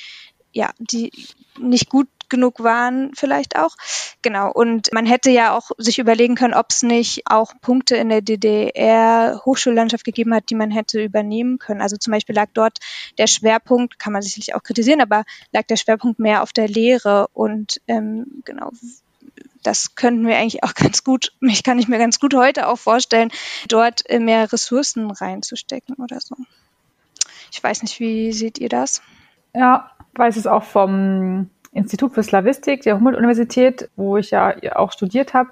ja, 0.53 0.71
die 0.79 1.13
nicht 1.59 1.91
gut 1.91 2.09
genug 2.29 2.63
waren 2.63 3.13
vielleicht 3.15 3.57
auch. 3.57 3.75
Genau. 4.23 4.51
Und 4.53 4.93
man 4.93 5.07
hätte 5.07 5.31
ja 5.31 5.57
auch 5.57 5.71
sich 5.79 5.99
überlegen 5.99 6.35
können, 6.35 6.55
ob 6.55 6.67
es 6.71 6.83
nicht 6.83 7.23
auch 7.27 7.53
Punkte 7.61 7.97
in 7.97 8.09
der 8.09 8.21
DDR 8.21 9.41
Hochschullandschaft 9.45 10.05
gegeben 10.05 10.35
hat, 10.35 10.51
die 10.51 10.55
man 10.55 10.71
hätte 10.71 11.03
übernehmen 11.03 11.59
können. 11.59 11.81
Also 11.81 11.97
zum 11.97 12.13
Beispiel 12.13 12.35
lag 12.35 12.51
dort 12.55 12.79
der 13.19 13.27
Schwerpunkt, 13.27 13.99
kann 13.99 14.13
man 14.13 14.23
sicherlich 14.23 14.55
auch 14.55 14.63
kritisieren, 14.63 15.01
aber 15.01 15.25
lag 15.53 15.67
der 15.67 15.77
Schwerpunkt 15.77 16.19
mehr 16.19 16.43
auf 16.43 16.53
der 16.53 16.69
Lehre 16.69 17.29
und 17.33 17.81
ähm, 17.87 18.43
genau 18.45 18.71
das 19.69 19.95
könnten 19.95 20.27
wir 20.27 20.37
eigentlich 20.39 20.65
auch 20.65 20.75
ganz 20.75 21.05
gut, 21.05 21.33
mich 21.41 21.63
kann 21.63 21.79
ich 21.79 21.89
mir 21.89 21.99
ganz 21.99 22.19
gut 22.19 22.35
heute 22.35 22.69
auch 22.69 22.79
vorstellen, 22.79 23.31
dort 23.69 24.03
mehr 24.11 24.51
Ressourcen 24.53 25.11
reinzustecken 25.11 25.97
oder 25.97 26.21
so. 26.21 26.35
Ich 27.53 27.63
weiß 27.63 27.83
nicht, 27.83 28.01
wie 28.01 28.33
seht 28.33 28.59
ihr 28.59 28.69
das? 28.69 29.03
Ja, 29.55 29.91
weiß 30.15 30.37
es 30.37 30.47
auch 30.47 30.65
vom 30.65 31.51
Institut 31.73 32.15
für 32.15 32.23
Slavistik 32.23 32.83
der 32.83 32.97
Humboldt-Universität, 32.97 33.89
wo 33.97 34.17
ich 34.17 34.31
ja 34.31 34.55
auch 34.75 34.93
studiert 34.93 35.35
habe. 35.35 35.51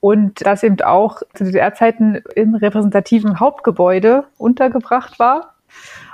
Und 0.00 0.46
das 0.46 0.62
eben 0.62 0.80
auch 0.80 1.22
zu 1.34 1.44
DDR-Zeiten 1.44 2.22
im 2.34 2.54
repräsentativen 2.54 3.38
Hauptgebäude 3.38 4.24
untergebracht 4.38 5.18
war 5.18 5.54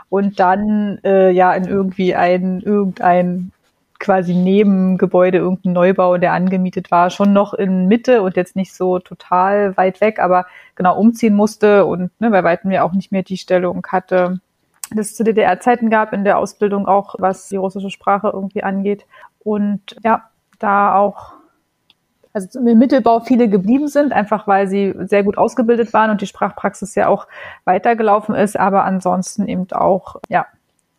und 0.08 0.40
dann 0.40 0.98
äh, 1.04 1.30
ja 1.30 1.54
in 1.54 1.66
irgendwie 1.66 2.16
ein 2.16 2.60
irgendein 2.60 3.52
quasi 3.98 4.34
Nebengebäude 4.34 5.38
irgendein 5.38 5.72
Neubau, 5.72 6.18
der 6.18 6.32
angemietet 6.32 6.90
war, 6.90 7.10
schon 7.10 7.32
noch 7.32 7.54
in 7.54 7.86
Mitte 7.86 8.22
und 8.22 8.36
jetzt 8.36 8.56
nicht 8.56 8.74
so 8.74 8.98
total 8.98 9.76
weit 9.76 10.00
weg, 10.00 10.18
aber 10.18 10.46
genau 10.74 10.98
umziehen 10.98 11.34
musste 11.34 11.86
und 11.86 12.10
ne, 12.20 12.30
bei 12.30 12.44
weitem 12.44 12.70
ja 12.70 12.82
auch 12.82 12.92
nicht 12.92 13.12
mehr 13.12 13.22
die 13.22 13.38
Stellung 13.38 13.86
hatte, 13.88 14.40
das 14.90 15.08
es 15.08 15.16
zu 15.16 15.24
DDR-Zeiten 15.24 15.90
gab 15.90 16.12
in 16.12 16.24
der 16.24 16.38
Ausbildung 16.38 16.86
auch, 16.86 17.16
was 17.18 17.48
die 17.48 17.56
russische 17.56 17.90
Sprache 17.90 18.30
irgendwie 18.32 18.62
angeht. 18.62 19.06
Und 19.40 19.96
ja, 20.04 20.30
da 20.58 20.96
auch 20.96 21.34
also 22.32 22.60
im 22.60 22.78
Mittelbau 22.78 23.20
viele 23.20 23.48
geblieben 23.48 23.88
sind, 23.88 24.12
einfach 24.12 24.46
weil 24.46 24.68
sie 24.68 24.94
sehr 25.06 25.24
gut 25.24 25.38
ausgebildet 25.38 25.94
waren 25.94 26.10
und 26.10 26.20
die 26.20 26.26
Sprachpraxis 26.26 26.94
ja 26.94 27.08
auch 27.08 27.26
weitergelaufen 27.64 28.34
ist, 28.34 28.58
aber 28.58 28.84
ansonsten 28.84 29.48
eben 29.48 29.66
auch, 29.72 30.16
ja, 30.28 30.46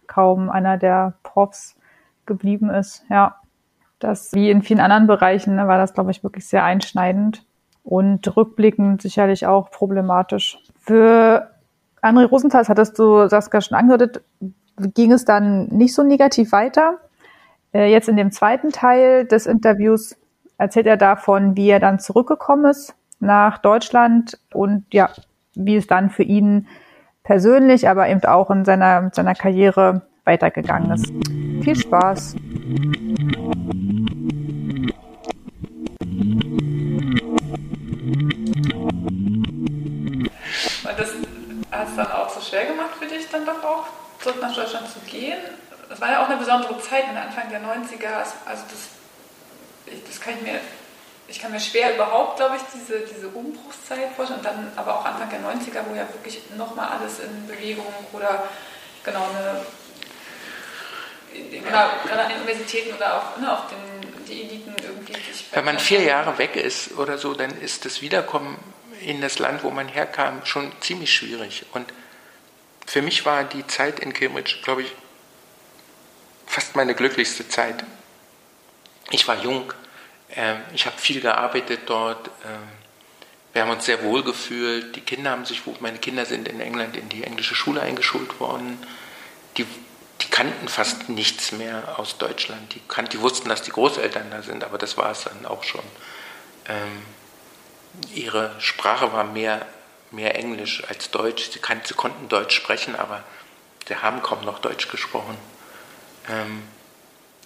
kaum 0.07 0.49
einer 0.49 0.77
der 0.77 1.13
Profs 1.21 1.76
geblieben 2.27 2.69
ist. 2.69 3.03
Ja, 3.09 3.37
das 3.99 4.33
wie 4.33 4.51
in 4.51 4.61
vielen 4.61 4.79
anderen 4.79 5.07
Bereichen 5.07 5.55
ne, 5.55 5.67
war 5.67 5.77
das, 5.77 5.93
glaube 5.93 6.11
ich, 6.11 6.23
wirklich 6.23 6.47
sehr 6.47 6.63
einschneidend 6.63 7.45
und 7.83 8.35
rückblickend 8.35 9.01
sicherlich 9.01 9.47
auch 9.47 9.71
problematisch. 9.71 10.59
Für 10.79 11.51
André 12.01 12.25
Rosenthal, 12.25 12.67
hattest 12.67 12.99
du 12.99 13.27
Saskia 13.27 13.61
schon 13.61 13.77
angedeutet, 13.77 14.23
ging 14.77 15.11
es 15.11 15.25
dann 15.25 15.67
nicht 15.69 15.95
so 15.95 16.03
negativ 16.03 16.51
weiter. 16.51 16.99
Äh, 17.73 17.91
jetzt 17.91 18.09
in 18.09 18.17
dem 18.17 18.31
zweiten 18.31 18.71
Teil 18.71 19.25
des 19.25 19.45
Interviews 19.45 20.15
erzählt 20.57 20.85
er 20.85 20.97
davon, 20.97 21.55
wie 21.55 21.69
er 21.69 21.79
dann 21.79 21.99
zurückgekommen 21.99 22.65
ist 22.65 22.95
nach 23.19 23.57
Deutschland 23.57 24.39
und 24.53 24.85
ja, 24.93 25.09
wie 25.55 25.75
es 25.75 25.87
dann 25.87 26.09
für 26.09 26.23
ihn 26.23 26.67
persönlich, 27.23 27.89
aber 27.89 28.07
eben 28.07 28.23
auch 28.23 28.51
in 28.51 28.63
seiner, 28.63 29.09
seiner 29.13 29.33
Karriere 29.33 30.03
weitergegangen 30.23 30.91
ist. 30.91 31.46
Viel 31.67 31.75
Spaß! 31.75 32.35
Das 40.85 41.09
hat 41.69 41.87
es 41.89 41.95
dann 41.97 42.11
auch 42.13 42.29
so 42.29 42.39
schwer 42.39 42.67
gemacht 42.67 42.91
für 42.97 43.05
dich, 43.07 43.27
dann 43.29 43.45
doch 43.45 43.61
auch 43.65 43.87
zurück 44.21 44.37
nach 44.41 44.55
Deutschland 44.55 44.87
zu 44.89 44.99
gehen. 45.11 45.39
Das 45.89 45.99
war 45.99 46.09
ja 46.09 46.23
auch 46.23 46.29
eine 46.29 46.37
besondere 46.37 46.79
Zeit, 46.79 47.03
in 47.11 47.17
Anfang 47.17 47.49
der 47.49 47.59
90er. 47.59 48.15
Also 48.45 48.63
das, 48.69 49.97
das 50.07 50.21
kann 50.21 50.35
ich 50.35 50.43
mir, 50.43 50.61
ich 51.27 51.37
kann 51.37 51.51
mir 51.51 51.59
schwer 51.59 51.95
überhaupt, 51.95 52.37
glaube 52.37 52.55
ich, 52.55 52.61
diese, 52.73 52.99
diese 53.01 53.27
Umbruchszeit 53.27 54.13
vorstellen. 54.15 54.39
Und 54.39 54.45
dann 54.45 54.71
aber 54.77 55.01
auch 55.01 55.03
Anfang 55.03 55.29
der 55.29 55.41
90er, 55.41 55.83
wo 55.89 55.95
ja 55.95 56.07
wirklich 56.13 56.39
nochmal 56.55 56.97
alles 56.97 57.19
in 57.19 57.45
Bewegung 57.45 57.93
oder 58.13 58.45
genau 59.03 59.25
eine 59.35 59.65
genau, 61.51 61.89
gerade 62.05 62.21
an 62.23 62.29
den 62.29 62.37
Universitäten 62.37 62.95
oder 62.95 63.17
auch 63.17 63.37
ne, 63.37 63.51
auf 63.51 63.67
den, 63.67 64.25
die 64.25 64.41
Eliten 64.41 64.73
irgendwie. 64.81 65.13
Wenn 65.51 65.65
man 65.65 65.79
vier 65.79 66.01
Jahre 66.01 66.37
weg 66.37 66.55
ist 66.55 66.97
oder 66.97 67.17
so, 67.17 67.33
dann 67.33 67.59
ist 67.61 67.85
das 67.85 68.01
Wiederkommen 68.01 68.57
in 69.01 69.21
das 69.21 69.39
Land, 69.39 69.63
wo 69.63 69.71
man 69.71 69.87
herkam, 69.87 70.45
schon 70.45 70.71
ziemlich 70.81 71.13
schwierig. 71.13 71.65
Und 71.73 71.91
für 72.85 73.01
mich 73.01 73.25
war 73.25 73.43
die 73.43 73.65
Zeit 73.67 73.99
in 73.99 74.13
Cambridge, 74.13 74.57
glaube 74.63 74.83
ich, 74.83 74.91
fast 76.45 76.75
meine 76.75 76.95
glücklichste 76.95 77.47
Zeit. 77.47 77.83
Ich 79.11 79.27
war 79.27 79.41
jung, 79.41 79.73
Ähm, 80.35 80.57
ich 80.73 80.85
habe 80.85 80.97
viel 80.97 81.21
gearbeitet 81.21 81.81
dort. 81.85 82.27
Ähm, 82.45 82.67
wir 83.53 83.61
haben 83.61 83.71
uns 83.71 83.85
sehr 83.85 84.03
wohl 84.03 84.23
gefühlt. 84.23 84.95
Die 84.95 85.01
Kinder 85.01 85.31
haben 85.31 85.45
sich, 85.45 85.61
meine 85.79 85.97
Kinder 85.97 86.25
sind 86.25 86.47
in 86.47 86.59
England 86.59 86.97
in 86.97 87.09
die 87.09 87.23
englische 87.23 87.55
Schule 87.55 87.81
eingeschult 87.81 88.39
worden. 88.39 88.77
Die, 89.57 89.65
die 90.21 90.29
kannten 90.29 90.67
fast 90.67 91.09
nichts 91.09 91.51
mehr 91.51 91.99
aus 91.99 92.17
Deutschland. 92.17 92.73
Die, 92.73 92.81
kan 92.87 93.07
die 93.09 93.21
wussten, 93.21 93.49
dass 93.49 93.61
die 93.61 93.71
Großeltern 93.71 94.31
da 94.31 94.41
sind, 94.41 94.63
aber 94.63 94.77
das 94.77 94.97
war 94.97 95.11
es 95.11 95.23
dann 95.23 95.45
auch 95.45 95.63
schon. 95.63 95.83
Ähm, 96.67 97.03
ihre 98.13 98.55
Sprache 98.59 99.13
war 99.13 99.23
mehr, 99.23 99.65
mehr 100.11 100.35
Englisch 100.35 100.83
als 100.87 101.11
Deutsch. 101.11 101.51
Sie, 101.51 101.59
kann, 101.59 101.81
sie 101.83 101.93
konnten 101.93 102.29
Deutsch 102.29 102.55
sprechen, 102.55 102.95
aber 102.95 103.23
sie 103.87 103.95
haben 103.95 104.21
kaum 104.23 104.43
noch 104.43 104.59
Deutsch 104.59 104.89
gesprochen. 104.89 105.37
Ähm, 106.29 106.63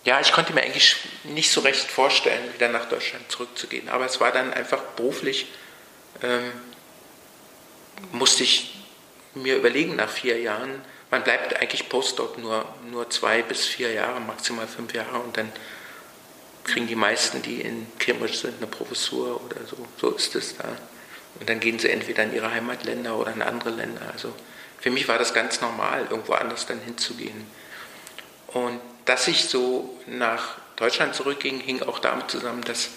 ja, 0.03 0.19
ich 0.19 0.31
konnte 0.31 0.53
mir 0.53 0.63
eigentlich 0.63 0.95
nicht 1.25 1.51
so 1.51 1.61
recht 1.61 1.91
vorstellen, 1.91 2.53
wieder 2.53 2.69
nach 2.69 2.85
Deutschland 2.85 3.31
zurückzugehen. 3.31 3.89
Aber 3.89 4.05
es 4.05 4.19
war 4.19 4.31
dann 4.31 4.53
einfach 4.53 4.81
beruflich, 4.95 5.47
ähm, 6.23 6.51
musste 8.11 8.43
ich 8.43 8.75
mir 9.35 9.57
überlegen 9.57 9.95
nach 9.95 10.09
vier 10.09 10.39
Jahren, 10.39 10.81
man 11.11 11.23
bleibt 11.23 11.55
eigentlich 11.61 11.89
Postdoc 11.89 12.37
nur, 12.37 12.65
nur 12.89 13.09
zwei 13.09 13.41
bis 13.43 13.65
vier 13.65 13.91
Jahre, 13.91 14.19
maximal 14.21 14.65
fünf 14.65 14.93
Jahre 14.93 15.19
und 15.19 15.37
dann 15.37 15.51
kriegen 16.63 16.87
die 16.87 16.95
meisten, 16.95 17.41
die 17.41 17.61
in 17.61 17.85
Cambridge 17.99 18.37
sind, 18.37 18.57
eine 18.57 18.67
Professur 18.67 19.41
oder 19.43 19.65
so. 19.67 19.77
So 19.97 20.11
ist 20.11 20.35
es 20.35 20.57
da. 20.57 20.65
Und 21.39 21.49
dann 21.49 21.59
gehen 21.59 21.79
sie 21.79 21.89
entweder 21.89 22.23
in 22.23 22.33
ihre 22.33 22.51
Heimatländer 22.51 23.17
oder 23.17 23.33
in 23.33 23.41
andere 23.41 23.71
Länder. 23.71 24.01
Also 24.13 24.33
für 24.79 24.89
mich 24.89 25.07
war 25.07 25.17
das 25.17 25.33
ganz 25.33 25.59
normal, 25.59 26.07
irgendwo 26.09 26.33
anders 26.33 26.65
dann 26.65 26.79
hinzugehen. 26.79 27.45
Und 28.47 28.79
dass 29.05 29.27
ich 29.27 29.45
so 29.45 29.99
nach 30.05 30.57
Deutschland 30.75 31.15
zurückging, 31.15 31.59
hing 31.59 31.81
auch 31.83 31.99
damit 31.99 32.31
zusammen, 32.31 32.63
dass 32.63 32.89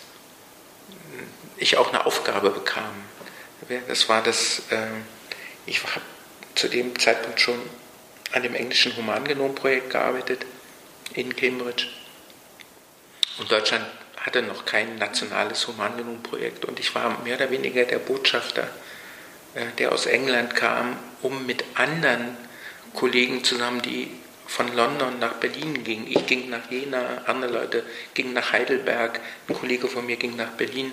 ich 1.56 1.76
auch 1.78 1.88
eine 1.88 2.06
Aufgabe 2.06 2.50
bekam. 2.50 2.94
Das 3.88 4.08
war 4.08 4.22
das, 4.22 4.62
äh, 4.70 4.86
ich 5.66 5.82
habe 5.82 6.00
zu 6.54 6.68
dem 6.68 6.98
Zeitpunkt 6.98 7.40
schon 7.40 7.58
an 8.34 8.42
dem 8.42 8.54
englischen 8.54 8.96
Humangenomprojekt 8.96 9.90
gearbeitet 9.90 10.44
in 11.14 11.34
Cambridge. 11.34 11.86
Und 13.38 13.50
Deutschland 13.50 13.86
hatte 14.16 14.42
noch 14.42 14.64
kein 14.64 14.96
nationales 14.96 15.66
Humangenomprojekt. 15.68 16.64
Und 16.64 16.80
ich 16.80 16.94
war 16.94 17.22
mehr 17.22 17.36
oder 17.36 17.50
weniger 17.50 17.84
der 17.84 17.98
Botschafter, 17.98 18.68
äh, 19.54 19.66
der 19.78 19.92
aus 19.92 20.06
England 20.06 20.56
kam, 20.56 20.96
um 21.22 21.46
mit 21.46 21.64
anderen 21.74 22.36
Kollegen 22.94 23.44
zusammen, 23.44 23.82
die 23.82 24.10
von 24.46 24.74
London 24.74 25.18
nach 25.20 25.34
Berlin 25.34 25.84
ging. 25.84 26.06
Ich 26.08 26.26
ging 26.26 26.50
nach 26.50 26.70
Jena, 26.70 27.22
andere 27.26 27.52
Leute 27.52 27.84
gingen 28.14 28.32
nach 28.32 28.52
Heidelberg, 28.52 29.20
ein 29.48 29.54
Kollege 29.54 29.88
von 29.88 30.06
mir 30.06 30.16
ging 30.16 30.36
nach 30.36 30.50
Berlin. 30.50 30.92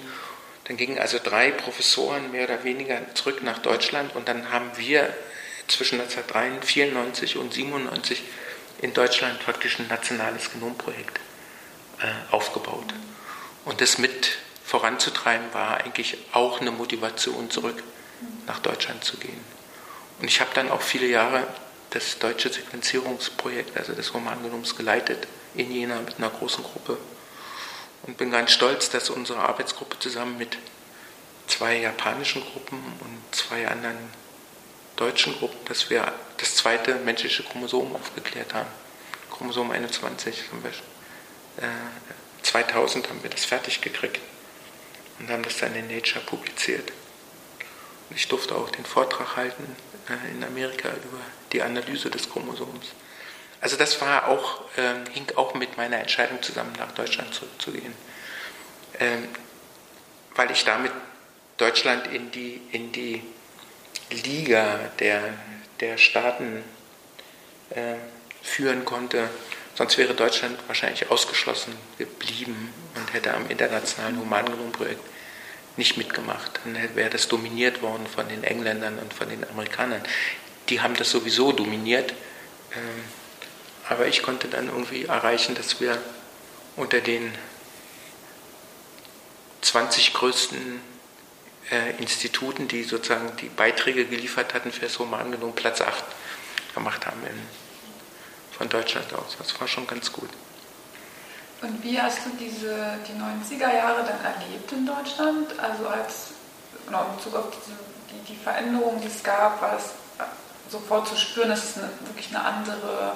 Dann 0.65 0.77
gingen 0.77 0.99
also 0.99 1.19
drei 1.21 1.51
Professoren 1.51 2.31
mehr 2.31 2.45
oder 2.45 2.63
weniger 2.63 2.99
zurück 3.15 3.43
nach 3.43 3.59
Deutschland 3.59 4.15
und 4.15 4.27
dann 4.27 4.51
haben 4.51 4.71
wir 4.77 5.13
zwischen 5.71 5.99
1994 5.99 7.37
und 7.37 7.53
1997 7.53 8.23
in 8.81 8.93
Deutschland 8.93 9.39
praktisch 9.39 9.79
ein 9.79 9.87
nationales 9.87 10.51
Genomprojekt 10.51 11.19
äh, 11.99 12.33
aufgebaut. 12.33 12.93
Und 13.65 13.81
das 13.81 13.97
mit 13.97 14.37
voranzutreiben 14.65 15.53
war 15.53 15.77
eigentlich 15.77 16.17
auch 16.31 16.61
eine 16.61 16.71
Motivation, 16.71 17.49
zurück 17.49 17.83
nach 18.47 18.59
Deutschland 18.59 19.03
zu 19.03 19.17
gehen. 19.17 19.39
Und 20.19 20.27
ich 20.27 20.39
habe 20.39 20.51
dann 20.53 20.71
auch 20.71 20.81
viele 20.81 21.07
Jahre 21.07 21.45
das 21.91 22.19
deutsche 22.19 22.51
Sequenzierungsprojekt, 22.51 23.77
also 23.77 23.93
des 23.93 24.13
Romangenoms, 24.13 24.75
geleitet 24.75 25.27
in 25.55 25.71
Jena 25.71 25.99
mit 26.01 26.17
einer 26.17 26.29
großen 26.29 26.63
Gruppe. 26.63 26.97
Und 28.03 28.17
bin 28.17 28.31
ganz 28.31 28.51
stolz, 28.51 28.89
dass 28.89 29.09
unsere 29.09 29.39
Arbeitsgruppe 29.39 29.99
zusammen 29.99 30.37
mit 30.37 30.57
zwei 31.47 31.77
japanischen 31.77 32.41
Gruppen 32.41 32.77
und 32.77 33.35
zwei 33.35 33.67
anderen 33.67 33.97
deutschen 35.01 35.35
Gruppen, 35.39 35.57
dass 35.65 35.89
wir 35.89 36.13
das 36.37 36.55
zweite 36.55 36.93
menschliche 36.95 37.41
Chromosom 37.41 37.95
aufgeklärt 37.95 38.53
haben. 38.53 38.69
Chromosom 39.31 39.71
21 39.71 40.43
zum 40.47 40.61
Beispiel. 40.61 40.85
Äh, 41.57 42.43
2000 42.43 43.09
haben 43.09 43.23
wir 43.23 43.31
das 43.31 43.43
fertig 43.43 43.81
gekriegt 43.81 44.21
und 45.17 45.29
haben 45.29 45.41
das 45.41 45.57
dann 45.57 45.75
in 45.75 45.87
Nature 45.87 46.23
publiziert. 46.23 46.91
Und 48.09 48.15
ich 48.15 48.27
durfte 48.27 48.55
auch 48.55 48.69
den 48.69 48.85
Vortrag 48.85 49.35
halten 49.37 49.75
äh, 50.07 50.31
in 50.31 50.43
Amerika 50.43 50.89
über 50.89 51.19
die 51.51 51.63
Analyse 51.63 52.11
des 52.11 52.29
Chromosoms. 52.29 52.91
Also 53.59 53.77
das 53.77 53.99
war 54.01 54.27
auch, 54.27 54.61
äh, 54.77 54.93
hing 55.13 55.25
auch 55.35 55.55
mit 55.55 55.77
meiner 55.77 55.97
Entscheidung 55.97 56.43
zusammen, 56.43 56.73
nach 56.77 56.91
Deutschland 56.91 57.33
zurückzugehen. 57.33 57.93
Ähm, 58.99 59.29
weil 60.35 60.51
ich 60.51 60.63
damit 60.63 60.91
Deutschland 61.57 62.05
in 62.05 62.29
die, 62.29 62.61
in 62.71 62.91
die 62.91 63.23
Liga 64.11 64.79
der, 64.99 65.21
der 65.79 65.97
Staaten 65.97 66.63
äh, 67.71 67.95
führen 68.41 68.85
konnte. 68.85 69.29
Sonst 69.75 69.97
wäre 69.97 70.13
Deutschland 70.13 70.57
wahrscheinlich 70.67 71.09
ausgeschlossen 71.09 71.73
geblieben 71.97 72.73
und 72.95 73.13
hätte 73.13 73.33
am 73.33 73.49
internationalen 73.49 74.19
Humangenomprojekt 74.19 75.01
nicht 75.77 75.97
mitgemacht. 75.97 76.59
Dann 76.63 76.77
wäre 76.95 77.09
das 77.09 77.27
dominiert 77.27 77.81
worden 77.81 78.05
von 78.05 78.27
den 78.27 78.43
Engländern 78.43 78.99
und 78.99 79.13
von 79.13 79.29
den 79.29 79.47
Amerikanern. 79.49 80.01
Die 80.69 80.81
haben 80.81 80.95
das 80.95 81.09
sowieso 81.11 81.51
dominiert. 81.51 82.11
Ähm, 82.73 83.03
aber 83.89 84.07
ich 84.07 84.21
konnte 84.23 84.47
dann 84.47 84.67
irgendwie 84.67 85.05
erreichen, 85.05 85.55
dass 85.55 85.81
wir 85.81 85.97
unter 86.75 87.01
den 87.01 87.33
20 89.61 90.13
größten 90.13 90.81
äh, 91.71 91.91
Instituten, 91.97 92.67
die 92.67 92.83
sozusagen 92.83 93.35
die 93.37 93.49
Beiträge 93.49 94.05
geliefert 94.05 94.53
hatten 94.53 94.71
für 94.71 94.81
das 94.81 94.99
Romangenom, 94.99 95.53
Platz 95.53 95.81
8 95.81 96.03
gemacht 96.73 97.05
haben 97.05 97.21
in, 97.23 97.39
von 98.51 98.69
Deutschland 98.69 99.13
aus. 99.13 99.37
Das 99.37 99.59
war 99.59 99.67
schon 99.67 99.87
ganz 99.87 100.11
gut. 100.11 100.29
Und 101.61 101.83
wie 101.83 102.01
hast 102.01 102.25
du 102.25 102.31
diese, 102.39 102.97
die 103.07 103.13
90er 103.13 103.73
Jahre 103.73 104.03
dann 104.03 104.19
erlebt 104.23 104.71
in 104.71 104.85
Deutschland? 104.85 105.59
Also 105.59 105.87
als, 105.87 106.31
genau, 106.85 107.05
in 107.09 107.17
Bezug 107.17 107.35
auf 107.35 107.45
diese, 107.51 107.77
die, 108.09 108.33
die 108.33 108.43
Veränderungen, 108.43 108.99
die 108.99 109.07
es 109.07 109.23
gab, 109.23 109.61
war 109.61 109.77
es 109.77 109.91
sofort 110.69 111.07
zu 111.07 111.15
spüren, 111.15 111.49
dass 111.49 111.63
es 111.63 111.77
eine, 111.77 111.89
wirklich 112.05 112.29
eine 112.29 112.43
andere 112.43 113.15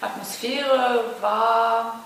Atmosphäre 0.00 1.04
war? 1.20 2.04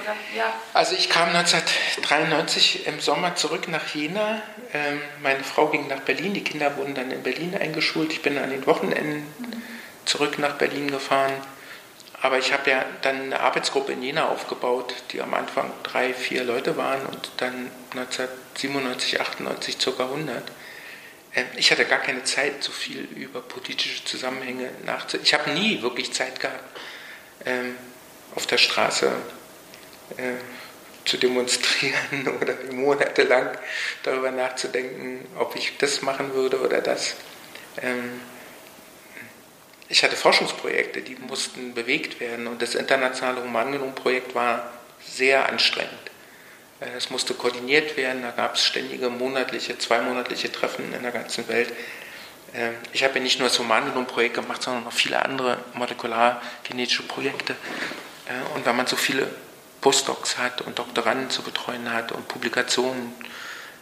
Oder, 0.00 0.14
ja. 0.36 0.52
Also 0.74 0.94
ich 0.94 1.08
kam 1.08 1.28
1993 1.28 2.86
im 2.86 3.00
Sommer 3.00 3.36
zurück 3.36 3.68
nach 3.68 3.94
Jena. 3.94 4.42
Ähm, 4.72 5.00
meine 5.22 5.44
Frau 5.44 5.68
ging 5.68 5.88
nach 5.88 6.00
Berlin, 6.00 6.34
die 6.34 6.44
Kinder 6.44 6.76
wurden 6.76 6.94
dann 6.94 7.10
in 7.10 7.22
Berlin 7.22 7.56
eingeschult. 7.56 8.12
Ich 8.12 8.22
bin 8.22 8.38
an 8.38 8.50
den 8.50 8.66
Wochenenden 8.66 9.26
zurück 10.04 10.38
nach 10.38 10.54
Berlin 10.54 10.90
gefahren 10.90 11.34
aber 12.20 12.38
ich 12.38 12.52
habe 12.52 12.70
ja 12.70 12.84
dann 13.02 13.16
eine 13.16 13.40
Arbeitsgruppe 13.40 13.92
in 13.92 14.02
Jena 14.02 14.28
aufgebaut, 14.28 14.94
die 15.12 15.22
am 15.22 15.34
Anfang 15.34 15.70
drei, 15.84 16.12
vier 16.12 16.42
Leute 16.42 16.76
waren 16.76 17.06
und 17.06 17.30
dann 17.36 17.70
1997, 17.92 19.20
98 19.20 19.78
ca. 19.78 20.02
100. 20.02 20.42
Ich 21.56 21.70
hatte 21.70 21.84
gar 21.84 22.00
keine 22.00 22.24
Zeit, 22.24 22.64
so 22.64 22.72
viel 22.72 23.02
über 23.14 23.40
politische 23.40 24.04
Zusammenhänge 24.04 24.68
nachzudenken. 24.84 25.26
Ich 25.26 25.34
habe 25.34 25.50
nie 25.50 25.80
wirklich 25.82 26.12
Zeit 26.12 26.40
gehabt, 26.40 26.64
ähm, 27.46 27.76
auf 28.34 28.46
der 28.46 28.58
Straße 28.58 29.12
äh, 30.16 30.34
zu 31.04 31.16
demonstrieren 31.16 32.28
oder 32.40 32.54
monatelang 32.72 33.50
darüber 34.02 34.30
nachzudenken, 34.30 35.26
ob 35.38 35.56
ich 35.56 35.76
das 35.78 36.02
machen 36.02 36.34
würde 36.34 36.60
oder 36.60 36.80
das. 36.80 37.16
Ähm, 37.82 38.20
ich 39.88 40.04
hatte 40.04 40.16
Forschungsprojekte, 40.16 41.00
die 41.00 41.16
mussten 41.16 41.72
bewegt 41.72 42.20
werden 42.20 42.46
und 42.46 42.60
das 42.60 42.74
internationale 42.74 43.42
Humangenom-Projekt 43.42 44.34
war 44.34 44.70
sehr 45.00 45.48
anstrengend. 45.48 46.10
Äh, 46.80 46.96
es 46.96 47.10
musste 47.10 47.34
koordiniert 47.34 47.96
werden, 47.96 48.22
da 48.22 48.30
gab 48.30 48.54
es 48.54 48.64
ständige 48.64 49.08
monatliche, 49.08 49.78
zweimonatliche 49.78 50.52
Treffen 50.52 50.92
in 50.92 51.02
der 51.02 51.12
ganzen 51.12 51.48
Welt. 51.48 51.72
Ähm, 52.54 52.74
ich 52.92 53.02
habe 53.02 53.14
ja 53.14 53.20
nicht 53.20 53.38
nur 53.38 53.48
das 53.48 53.58
Humangenom-Projekt 53.58 54.34
gemacht, 54.34 54.62
sondern 54.62 54.84
noch 54.84 54.92
viele 54.92 55.24
andere 55.24 55.58
molekulargenetische 55.74 57.04
Projekte. 57.04 57.54
Äh, 58.26 58.54
und 58.54 58.66
wenn 58.66 58.76
man 58.76 58.86
so 58.86 58.96
viele 58.96 59.26
Postdocs 59.80 60.38
hat 60.38 60.60
und 60.60 60.78
Doktoranden 60.78 61.30
zu 61.30 61.42
betreuen 61.42 61.92
hat 61.92 62.12
und 62.12 62.28
Publikationen 62.28 63.14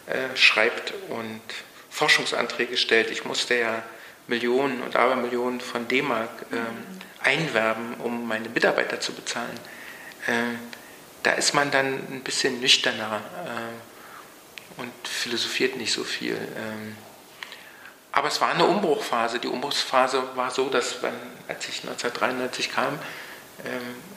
äh, 0.07 0.35
schreibt 0.35 0.93
und 1.09 1.41
Forschungsanträge 1.89 2.77
stellt, 2.77 3.09
ich 3.09 3.25
musste 3.25 3.55
ja 3.55 3.83
Millionen 4.27 4.83
und 4.83 4.95
Abermillionen 4.95 5.61
von 5.61 5.87
D-Mark 5.87 6.29
äh, 6.51 7.25
einwerben, 7.25 7.95
um 7.95 8.27
meine 8.27 8.49
Mitarbeiter 8.49 8.99
zu 8.99 9.13
bezahlen. 9.13 9.59
Äh, 10.27 10.55
da 11.23 11.31
ist 11.31 11.53
man 11.53 11.71
dann 11.71 11.93
ein 12.11 12.21
bisschen 12.23 12.59
nüchterner 12.59 13.21
äh, 13.45 14.81
und 14.81 14.93
philosophiert 15.07 15.77
nicht 15.77 15.91
so 15.91 16.03
viel. 16.03 16.35
Ähm, 16.35 16.95
aber 18.11 18.27
es 18.27 18.41
war 18.41 18.49
eine 18.51 18.65
Umbruchphase. 18.65 19.39
Die 19.39 19.47
Umbruchphase 19.47 20.23
war 20.35 20.51
so, 20.51 20.69
dass, 20.69 21.01
wenn, 21.03 21.13
als 21.47 21.67
ich 21.69 21.81
1993 21.81 22.71
kam, 22.71 22.99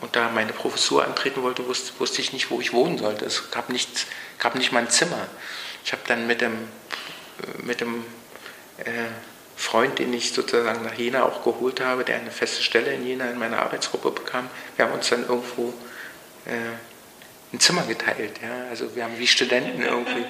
und 0.01 0.17
da 0.17 0.29
meine 0.29 0.53
Professur 0.53 1.05
antreten 1.05 1.43
wollte, 1.43 1.67
wusste, 1.67 1.93
wusste 1.99 2.21
ich 2.21 2.33
nicht, 2.33 2.51
wo 2.51 2.61
ich 2.61 2.73
wohnen 2.73 2.99
sollte. 2.99 3.25
Es 3.25 3.51
gab, 3.51 3.71
nichts, 3.71 4.07
gab 4.39 4.55
nicht 4.55 4.73
mal 4.73 4.81
ein 4.81 4.91
Zimmer. 4.91 5.29
Ich 5.85 5.93
habe 5.93 6.03
dann 6.07 6.27
mit 6.27 6.41
dem, 6.41 6.53
äh, 6.53 7.63
mit 7.63 7.81
dem 7.81 8.05
äh, 8.79 9.07
Freund, 9.57 9.99
den 9.99 10.13
ich 10.13 10.33
sozusagen 10.33 10.85
nach 10.85 10.95
Jena 10.95 11.25
auch 11.25 11.43
geholt 11.45 11.81
habe, 11.81 12.05
der 12.05 12.17
eine 12.17 12.31
feste 12.31 12.63
Stelle 12.63 12.93
in 12.93 13.07
Jena 13.07 13.31
in 13.31 13.39
meiner 13.39 13.61
Arbeitsgruppe 13.61 14.11
bekam, 14.11 14.49
wir 14.77 14.87
haben 14.87 14.93
uns 14.93 15.09
dann 15.09 15.27
irgendwo 15.27 15.75
äh, 16.47 17.53
ein 17.53 17.61
Zimmer 17.61 17.83
geteilt. 17.83 18.41
Ja? 18.43 18.69
Also 18.71 18.95
wir 18.95 19.05
haben 19.05 19.19
wie 19.19 19.27
Studenten 19.27 19.83
irgendwie. 19.83 20.25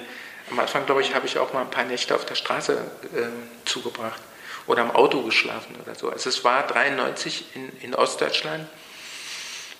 Am 0.49 0.59
Anfang, 0.59 0.85
glaube 0.85 1.01
ich, 1.01 1.15
habe 1.15 1.27
ich 1.27 1.37
auch 1.37 1.53
mal 1.53 1.61
ein 1.61 1.71
paar 1.71 1.85
Nächte 1.85 2.15
auf 2.15 2.25
der 2.25 2.35
Straße 2.35 2.73
äh, 2.73 3.65
zugebracht 3.65 4.21
oder 4.67 4.81
im 4.81 4.91
Auto 4.91 5.21
geschlafen 5.21 5.75
oder 5.81 5.95
so. 5.95 6.09
Also 6.09 6.29
es 6.29 6.43
war 6.43 6.67
93 6.67 7.55
in, 7.55 7.71
in 7.79 7.95
Ostdeutschland 7.95 8.67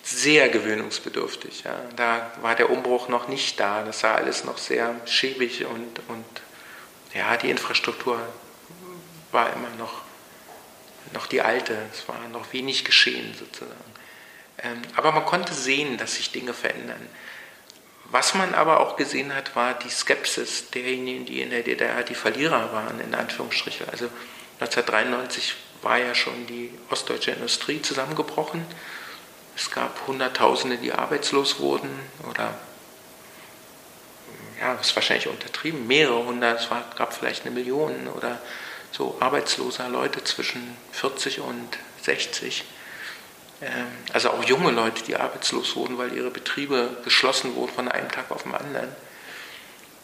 sehr 0.02 0.48
gewöhnungsbedürftig. 0.48 1.64
Ja. 1.64 1.80
Da 1.96 2.32
war 2.40 2.54
der 2.54 2.70
Umbruch 2.70 3.08
noch 3.08 3.28
nicht 3.28 3.58
da. 3.60 3.84
Das 3.84 4.00
sah 4.00 4.14
alles 4.14 4.44
noch 4.44 4.58
sehr 4.58 4.94
schäbig 5.06 5.64
und, 5.64 6.00
und 6.08 6.24
ja, 7.14 7.36
die 7.36 7.50
Infrastruktur 7.50 8.18
war 9.30 9.52
immer 9.52 9.70
noch, 9.78 10.02
noch 11.12 11.26
die 11.26 11.40
alte. 11.40 11.76
Es 11.92 12.08
war 12.08 12.16
noch 12.32 12.52
wenig 12.52 12.84
geschehen 12.84 13.34
sozusagen. 13.38 13.92
Ähm, 14.62 14.82
aber 14.96 15.12
man 15.12 15.24
konnte 15.24 15.54
sehen, 15.54 15.98
dass 15.98 16.16
sich 16.16 16.32
Dinge 16.32 16.54
verändern. 16.54 17.08
Was 18.10 18.34
man 18.34 18.54
aber 18.54 18.80
auch 18.80 18.96
gesehen 18.96 19.34
hat, 19.34 19.56
war 19.56 19.74
die 19.74 19.88
Skepsis 19.88 20.70
derjenigen, 20.70 21.24
die 21.24 21.40
in 21.40 21.50
der 21.50 21.62
DDR 21.62 22.02
die 22.02 22.14
Verlierer 22.14 22.72
waren, 22.72 23.00
in 23.00 23.14
Anführungsstrichen. 23.14 23.88
Also 23.88 24.08
1993 24.60 25.54
war 25.80 25.98
ja 25.98 26.14
schon 26.14 26.46
die 26.46 26.70
ostdeutsche 26.90 27.30
Industrie 27.30 27.80
zusammengebrochen. 27.80 28.66
Es 29.56 29.70
gab 29.70 30.06
Hunderttausende, 30.06 30.78
die 30.78 30.92
arbeitslos 30.92 31.60
wurden 31.60 31.90
oder 32.30 32.54
ja, 34.60 34.74
das 34.74 34.88
ist 34.88 34.96
wahrscheinlich 34.96 35.26
untertrieben, 35.26 35.88
mehrere 35.88 36.24
hundert, 36.24 36.60
es 36.60 36.70
war, 36.70 36.84
gab 36.96 37.12
vielleicht 37.12 37.44
eine 37.44 37.50
Million 37.50 38.06
oder 38.08 38.38
so 38.92 39.16
arbeitsloser 39.18 39.88
Leute 39.88 40.22
zwischen 40.22 40.76
40 40.92 41.40
und 41.40 41.68
60. 42.02 42.64
Ähm, 43.60 43.86
also 44.12 44.30
auch 44.30 44.44
junge 44.44 44.70
Leute, 44.70 45.02
die 45.02 45.16
arbeitslos 45.16 45.74
wurden, 45.74 45.98
weil 45.98 46.12
ihre 46.16 46.30
Betriebe 46.30 46.96
geschlossen 47.04 47.56
wurden 47.56 47.72
von 47.72 47.88
einem 47.88 48.10
Tag 48.10 48.30
auf 48.30 48.44
den 48.44 48.54
anderen 48.54 48.88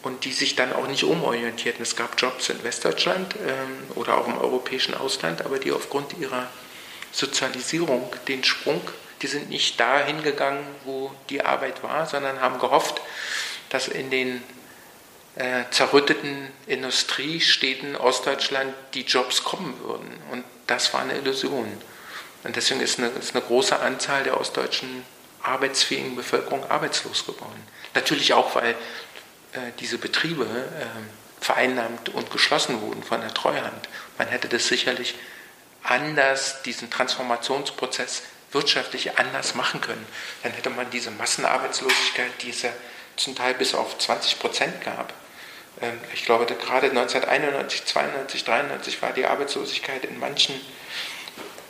und 0.01 0.25
die 0.25 0.33
sich 0.33 0.55
dann 0.55 0.73
auch 0.73 0.87
nicht 0.87 1.03
umorientierten. 1.03 1.81
Es 1.81 1.95
gab 1.95 2.19
Jobs 2.19 2.49
in 2.49 2.61
Westdeutschland 2.63 3.35
ähm, 3.35 3.95
oder 3.95 4.17
auch 4.17 4.27
im 4.27 4.37
europäischen 4.37 4.93
Ausland, 4.93 5.45
aber 5.45 5.59
die 5.59 5.71
aufgrund 5.71 6.17
ihrer 6.17 6.47
Sozialisierung 7.11 8.13
den 8.27 8.43
Sprung 8.43 8.81
die 9.21 9.27
sind 9.27 9.49
nicht 9.49 9.79
dahin 9.79 10.23
gegangen, 10.23 10.65
wo 10.85 11.11
die 11.29 11.43
Arbeit 11.43 11.83
war, 11.83 12.05
sondern 12.05 12.41
haben 12.41 12.59
gehofft, 12.59 13.01
dass 13.69 13.87
in 13.87 14.09
den 14.09 14.43
äh, 15.35 15.63
zerrütteten 15.71 16.51
Industriestädten 16.67 17.95
Ostdeutschland 17.95 18.73
die 18.93 19.03
Jobs 19.03 19.43
kommen 19.43 19.79
würden. 19.83 20.11
Und 20.31 20.43
das 20.67 20.93
war 20.93 21.01
eine 21.01 21.13
Illusion. 21.17 21.71
Und 22.43 22.55
deswegen 22.55 22.81
ist 22.81 22.99
eine, 22.99 23.09
ist 23.09 23.35
eine 23.35 23.43
große 23.43 23.79
Anzahl 23.79 24.23
der 24.23 24.39
ostdeutschen 24.39 25.03
arbeitsfähigen 25.41 26.15
Bevölkerung 26.15 26.69
arbeitslos 26.69 27.25
geworden. 27.25 27.63
Natürlich 27.93 28.33
auch, 28.33 28.55
weil 28.55 28.71
äh, 28.71 29.71
diese 29.79 29.97
Betriebe 29.97 30.43
äh, 30.43 31.43
vereinnahmt 31.43 32.09
und 32.09 32.31
geschlossen 32.31 32.81
wurden 32.81 33.03
von 33.03 33.21
der 33.21 33.33
Treuhand. 33.33 33.89
Man 34.17 34.27
hätte 34.27 34.49
das 34.49 34.67
sicherlich 34.67 35.15
anders, 35.83 36.61
diesen 36.63 36.89
Transformationsprozess 36.89 38.23
wirtschaftlich 38.51 39.17
anders 39.17 39.55
machen 39.55 39.81
können. 39.81 40.05
Dann 40.43 40.51
hätte 40.53 40.69
man 40.69 40.89
diese 40.89 41.11
Massenarbeitslosigkeit, 41.11 42.31
die 42.41 42.49
es 42.49 42.63
ja 42.63 42.71
zum 43.15 43.35
Teil 43.35 43.53
bis 43.53 43.75
auf 43.75 43.97
20 43.97 44.39
Prozent 44.39 44.83
gab. 44.83 45.13
Ähm, 45.81 45.99
ich 46.13 46.25
glaube, 46.25 46.45
gerade 46.45 46.89
1991, 46.89 47.85
92, 47.85 48.43
93 48.43 49.01
war 49.01 49.13
die 49.13 49.25
Arbeitslosigkeit 49.25 50.05
in 50.05 50.19
manchen 50.19 50.59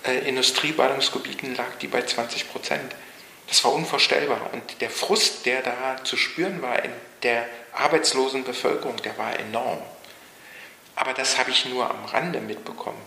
äh, 0.06 0.30
Industrieballungsgebieten 0.30 1.56
lag 1.56 1.78
die 1.82 1.88
bei 1.88 2.02
20 2.02 2.52
Prozent. 2.52 2.96
Das 3.48 3.64
war 3.64 3.74
unvorstellbar. 3.74 4.50
Und 4.54 4.82
der 4.82 4.90
Frust, 4.90 5.46
der 5.46 5.62
da 5.62 6.04
zu 6.04 6.18
spüren 6.18 6.62
war 6.62 6.84
in 6.84 6.92
der 7.24 7.46
arbeitslosen 7.74 8.44
Bevölkerung, 8.44 8.98
der 8.98 9.18
war 9.18 9.38
enorm. 9.40 9.82
Aber 10.96 11.14
das 11.14 11.38
habe 11.38 11.52
ich 11.52 11.66
nur 11.66 11.90
am 11.90 12.06
Rande 12.06 12.42
mitbekommen. 12.42 13.02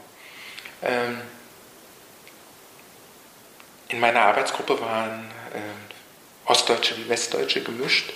In 3.92 4.00
meiner 4.00 4.22
Arbeitsgruppe 4.22 4.80
waren 4.80 5.30
äh, 5.52 6.50
Ostdeutsche 6.50 6.96
wie 6.96 7.08
Westdeutsche 7.10 7.62
gemischt. 7.62 8.10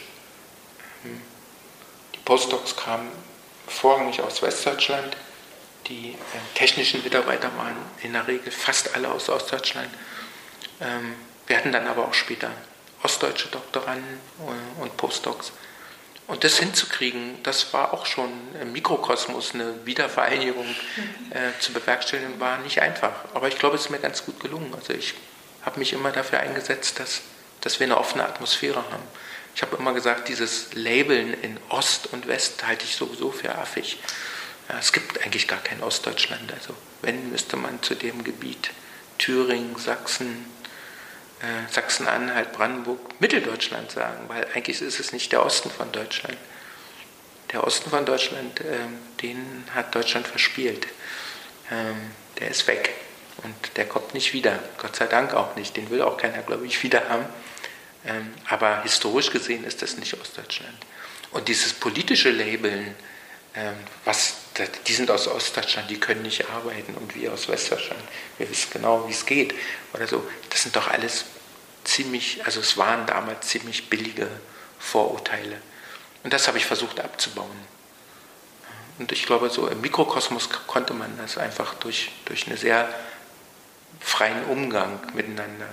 Ähm, 1.05 1.20
die 2.14 2.18
Postdocs 2.20 2.74
kamen 2.74 3.11
vorrangig 3.68 4.22
aus 4.22 4.41
Westdeutschland. 4.41 5.14
Die 5.87 6.12
äh, 6.12 6.16
technischen 6.55 7.05
Mitarbeiter 7.05 7.55
waren 7.59 7.77
in 8.03 8.14
der 8.14 8.27
Regel 8.27 8.51
fast 8.51 8.95
alle 8.95 9.11
aus 9.11 9.29
Ostdeutschland. 9.29 9.91
Ähm, 10.81 11.14
wir 11.47 11.59
hatten 11.59 11.72
dann 11.72 11.87
aber 11.87 12.09
auch 12.09 12.14
später 12.14 12.51
ostdeutsche 13.03 13.49
Doktoranden 13.49 14.18
äh, 14.41 14.83
und 14.83 14.97
Postdocs. 14.97 15.53
Und 16.27 16.43
das 16.43 16.59
hinzukriegen, 16.59 17.43
das 17.43 17.74
war 17.74 17.93
auch 17.93 18.07
schon 18.07 18.31
im 18.62 18.72
Mikrokosmos 18.72 19.53
eine 19.53 19.85
Wiedervereinigung 19.85 20.74
äh, 21.29 21.61
zu 21.61 21.74
bewerkstelligen, 21.74 22.41
war 22.41 22.57
nicht 22.61 22.81
einfach. 22.81 23.12
Aber 23.35 23.49
ich 23.49 23.59
glaube, 23.59 23.77
es 23.77 23.83
ist 23.83 23.91
mir 23.91 23.99
ganz 23.99 24.24
gut 24.24 24.41
gelungen. 24.41 24.72
Also 24.74 24.95
ich 24.95 25.14
habe 25.67 25.79
mich 25.81 25.93
immer 25.93 26.12
dafür 26.12 26.41
eingesetzt, 26.41 27.01
dass, 27.01 27.21
dass 27.61 27.81
wir 27.81 27.85
eine 27.85 27.99
offene 27.99 28.25
Atmosphäre 28.25 28.77
haben. 28.91 29.03
Ich 29.55 29.62
habe 29.62 29.77
immer 29.77 29.93
gesagt, 29.93 30.29
dieses 30.29 30.73
Labeln 30.75 31.35
in 31.43 31.59
Ost 31.69 32.12
und 32.12 32.29
West 32.29 32.67
halte 32.67 32.85
ich 32.85 32.97
sowieso 32.97 33.33
für 33.33 33.55
affig. 33.55 33.99
Ja, 34.69 34.79
es 34.79 34.93
gibt 34.93 35.23
eigentlich 35.25 35.49
gar 35.49 35.61
kein 35.61 35.83
Ostdeutschland. 35.83 36.53
Also 36.53 36.75
wenn, 37.03 37.31
müsste 37.31 37.57
man 37.57 37.83
zu 37.83 37.95
dem 37.95 38.23
Gebiet 38.23 38.71
Thüringen, 39.19 39.77
Sachsen, 39.77 40.47
äh, 41.41 41.73
Sachsen-Anhalt, 41.73 42.53
Brandenburg, 42.53 43.21
Mitteldeutschland 43.21 43.91
sagen, 43.91 44.29
weil 44.29 44.47
eigentlich 44.55 44.81
ist 44.81 45.01
es 45.01 45.12
nicht 45.12 45.33
der 45.33 45.45
Osten 45.45 45.71
von 45.71 45.91
Deutschland. 45.91 46.37
Der 47.53 47.64
Osten 47.64 47.91
von 47.91 48.05
Deutschland, 48.05 48.61
äh, 48.61 48.79
den 49.23 49.64
hat 49.75 49.95
Deutschland 49.95 50.29
verspielt. 50.29 50.87
Ähm, 51.71 51.97
der 52.39 52.51
ist 52.51 52.67
weg. 52.67 52.95
Und 53.43 53.55
der 53.76 53.87
kommt 53.87 54.14
nicht 54.14 54.32
wieder. 54.32 54.59
Gott 54.78 54.97
sei 54.97 55.07
Dank 55.07 55.34
auch 55.34 55.57
nicht. 55.57 55.76
Den 55.76 55.91
will 55.91 56.03
auch 56.03 56.16
keiner, 56.16 56.43
glaube 56.43 56.66
ich, 56.66 56.82
wieder 56.82 57.09
haben. 57.09 57.26
Ähm, 58.07 58.32
aber 58.49 58.82
historisch 58.82 59.30
gesehen 59.30 59.64
ist 59.64 59.82
das 59.82 59.97
nicht 59.97 60.18
Ostdeutschland. 60.18 60.76
Und 61.32 61.49
dieses 61.49 61.72
politische 61.72 62.30
Labeln, 62.30 62.95
ähm, 63.55 63.74
was, 64.05 64.37
die 64.87 64.93
sind 64.93 65.11
aus 65.11 65.28
Ostdeutschland, 65.28 65.91
die 65.91 65.99
können 65.99 66.22
nicht 66.22 66.49
arbeiten 66.49 66.95
und 66.95 67.14
wir 67.14 67.32
aus 67.32 67.49
Westdeutschland, 67.49 68.01
wir 68.39 68.49
wissen 68.49 68.70
genau, 68.72 69.07
wie 69.09 69.12
es 69.12 69.26
geht 69.26 69.55
oder 69.93 70.07
so. 70.07 70.24
Das 70.51 70.62
sind 70.62 70.76
doch 70.76 70.89
alles 70.89 71.24
ziemlich, 71.84 72.45
also 72.45 72.61
es 72.61 72.76
waren 72.76 73.07
damals 73.07 73.49
ziemlich 73.49 73.91
billige 73.91 74.28
Vorurteile. 74.78 75.61
Und 76.22 76.32
das 76.32 76.49
habe 76.49 76.59
ich 76.59 76.66
versucht 76.66 77.01
abzubauen. 77.01 77.76
Und 78.99 79.12
ich 79.12 79.26
glaube, 79.26 79.51
so 79.51 79.68
im 79.68 79.80
Mikrokosmos 79.80 80.49
konnte 80.66 80.95
man 80.95 81.16
das 81.18 81.37
einfach 81.39 81.74
durch, 81.74 82.12
durch 82.24 82.47
eine 82.47 82.57
sehr 82.57 82.89
freien 84.01 84.45
Umgang 84.47 85.01
miteinander. 85.15 85.69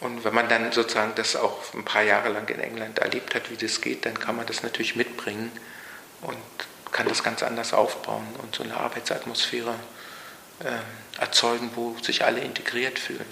Und 0.00 0.24
wenn 0.24 0.34
man 0.34 0.48
dann 0.48 0.72
sozusagen 0.72 1.14
das 1.14 1.36
auch 1.36 1.74
ein 1.74 1.84
paar 1.84 2.02
Jahre 2.02 2.30
lang 2.30 2.48
in 2.48 2.60
England 2.60 2.98
erlebt 2.98 3.34
hat, 3.34 3.50
wie 3.50 3.56
das 3.56 3.80
geht, 3.80 4.06
dann 4.06 4.18
kann 4.18 4.36
man 4.36 4.46
das 4.46 4.62
natürlich 4.62 4.96
mitbringen 4.96 5.52
und 6.22 6.36
kann 6.90 7.06
das 7.06 7.22
ganz 7.22 7.42
anders 7.42 7.74
aufbauen 7.74 8.26
und 8.42 8.54
so 8.54 8.62
eine 8.62 8.76
Arbeitsatmosphäre 8.76 9.74
äh, 10.60 11.20
erzeugen, 11.20 11.70
wo 11.74 11.96
sich 12.02 12.24
alle 12.24 12.40
integriert 12.40 12.98
fühlen. 12.98 13.26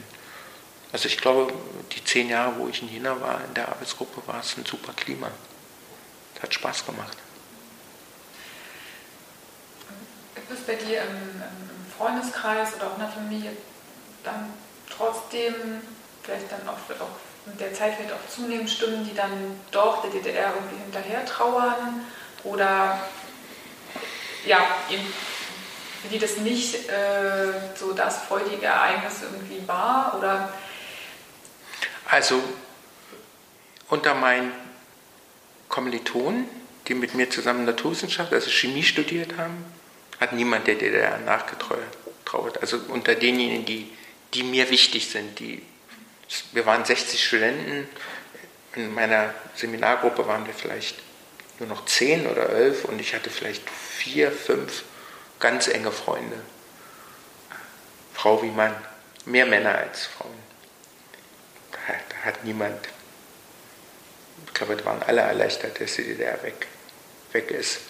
Also 0.93 1.09
ich 1.09 1.19
glaube, 1.19 1.53
die 1.93 2.05
zehn 2.05 2.29
Jahre, 2.29 2.59
wo 2.59 2.69
ich 2.69 2.83
in 2.83 2.89
Jena 2.89 3.21
war, 3.21 3.43
in 3.45 3.55
der 3.55 3.69
Arbeitsgruppe, 3.69 4.27
war 4.27 4.41
es 4.41 4.57
ein 4.57 4.65
super 4.65 4.93
Klima. 4.93 5.31
Hat 6.41 6.55
Spaß 6.55 6.87
gemacht. 6.87 7.17
Gibt 10.35 10.51
es 10.51 10.61
bei 10.61 10.75
dir 10.75 11.03
im, 11.03 11.43
im 11.43 11.93
Freundeskreis 11.97 12.75
oder 12.77 12.87
auch 12.87 12.95
in 12.95 13.01
der 13.01 13.09
Familie 13.09 13.51
dann 14.29 14.53
trotzdem 14.95 15.55
vielleicht 16.23 16.51
dann 16.53 16.69
auch, 16.69 16.79
auch 17.01 17.47
mit 17.47 17.61
der 17.61 17.73
Zeit 17.73 17.95
vielleicht 17.95 18.13
auch 18.13 18.29
zunehmend 18.29 18.71
Stimmen, 18.71 19.05
die 19.05 19.15
dann 19.15 19.31
doch 19.71 20.03
der 20.03 20.11
DDR 20.11 20.53
irgendwie 20.55 20.83
hinterher 20.83 21.25
trauern 21.25 22.05
oder 22.45 23.01
ja, 24.45 24.59
für 26.03 26.09
die 26.09 26.19
das 26.19 26.37
nicht 26.39 26.89
äh, 26.89 27.53
so 27.75 27.93
das 27.93 28.25
freudige 28.25 28.67
Ereignis 28.67 29.23
irgendwie 29.23 29.67
war 29.67 30.15
oder 30.19 30.53
also 32.11 32.43
unter 33.89 34.15
meinen 34.15 34.53
Kommilitonen, 35.69 36.49
die 36.87 36.95
mit 36.95 37.15
mir 37.15 37.29
zusammen 37.29 37.65
Naturwissenschaft, 37.65 38.33
also 38.33 38.49
Chemie 38.49 38.83
studiert 38.83 39.37
haben, 39.37 39.65
hat 40.19 40.33
niemand 40.33 40.67
der 40.67 40.77
DDR 40.77 41.19
nachgetrauert. 41.19 42.61
Also 42.61 42.79
unter 42.89 43.15
denjenigen, 43.15 43.65
die 43.67 43.91
die 44.35 44.43
mir 44.43 44.71
wichtig 44.71 45.09
sind, 45.11 45.39
die 45.39 45.63
wir 46.53 46.67
waren 46.67 46.85
60 46.85 47.25
Studenten, 47.25 47.89
in 48.75 48.93
meiner 48.93 49.35
Seminargruppe 49.55 50.27
waren 50.27 50.47
wir 50.47 50.55
vielleicht 50.55 50.97
nur 51.59 51.69
noch 51.69 51.87
10 51.87 52.27
oder 52.27 52.51
11 52.51 52.85
und 52.85 53.01
ich 53.01 53.15
hatte 53.15 53.31
vielleicht 53.31 53.69
vier, 53.69 54.31
fünf 54.31 54.85
ganz 55.41 55.69
enge 55.69 55.91
Freunde. 55.91 56.39
Frau 58.15 58.43
wie 58.43 58.51
Mann, 58.51 58.75
mehr 59.25 59.47
Männer 59.47 59.77
als 59.77 60.07
Frauen. 60.07 60.39
Da, 61.73 61.79
da 62.09 62.17
hat 62.27 62.45
niemand, 62.45 62.89
ich 64.47 64.55
glaube, 64.55 64.77
da 64.77 64.85
waren 64.85 65.03
alle 65.03 65.23
erleichtert, 65.23 65.81
dass 65.81 65.95
die 65.95 66.05
DDR 66.05 66.43
weg, 66.43 66.67
weg 67.33 67.51
ist. 67.51 67.81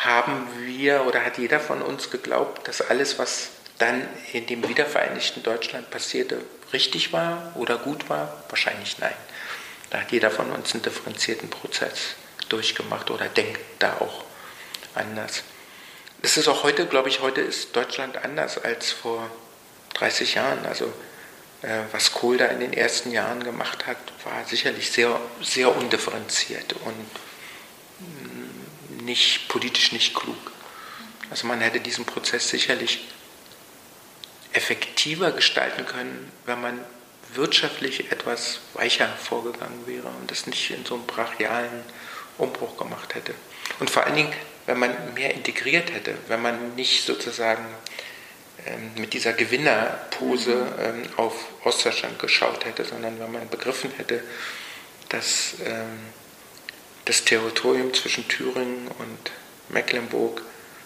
Haben 0.00 0.48
wir 0.60 1.04
oder 1.06 1.24
hat 1.24 1.38
jeder 1.38 1.60
von 1.60 1.82
uns 1.82 2.10
geglaubt, 2.10 2.68
dass 2.68 2.80
alles, 2.80 3.18
was 3.18 3.50
dann 3.78 4.06
in 4.32 4.46
dem 4.46 4.68
wiedervereinigten 4.68 5.42
Deutschland 5.42 5.90
passierte, 5.90 6.42
richtig 6.72 7.12
war 7.12 7.52
oder 7.54 7.78
gut 7.78 8.08
war? 8.08 8.44
Wahrscheinlich 8.48 8.98
nein. 8.98 9.14
Da 9.90 10.00
hat 10.00 10.12
jeder 10.12 10.30
von 10.30 10.50
uns 10.50 10.74
einen 10.74 10.82
differenzierten 10.82 11.48
Prozess 11.48 12.14
durchgemacht 12.48 13.10
oder 13.10 13.28
denkt 13.28 13.60
da 13.78 13.94
auch 14.00 14.24
anders. 14.94 15.42
Das 16.22 16.36
ist 16.36 16.48
auch 16.48 16.64
heute, 16.64 16.86
glaube 16.86 17.08
ich, 17.08 17.20
heute 17.20 17.40
ist 17.40 17.74
Deutschland 17.76 18.16
anders 18.18 18.58
als 18.58 18.90
vor 18.90 19.30
30 19.94 20.34
Jahren. 20.34 20.66
Also 20.66 20.92
äh, 21.62 21.82
was 21.92 22.12
Kohl 22.12 22.36
da 22.36 22.46
in 22.46 22.60
den 22.60 22.72
ersten 22.72 23.12
Jahren 23.12 23.42
gemacht 23.42 23.86
hat, 23.86 23.96
war 24.24 24.44
sicherlich 24.46 24.90
sehr, 24.90 25.20
sehr 25.40 25.74
undifferenziert 25.74 26.74
und 26.84 27.06
mm, 28.00 29.04
nicht 29.04 29.48
politisch 29.48 29.92
nicht 29.92 30.14
klug. 30.14 30.52
Also 31.30 31.46
man 31.46 31.60
hätte 31.60 31.80
diesen 31.80 32.04
Prozess 32.04 32.48
sicherlich 32.48 33.06
effektiver 34.52 35.30
gestalten 35.32 35.86
können, 35.86 36.32
wenn 36.46 36.60
man 36.60 36.80
wirtschaftlich 37.34 38.10
etwas 38.10 38.60
weicher 38.74 39.08
vorgegangen 39.08 39.86
wäre 39.86 40.08
und 40.08 40.30
das 40.30 40.46
nicht 40.46 40.70
in 40.70 40.84
so 40.84 40.94
einem 40.94 41.06
brachialen 41.06 41.82
Umbruch 42.38 42.76
gemacht 42.76 43.14
hätte. 43.14 43.34
Und 43.80 43.90
vor 43.90 44.04
allen 44.04 44.16
Dingen, 44.16 44.32
wenn 44.66 44.78
man 44.78 45.14
mehr 45.14 45.34
integriert 45.34 45.92
hätte, 45.92 46.14
wenn 46.28 46.40
man 46.40 46.74
nicht 46.74 47.04
sozusagen 47.04 47.64
ähm, 48.66 48.90
mit 48.96 49.12
dieser 49.12 49.32
Gewinnerpose 49.32 50.54
mhm. 50.54 50.84
ähm, 50.84 51.02
auf 51.16 51.34
Ostdeutschland 51.64 52.18
geschaut 52.18 52.64
hätte, 52.64 52.84
sondern 52.84 53.18
wenn 53.20 53.32
man 53.32 53.48
begriffen 53.48 53.90
hätte, 53.96 54.22
dass 55.08 55.54
ähm, 55.64 56.00
das 57.04 57.24
Territorium 57.24 57.94
zwischen 57.94 58.26
Thüringen 58.28 58.88
und 58.98 59.30
Mecklenburg 59.68 60.42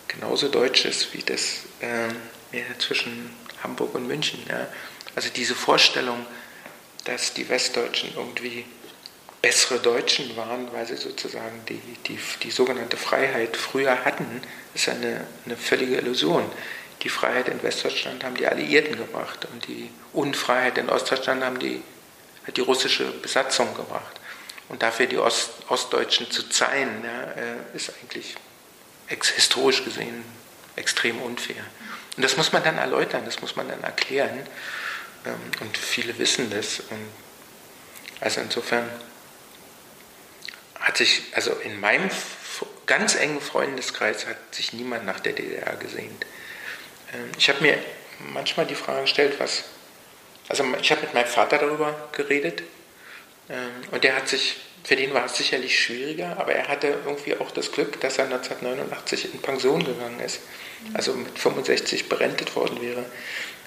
genauso 0.08 0.48
deutsch 0.48 0.84
ist 0.84 1.14
wie 1.14 1.22
das 1.22 1.62
ähm, 1.80 2.16
zwischen 2.78 3.30
Hamburg 3.62 3.94
und 3.94 4.06
München. 4.06 4.40
Ja. 4.48 4.66
Also 5.14 5.28
diese 5.28 5.54
Vorstellung, 5.54 6.24
dass 7.04 7.34
die 7.34 7.48
Westdeutschen 7.48 8.12
irgendwie 8.16 8.64
bessere 9.42 9.80
Deutschen 9.80 10.36
waren, 10.36 10.72
weil 10.72 10.86
sie 10.86 10.96
sozusagen 10.96 11.64
die, 11.68 11.80
die, 12.06 12.18
die 12.42 12.50
sogenannte 12.50 12.96
Freiheit 12.96 13.56
früher 13.56 14.04
hatten, 14.04 14.40
ist 14.74 14.88
eine, 14.88 15.26
eine 15.44 15.56
völlige 15.56 15.96
Illusion. 15.96 16.44
Die 17.02 17.08
Freiheit 17.08 17.48
in 17.48 17.60
Westdeutschland 17.62 18.22
haben 18.22 18.36
die 18.36 18.46
Alliierten 18.46 18.96
gebracht 18.96 19.48
und 19.52 19.66
die 19.66 19.90
Unfreiheit 20.12 20.78
in 20.78 20.88
Ostdeutschland 20.88 21.42
haben 21.42 21.58
die, 21.58 21.82
hat 22.46 22.56
die 22.56 22.60
russische 22.60 23.04
Besatzung 23.04 23.74
gebracht. 23.74 24.20
Und 24.68 24.82
dafür 24.82 25.06
die 25.06 25.18
Ost, 25.18 25.50
Ostdeutschen 25.68 26.30
zu 26.30 26.48
zeigen, 26.48 27.02
ja, 27.04 27.22
äh, 27.32 27.76
ist 27.76 27.92
eigentlich 28.00 28.36
historisch 29.08 29.84
gesehen 29.84 30.24
extrem 30.76 31.20
unfair. 31.20 31.64
Und 32.16 32.22
das 32.22 32.36
muss 32.36 32.52
man 32.52 32.62
dann 32.62 32.78
erläutern, 32.78 33.24
das 33.24 33.40
muss 33.40 33.56
man 33.56 33.68
dann 33.68 33.82
erklären. 33.82 34.46
Ähm, 35.24 35.34
und 35.60 35.76
viele 35.76 36.18
wissen 36.18 36.50
das. 36.50 36.80
Und 36.80 37.08
also 38.20 38.40
insofern 38.40 38.88
hat 40.78 40.96
sich, 40.96 41.22
also 41.34 41.52
in 41.52 41.80
meinem 41.80 42.10
ganz 42.86 43.14
engen 43.14 43.40
Freundeskreis 43.40 44.26
hat 44.26 44.36
sich 44.54 44.72
niemand 44.72 45.06
nach 45.06 45.20
der 45.20 45.32
DDR 45.32 45.76
gesehnt. 45.76 46.26
Ähm, 47.14 47.30
ich 47.38 47.48
habe 47.48 47.62
mir 47.62 47.78
manchmal 48.18 48.66
die 48.66 48.74
Frage 48.74 49.02
gestellt, 49.02 49.34
was, 49.38 49.64
also 50.48 50.64
ich 50.80 50.90
habe 50.90 51.02
mit 51.02 51.14
meinem 51.14 51.26
Vater 51.26 51.58
darüber 51.58 52.08
geredet 52.12 52.62
ähm, 53.48 53.70
und 53.90 54.04
der 54.04 54.16
hat 54.16 54.28
sich, 54.28 54.60
für 54.84 54.96
den 54.96 55.14
war 55.14 55.26
es 55.26 55.36
sicherlich 55.36 55.78
schwieriger, 55.78 56.36
aber 56.38 56.52
er 56.52 56.68
hatte 56.68 56.98
irgendwie 57.04 57.36
auch 57.36 57.50
das 57.52 57.70
Glück, 57.70 58.00
dass 58.00 58.18
er 58.18 58.24
1989 58.24 59.32
in 59.32 59.40
Pension 59.40 59.84
gegangen 59.84 60.20
ist, 60.20 60.40
also 60.94 61.14
mit 61.14 61.38
65 61.38 62.08
berentet 62.08 62.56
worden 62.56 62.80
wäre. 62.82 63.04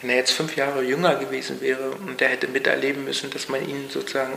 Wenn 0.01 0.09
er 0.09 0.17
jetzt 0.17 0.31
fünf 0.31 0.55
Jahre 0.57 0.83
jünger 0.83 1.15
gewesen 1.15 1.61
wäre 1.61 1.91
und 1.91 2.21
er 2.21 2.29
hätte 2.29 2.47
miterleben 2.47 3.05
müssen, 3.05 3.29
dass 3.31 3.47
man 3.47 3.67
ihn 3.67 3.89
sozusagen 3.89 4.33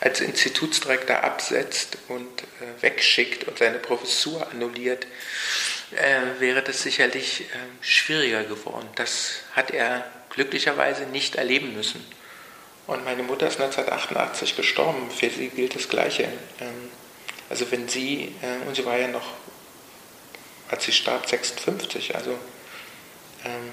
als 0.00 0.20
Institutsdirektor 0.20 1.22
absetzt 1.22 1.96
und 2.08 2.26
äh, 2.26 2.82
wegschickt 2.82 3.46
und 3.46 3.58
seine 3.58 3.78
Professur 3.78 4.50
annulliert, 4.50 5.06
äh, 5.92 6.40
wäre 6.40 6.62
das 6.62 6.82
sicherlich 6.82 7.42
äh, 7.42 7.44
schwieriger 7.80 8.42
geworden. 8.42 8.88
Das 8.96 9.42
hat 9.52 9.70
er 9.70 10.04
glücklicherweise 10.30 11.04
nicht 11.04 11.36
erleben 11.36 11.74
müssen. 11.74 12.04
Und 12.86 13.04
meine 13.04 13.22
Mutter 13.22 13.46
ist 13.46 13.60
1988 13.60 14.56
gestorben. 14.56 15.10
Für 15.10 15.30
sie 15.30 15.48
gilt 15.48 15.74
das 15.74 15.88
Gleiche. 15.88 16.24
Ähm, 16.60 16.90
also 17.48 17.70
wenn 17.70 17.88
sie, 17.88 18.34
äh, 18.42 18.66
und 18.66 18.74
sie 18.74 18.84
war 18.84 18.96
ja 18.96 19.08
noch, 19.08 19.34
als 20.68 20.84
sie 20.84 20.92
starb, 20.92 21.28
56, 21.28 22.16
also 22.16 22.38
ähm, 23.44 23.72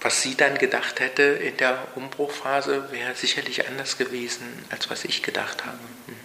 was 0.00 0.20
sie 0.20 0.36
dann 0.36 0.58
gedacht 0.58 0.98
hätte 0.98 1.22
in 1.22 1.56
der 1.56 1.86
Umbruchphase, 1.94 2.90
wäre 2.90 3.14
sicherlich 3.14 3.68
anders 3.68 3.98
gewesen, 3.98 4.64
als 4.70 4.90
was 4.90 5.04
ich 5.04 5.22
gedacht 5.22 5.64
habe. 5.64 5.78
Mhm. 6.06 6.16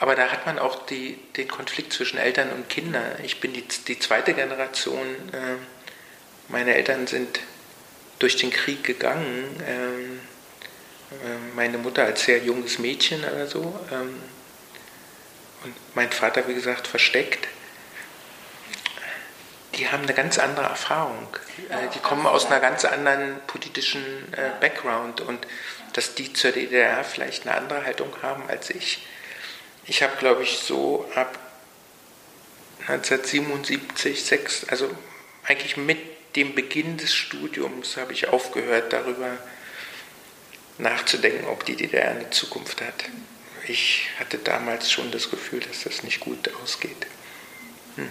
Aber 0.00 0.16
da 0.16 0.32
hat 0.32 0.46
man 0.46 0.58
auch 0.58 0.86
die, 0.86 1.18
den 1.36 1.46
Konflikt 1.46 1.92
zwischen 1.92 2.18
Eltern 2.18 2.50
und 2.50 2.68
Kindern. 2.68 3.04
Ich 3.22 3.38
bin 3.38 3.52
die, 3.52 3.62
die 3.86 3.98
zweite 3.98 4.34
Generation. 4.34 5.06
Äh, 5.32 5.56
meine 6.48 6.74
Eltern 6.74 7.06
sind 7.06 7.38
durch 8.20 8.36
den 8.36 8.50
Krieg 8.50 8.84
gegangen. 8.84 9.44
Ähm, 9.66 10.20
äh, 11.10 11.56
meine 11.56 11.78
Mutter 11.78 12.04
als 12.04 12.24
sehr 12.24 12.38
junges 12.38 12.78
Mädchen 12.78 13.24
oder 13.24 13.48
so. 13.48 13.78
Ähm, 13.90 14.14
und 15.64 15.74
mein 15.94 16.10
Vater, 16.12 16.46
wie 16.46 16.54
gesagt, 16.54 16.86
versteckt 16.86 17.48
die 19.80 19.88
haben 19.88 20.02
eine 20.02 20.12
ganz 20.12 20.38
andere 20.38 20.66
Erfahrung. 20.66 21.26
Äh, 21.70 21.88
die 21.94 22.00
kommen 22.00 22.26
aus 22.26 22.46
einer 22.46 22.60
ganz 22.60 22.84
anderen 22.84 23.40
politischen 23.46 24.02
äh, 24.34 24.50
Background 24.60 25.22
und 25.22 25.46
dass 25.94 26.14
die 26.14 26.32
zur 26.34 26.52
DDR 26.52 27.02
vielleicht 27.02 27.46
eine 27.46 27.56
andere 27.56 27.84
Haltung 27.84 28.12
haben 28.22 28.42
als 28.48 28.68
ich. 28.68 29.06
Ich 29.86 30.02
habe, 30.02 30.14
glaube 30.18 30.42
ich, 30.42 30.58
so 30.58 31.10
ab 31.14 31.38
1977, 32.88 34.22
6, 34.22 34.66
also 34.68 34.90
eigentlich 35.44 35.78
mit 35.78 35.98
dem 36.36 36.54
Beginn 36.54 36.96
des 36.96 37.14
Studiums 37.14 37.96
habe 37.96 38.12
ich 38.12 38.28
aufgehört, 38.28 38.92
darüber 38.92 39.38
nachzudenken, 40.78 41.46
ob 41.48 41.64
die 41.64 41.76
DDR 41.76 42.10
eine 42.10 42.30
Zukunft 42.30 42.80
hat. 42.80 43.04
Ich 43.66 44.08
hatte 44.18 44.38
damals 44.38 44.90
schon 44.90 45.10
das 45.10 45.30
Gefühl, 45.30 45.60
dass 45.60 45.84
das 45.84 46.02
nicht 46.02 46.20
gut 46.20 46.50
ausgeht. 46.62 47.06
Mhm. 47.96 48.08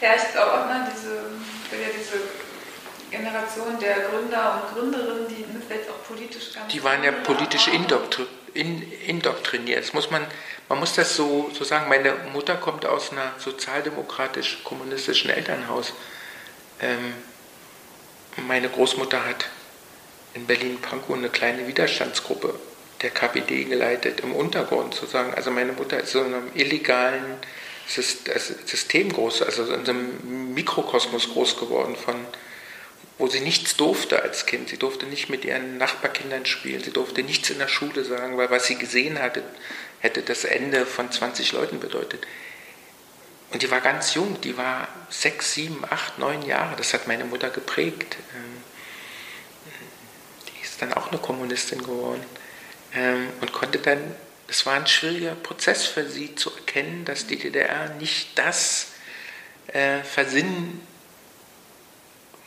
Ja, 0.00 0.14
ich 0.14 0.32
glaube 0.32 0.52
auch, 0.52 0.66
ne, 0.66 0.90
diese, 0.94 1.14
ja, 1.14 1.88
diese 1.98 2.20
Generation 3.10 3.78
der 3.80 4.08
Gründer 4.08 4.62
und 4.62 4.74
Gründerinnen, 4.74 5.28
die 5.28 5.44
vielleicht 5.66 5.90
auch 5.90 6.02
politisch 6.06 6.54
ganz. 6.54 6.72
Die 6.72 6.82
waren 6.82 7.02
ja 7.02 7.12
politisch 7.12 7.68
indoktri 7.68 8.26
in, 8.54 8.90
indoktriniert. 9.06 9.84
Das 9.84 9.92
muss 9.92 10.10
man, 10.10 10.26
man 10.68 10.78
muss 10.78 10.94
das 10.94 11.14
so, 11.14 11.50
so 11.52 11.64
sagen. 11.64 11.88
Meine 11.88 12.14
Mutter 12.32 12.56
kommt 12.56 12.86
aus 12.86 13.12
einer 13.12 13.32
sozialdemokratisch-kommunistischen 13.38 15.30
Elternhaus. 15.30 15.92
Ähm, 16.80 17.14
meine 18.36 18.68
Großmutter 18.68 19.24
hat 19.24 19.46
in 20.34 20.46
Berlin-Pankow 20.46 21.16
eine 21.16 21.28
kleine 21.28 21.66
Widerstandsgruppe 21.66 22.54
der 23.02 23.10
KPD 23.10 23.64
geleitet, 23.64 24.20
im 24.20 24.34
Untergrund 24.34 24.94
sozusagen. 24.94 25.34
Also 25.34 25.50
meine 25.50 25.72
Mutter 25.72 26.00
ist 26.00 26.12
so 26.12 26.20
in 26.20 26.34
einem 26.34 26.50
illegalen 26.54 27.36
System 27.86 29.12
groß, 29.12 29.42
also 29.42 29.64
in 29.72 29.88
einem 29.88 30.54
Mikrokosmos 30.54 31.30
groß 31.30 31.58
geworden, 31.58 31.96
von, 31.96 32.14
wo 33.18 33.26
sie 33.26 33.40
nichts 33.40 33.76
durfte 33.76 34.22
als 34.22 34.46
Kind. 34.46 34.68
Sie 34.68 34.76
durfte 34.76 35.06
nicht 35.06 35.28
mit 35.28 35.44
ihren 35.44 35.78
Nachbarkindern 35.78 36.46
spielen, 36.46 36.82
sie 36.82 36.92
durfte 36.92 37.22
nichts 37.22 37.50
in 37.50 37.58
der 37.58 37.68
Schule 37.68 38.04
sagen, 38.04 38.36
weil 38.36 38.50
was 38.50 38.66
sie 38.66 38.76
gesehen 38.76 39.20
hatte, 39.20 39.42
hätte 40.00 40.22
das 40.22 40.44
Ende 40.44 40.86
von 40.86 41.10
20 41.10 41.52
Leuten 41.52 41.80
bedeutet. 41.80 42.26
Und 43.50 43.62
die 43.62 43.70
war 43.70 43.80
ganz 43.80 44.14
jung, 44.14 44.40
die 44.40 44.56
war 44.56 44.88
sechs, 45.08 45.54
sieben, 45.54 45.84
acht, 45.88 46.18
neun 46.18 46.42
Jahre. 46.42 46.76
Das 46.76 46.94
hat 46.94 47.08
meine 47.08 47.24
Mutter 47.24 47.50
geprägt. 47.50 48.16
Ähm, 48.34 48.62
die 50.48 50.64
ist 50.64 50.80
dann 50.80 50.92
auch 50.92 51.08
eine 51.08 51.18
Kommunistin 51.18 51.82
geworden 51.82 52.24
ähm, 52.94 53.28
und 53.40 53.52
konnte 53.52 53.78
dann 53.78 54.14
es 54.48 54.66
war 54.66 54.74
ein 54.74 54.86
schwieriger 54.88 55.36
Prozess 55.36 55.86
für 55.86 56.10
sie 56.10 56.34
zu 56.34 56.52
erkennen, 56.52 57.04
dass 57.04 57.28
die 57.28 57.36
DDR 57.36 57.90
nicht 58.00 58.36
das 58.36 58.88
äh, 59.68 60.02
Versinnen 60.02 60.84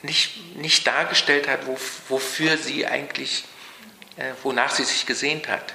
nicht, 0.02 0.58
nicht 0.58 0.86
dargestellt 0.86 1.48
hat, 1.48 1.66
wo, 1.66 1.78
wofür 2.10 2.58
sie 2.58 2.86
eigentlich 2.86 3.46
äh, 4.18 4.34
wonach 4.44 4.72
sie 4.72 4.84
sich 4.84 5.06
gesehnt 5.06 5.48
hat. 5.48 5.74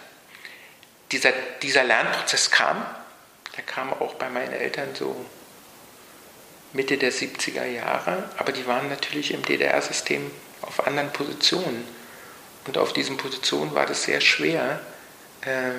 Dieser, 1.12 1.32
dieser 1.62 1.84
Lernprozess 1.84 2.50
kam, 2.50 2.84
der 3.58 3.64
kam 3.64 3.92
auch 3.92 4.14
bei 4.14 4.30
meinen 4.30 4.52
Eltern 4.52 4.94
so 4.94 5.26
Mitte 6.72 6.96
der 6.96 7.12
70er 7.12 7.64
Jahre, 7.64 8.30
aber 8.36 8.52
die 8.52 8.66
waren 8.68 8.88
natürlich 8.88 9.34
im 9.34 9.44
DDR-System 9.44 10.30
auf 10.62 10.86
anderen 10.86 11.12
Positionen. 11.12 11.84
Und 12.66 12.78
auf 12.78 12.92
diesen 12.92 13.16
Positionen 13.16 13.74
war 13.74 13.84
das 13.84 14.04
sehr 14.04 14.20
schwer, 14.20 14.80
äh, 15.40 15.72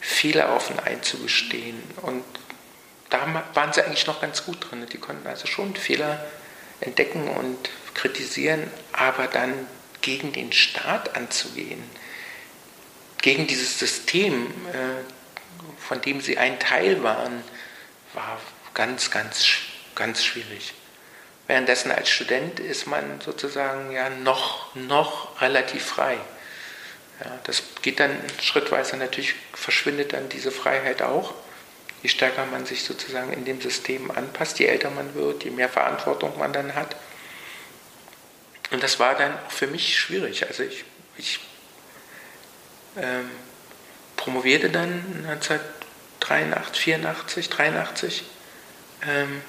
Fehler 0.00 0.56
offen 0.56 0.80
einzugestehen. 0.80 1.82
Und 2.00 2.24
da 3.10 3.44
waren 3.52 3.72
sie 3.74 3.82
eigentlich 3.82 4.06
noch 4.06 4.22
ganz 4.22 4.46
gut 4.46 4.70
drin. 4.70 4.86
Die 4.90 4.98
konnten 4.98 5.26
also 5.26 5.46
schon 5.46 5.76
Fehler 5.76 6.24
entdecken 6.80 7.28
und 7.28 7.68
kritisieren, 7.92 8.70
aber 8.92 9.26
dann 9.26 9.52
gegen 10.00 10.32
den 10.32 10.52
Staat 10.52 11.16
anzugehen, 11.16 11.82
gegen 13.20 13.46
dieses 13.46 13.78
System, 13.78 14.46
äh, 14.72 15.13
von 15.78 16.00
dem 16.00 16.20
sie 16.20 16.38
ein 16.38 16.58
Teil 16.58 17.02
waren, 17.02 17.42
war 18.12 18.40
ganz, 18.74 19.10
ganz, 19.10 19.44
ganz 19.94 20.24
schwierig. 20.24 20.74
Währenddessen 21.46 21.90
als 21.90 22.08
Student 22.08 22.58
ist 22.60 22.86
man 22.86 23.20
sozusagen 23.20 23.92
ja 23.92 24.08
noch, 24.08 24.74
noch 24.74 25.40
relativ 25.40 25.84
frei. 25.84 26.16
Ja, 27.20 27.38
das 27.44 27.62
geht 27.82 28.00
dann 28.00 28.16
schrittweise 28.40 28.96
natürlich, 28.96 29.34
verschwindet 29.52 30.14
dann 30.14 30.28
diese 30.28 30.50
Freiheit 30.50 31.02
auch. 31.02 31.34
Je 32.02 32.08
stärker 32.08 32.46
man 32.46 32.66
sich 32.66 32.82
sozusagen 32.84 33.32
in 33.32 33.44
dem 33.44 33.60
System 33.60 34.10
anpasst, 34.10 34.58
je 34.58 34.66
älter 34.66 34.90
man 34.90 35.14
wird, 35.14 35.44
je 35.44 35.50
mehr 35.50 35.68
Verantwortung 35.68 36.38
man 36.38 36.52
dann 36.52 36.74
hat. 36.74 36.96
Und 38.70 38.82
das 38.82 38.98
war 38.98 39.14
dann 39.14 39.38
auch 39.46 39.50
für 39.50 39.66
mich 39.66 39.98
schwierig. 39.98 40.46
Also 40.46 40.62
ich, 40.62 40.84
ich 41.16 41.40
ähm, 42.96 43.30
promovierte 44.24 44.70
dann 44.70 45.04
1983, 45.28 46.82
84, 46.82 47.50
83. 47.50 48.24
Ähm, 49.06 49.42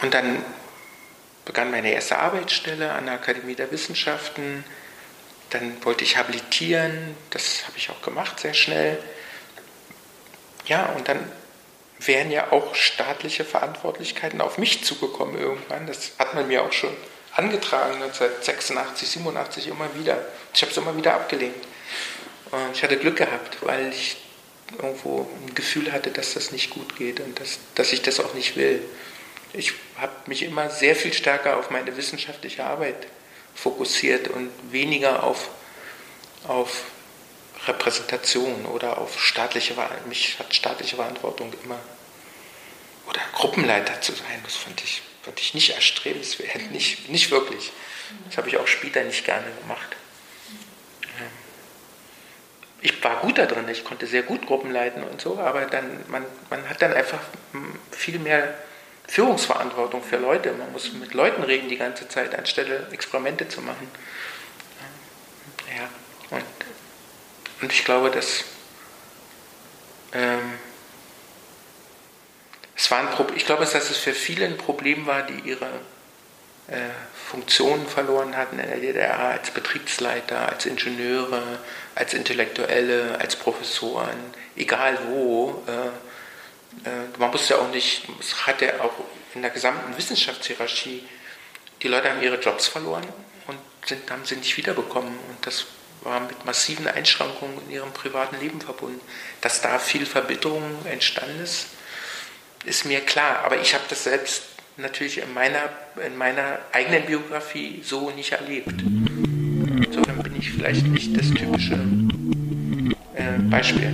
und 0.00 0.14
dann 0.14 0.44
begann 1.44 1.72
meine 1.72 1.92
erste 1.92 2.18
Arbeitsstelle 2.18 2.92
an 2.92 3.06
der 3.06 3.14
Akademie 3.14 3.56
der 3.56 3.72
Wissenschaften. 3.72 4.64
Dann 5.50 5.84
wollte 5.84 6.04
ich 6.04 6.16
habilitieren, 6.16 7.16
das 7.30 7.64
habe 7.66 7.76
ich 7.76 7.90
auch 7.90 8.00
gemacht 8.02 8.38
sehr 8.38 8.54
schnell. 8.54 9.02
Ja, 10.66 10.86
und 10.90 11.08
dann 11.08 11.18
wären 11.98 12.30
ja 12.30 12.52
auch 12.52 12.76
staatliche 12.76 13.44
Verantwortlichkeiten 13.44 14.40
auf 14.40 14.58
mich 14.58 14.84
zugekommen 14.84 15.36
irgendwann. 15.36 15.88
Das 15.88 16.12
hat 16.20 16.34
man 16.34 16.46
mir 16.46 16.62
auch 16.62 16.72
schon 16.72 16.96
angetragen 17.34 17.94
1986, 17.94 19.08
87 19.08 19.66
immer 19.66 19.92
wieder. 19.96 20.24
Ich 20.54 20.62
habe 20.62 20.70
es 20.70 20.78
immer 20.78 20.96
wieder 20.96 21.14
abgelehnt. 21.14 21.56
Und 22.50 22.74
ich 22.74 22.82
hatte 22.82 22.96
Glück 22.96 23.16
gehabt, 23.16 23.58
weil 23.62 23.92
ich 23.92 24.16
irgendwo 24.76 25.28
ein 25.46 25.54
Gefühl 25.54 25.92
hatte, 25.92 26.10
dass 26.10 26.34
das 26.34 26.52
nicht 26.52 26.70
gut 26.70 26.96
geht 26.96 27.20
und 27.20 27.38
dass, 27.40 27.58
dass 27.74 27.92
ich 27.92 28.02
das 28.02 28.20
auch 28.20 28.34
nicht 28.34 28.56
will. 28.56 28.82
Ich 29.52 29.72
habe 29.96 30.12
mich 30.26 30.42
immer 30.42 30.68
sehr 30.70 30.94
viel 30.94 31.12
stärker 31.12 31.56
auf 31.56 31.70
meine 31.70 31.96
wissenschaftliche 31.96 32.64
Arbeit 32.64 33.06
fokussiert 33.54 34.28
und 34.28 34.50
weniger 34.70 35.22
auf, 35.22 35.48
auf 36.46 36.82
Repräsentation 37.66 38.66
oder 38.66 38.98
auf 38.98 39.20
staatliche 39.20 39.74
mich 40.08 40.38
hat 40.38 40.54
staatliche 40.54 40.96
Verantwortung 40.96 41.52
immer 41.64 41.78
oder 43.08 43.20
Gruppenleiter 43.32 44.00
zu 44.00 44.12
sein, 44.12 44.40
das 44.44 44.56
fand 44.56 44.82
ich, 44.84 45.02
fand 45.22 45.40
ich 45.40 45.54
nicht 45.54 45.70
erstrebenswert, 45.70 46.70
nicht, 46.70 47.08
nicht 47.08 47.30
wirklich. 47.30 47.72
Das 48.26 48.36
habe 48.36 48.48
ich 48.48 48.58
auch 48.58 48.66
später 48.66 49.02
nicht 49.02 49.24
gerne 49.24 49.46
gemacht. 49.62 49.96
Ich 52.80 53.02
war 53.02 53.16
gut 53.16 53.38
da 53.38 53.46
drin, 53.46 53.68
ich 53.68 53.84
konnte 53.84 54.06
sehr 54.06 54.22
gut 54.22 54.46
Gruppen 54.46 54.70
leiten 54.70 55.02
und 55.02 55.20
so, 55.20 55.38
aber 55.38 55.62
dann, 55.62 55.84
man, 56.08 56.24
man 56.48 56.68
hat 56.68 56.80
dann 56.80 56.92
einfach 56.92 57.18
viel 57.90 58.18
mehr 58.20 58.54
Führungsverantwortung 59.08 60.02
für 60.02 60.18
Leute. 60.18 60.52
Man 60.52 60.70
muss 60.72 60.92
mit 60.92 61.14
Leuten 61.14 61.42
reden 61.42 61.68
die 61.68 61.78
ganze 61.78 62.08
Zeit, 62.08 62.34
anstelle 62.34 62.86
Experimente 62.92 63.48
zu 63.48 63.62
machen. 63.62 63.90
Ja, 65.76 65.88
und, 66.36 66.44
und 67.62 67.72
ich 67.72 67.84
glaube, 67.84 68.10
dass 68.10 68.44
ähm, 70.12 70.58
es 72.76 72.90
war 72.90 73.00
ein 73.00 73.10
Pro 73.10 73.26
ich 73.34 73.44
glaube, 73.44 73.64
dass 73.64 73.74
es 73.74 73.96
für 73.96 74.14
viele 74.14 74.46
ein 74.46 74.56
Problem 74.56 75.06
war, 75.06 75.22
die 75.22 75.48
ihre 75.48 75.68
Funktionen 77.28 77.86
verloren 77.86 78.36
hatten 78.36 78.58
in 78.58 78.68
der 78.68 78.78
DDR 78.78 79.18
als 79.18 79.50
Betriebsleiter, 79.50 80.48
als 80.48 80.66
Ingenieure, 80.66 81.58
als 81.94 82.14
Intellektuelle, 82.14 83.18
als 83.20 83.36
Professoren, 83.36 84.18
egal 84.56 84.98
wo. 85.08 85.62
Äh, 85.66 86.88
äh, 86.88 87.18
man 87.18 87.30
musste 87.30 87.58
auch 87.58 87.70
nicht, 87.70 88.02
es 88.20 88.46
hat 88.46 88.60
ja 88.62 88.80
auch 88.80 88.92
in 89.34 89.42
der 89.42 89.50
gesamten 89.50 89.96
Wissenschaftshierarchie, 89.96 91.06
die 91.82 91.88
Leute 91.88 92.10
haben 92.10 92.22
ihre 92.22 92.40
Jobs 92.40 92.66
verloren 92.66 93.06
und 93.46 93.58
sind, 93.86 94.10
haben 94.10 94.24
sie 94.24 94.36
nicht 94.36 94.56
wiederbekommen. 94.56 95.18
Und 95.28 95.46
das 95.46 95.66
war 96.02 96.20
mit 96.20 96.44
massiven 96.44 96.86
Einschränkungen 96.86 97.60
in 97.66 97.70
ihrem 97.70 97.92
privaten 97.92 98.38
Leben 98.40 98.60
verbunden. 98.60 99.00
Dass 99.40 99.60
da 99.60 99.78
viel 99.78 100.06
Verbitterung 100.06 100.84
entstanden 100.86 101.42
ist, 101.42 101.68
ist 102.64 102.84
mir 102.84 103.00
klar. 103.00 103.44
Aber 103.44 103.58
ich 103.60 103.74
habe 103.74 103.84
das 103.88 104.04
selbst 104.04 104.42
natürlich 104.78 105.20
in 105.22 105.34
meiner, 105.34 105.68
in 106.06 106.16
meiner 106.16 106.58
eigenen 106.72 107.04
Biografie 107.04 107.80
so 107.82 108.10
nicht 108.10 108.32
erlebt. 108.32 108.74
Insofern 109.84 110.22
bin 110.22 110.36
ich 110.36 110.52
vielleicht 110.52 110.86
nicht 110.86 111.16
das 111.16 111.30
typische 111.30 111.74
äh, 113.14 113.38
Beispiel. 113.50 113.92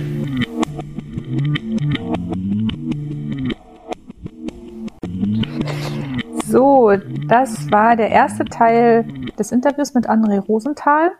So, 6.45 6.93
das 7.27 7.69
war 7.71 7.95
der 7.95 8.09
erste 8.09 8.45
Teil 8.45 9.05
des 9.37 9.51
Interviews 9.51 9.93
mit 9.93 10.07
André 10.07 10.39
Rosenthal. 10.39 11.11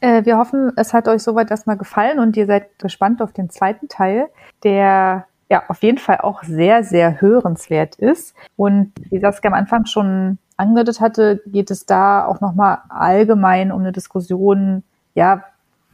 Äh, 0.00 0.24
wir 0.24 0.36
hoffen, 0.36 0.72
es 0.76 0.92
hat 0.92 1.08
euch 1.08 1.22
soweit 1.22 1.50
erstmal 1.50 1.76
gefallen 1.76 2.18
und 2.18 2.36
ihr 2.36 2.46
seid 2.46 2.78
gespannt 2.78 3.22
auf 3.22 3.32
den 3.32 3.50
zweiten 3.50 3.88
Teil, 3.88 4.28
der 4.62 5.26
ja 5.50 5.64
auf 5.68 5.82
jeden 5.82 5.98
Fall 5.98 6.18
auch 6.18 6.42
sehr, 6.44 6.84
sehr 6.84 7.20
hörenswert 7.20 7.96
ist. 7.96 8.34
Und 8.56 8.92
wie 9.10 9.18
Saskia 9.18 9.50
am 9.50 9.54
Anfang 9.54 9.84
schon 9.86 10.38
angedeutet 10.56 11.00
hatte, 11.00 11.42
geht 11.46 11.70
es 11.70 11.86
da 11.86 12.24
auch 12.24 12.40
nochmal 12.40 12.78
allgemein 12.88 13.72
um 13.72 13.80
eine 13.80 13.92
Diskussion, 13.92 14.84
ja, 15.14 15.44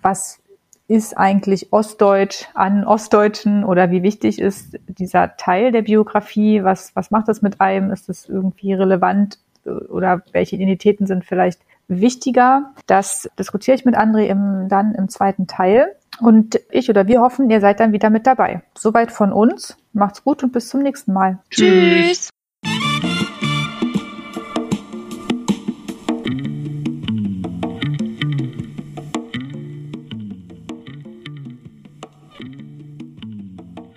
was 0.02 0.40
ist 0.88 1.16
eigentlich 1.18 1.72
Ostdeutsch 1.72 2.46
an 2.54 2.84
Ostdeutschen 2.84 3.64
oder 3.64 3.90
wie 3.90 4.02
wichtig 4.02 4.38
ist 4.38 4.78
dieser 4.86 5.36
Teil 5.36 5.72
der 5.72 5.82
Biografie? 5.82 6.62
Was, 6.62 6.94
was 6.94 7.10
macht 7.10 7.28
das 7.28 7.42
mit 7.42 7.60
einem? 7.60 7.90
Ist 7.90 8.08
das 8.08 8.28
irgendwie 8.28 8.72
relevant 8.72 9.38
oder 9.64 10.22
welche 10.32 10.54
Identitäten 10.54 11.06
sind 11.06 11.24
vielleicht 11.24 11.60
wichtiger? 11.88 12.72
Das 12.86 13.28
diskutiere 13.38 13.76
ich 13.76 13.84
mit 13.84 13.96
André 13.96 14.26
im, 14.26 14.68
dann 14.68 14.94
im 14.94 15.08
zweiten 15.08 15.48
Teil. 15.48 15.96
Und 16.20 16.60
ich 16.70 16.88
oder 16.88 17.06
wir 17.06 17.20
hoffen, 17.20 17.50
ihr 17.50 17.60
seid 17.60 17.80
dann 17.80 17.92
wieder 17.92 18.10
mit 18.10 18.26
dabei. 18.26 18.62
Soweit 18.76 19.12
von 19.12 19.32
uns. 19.32 19.76
Macht's 19.92 20.24
gut 20.24 20.42
und 20.42 20.52
bis 20.52 20.68
zum 20.68 20.82
nächsten 20.82 21.12
Mal. 21.12 21.38
Tschüss. 21.50 22.30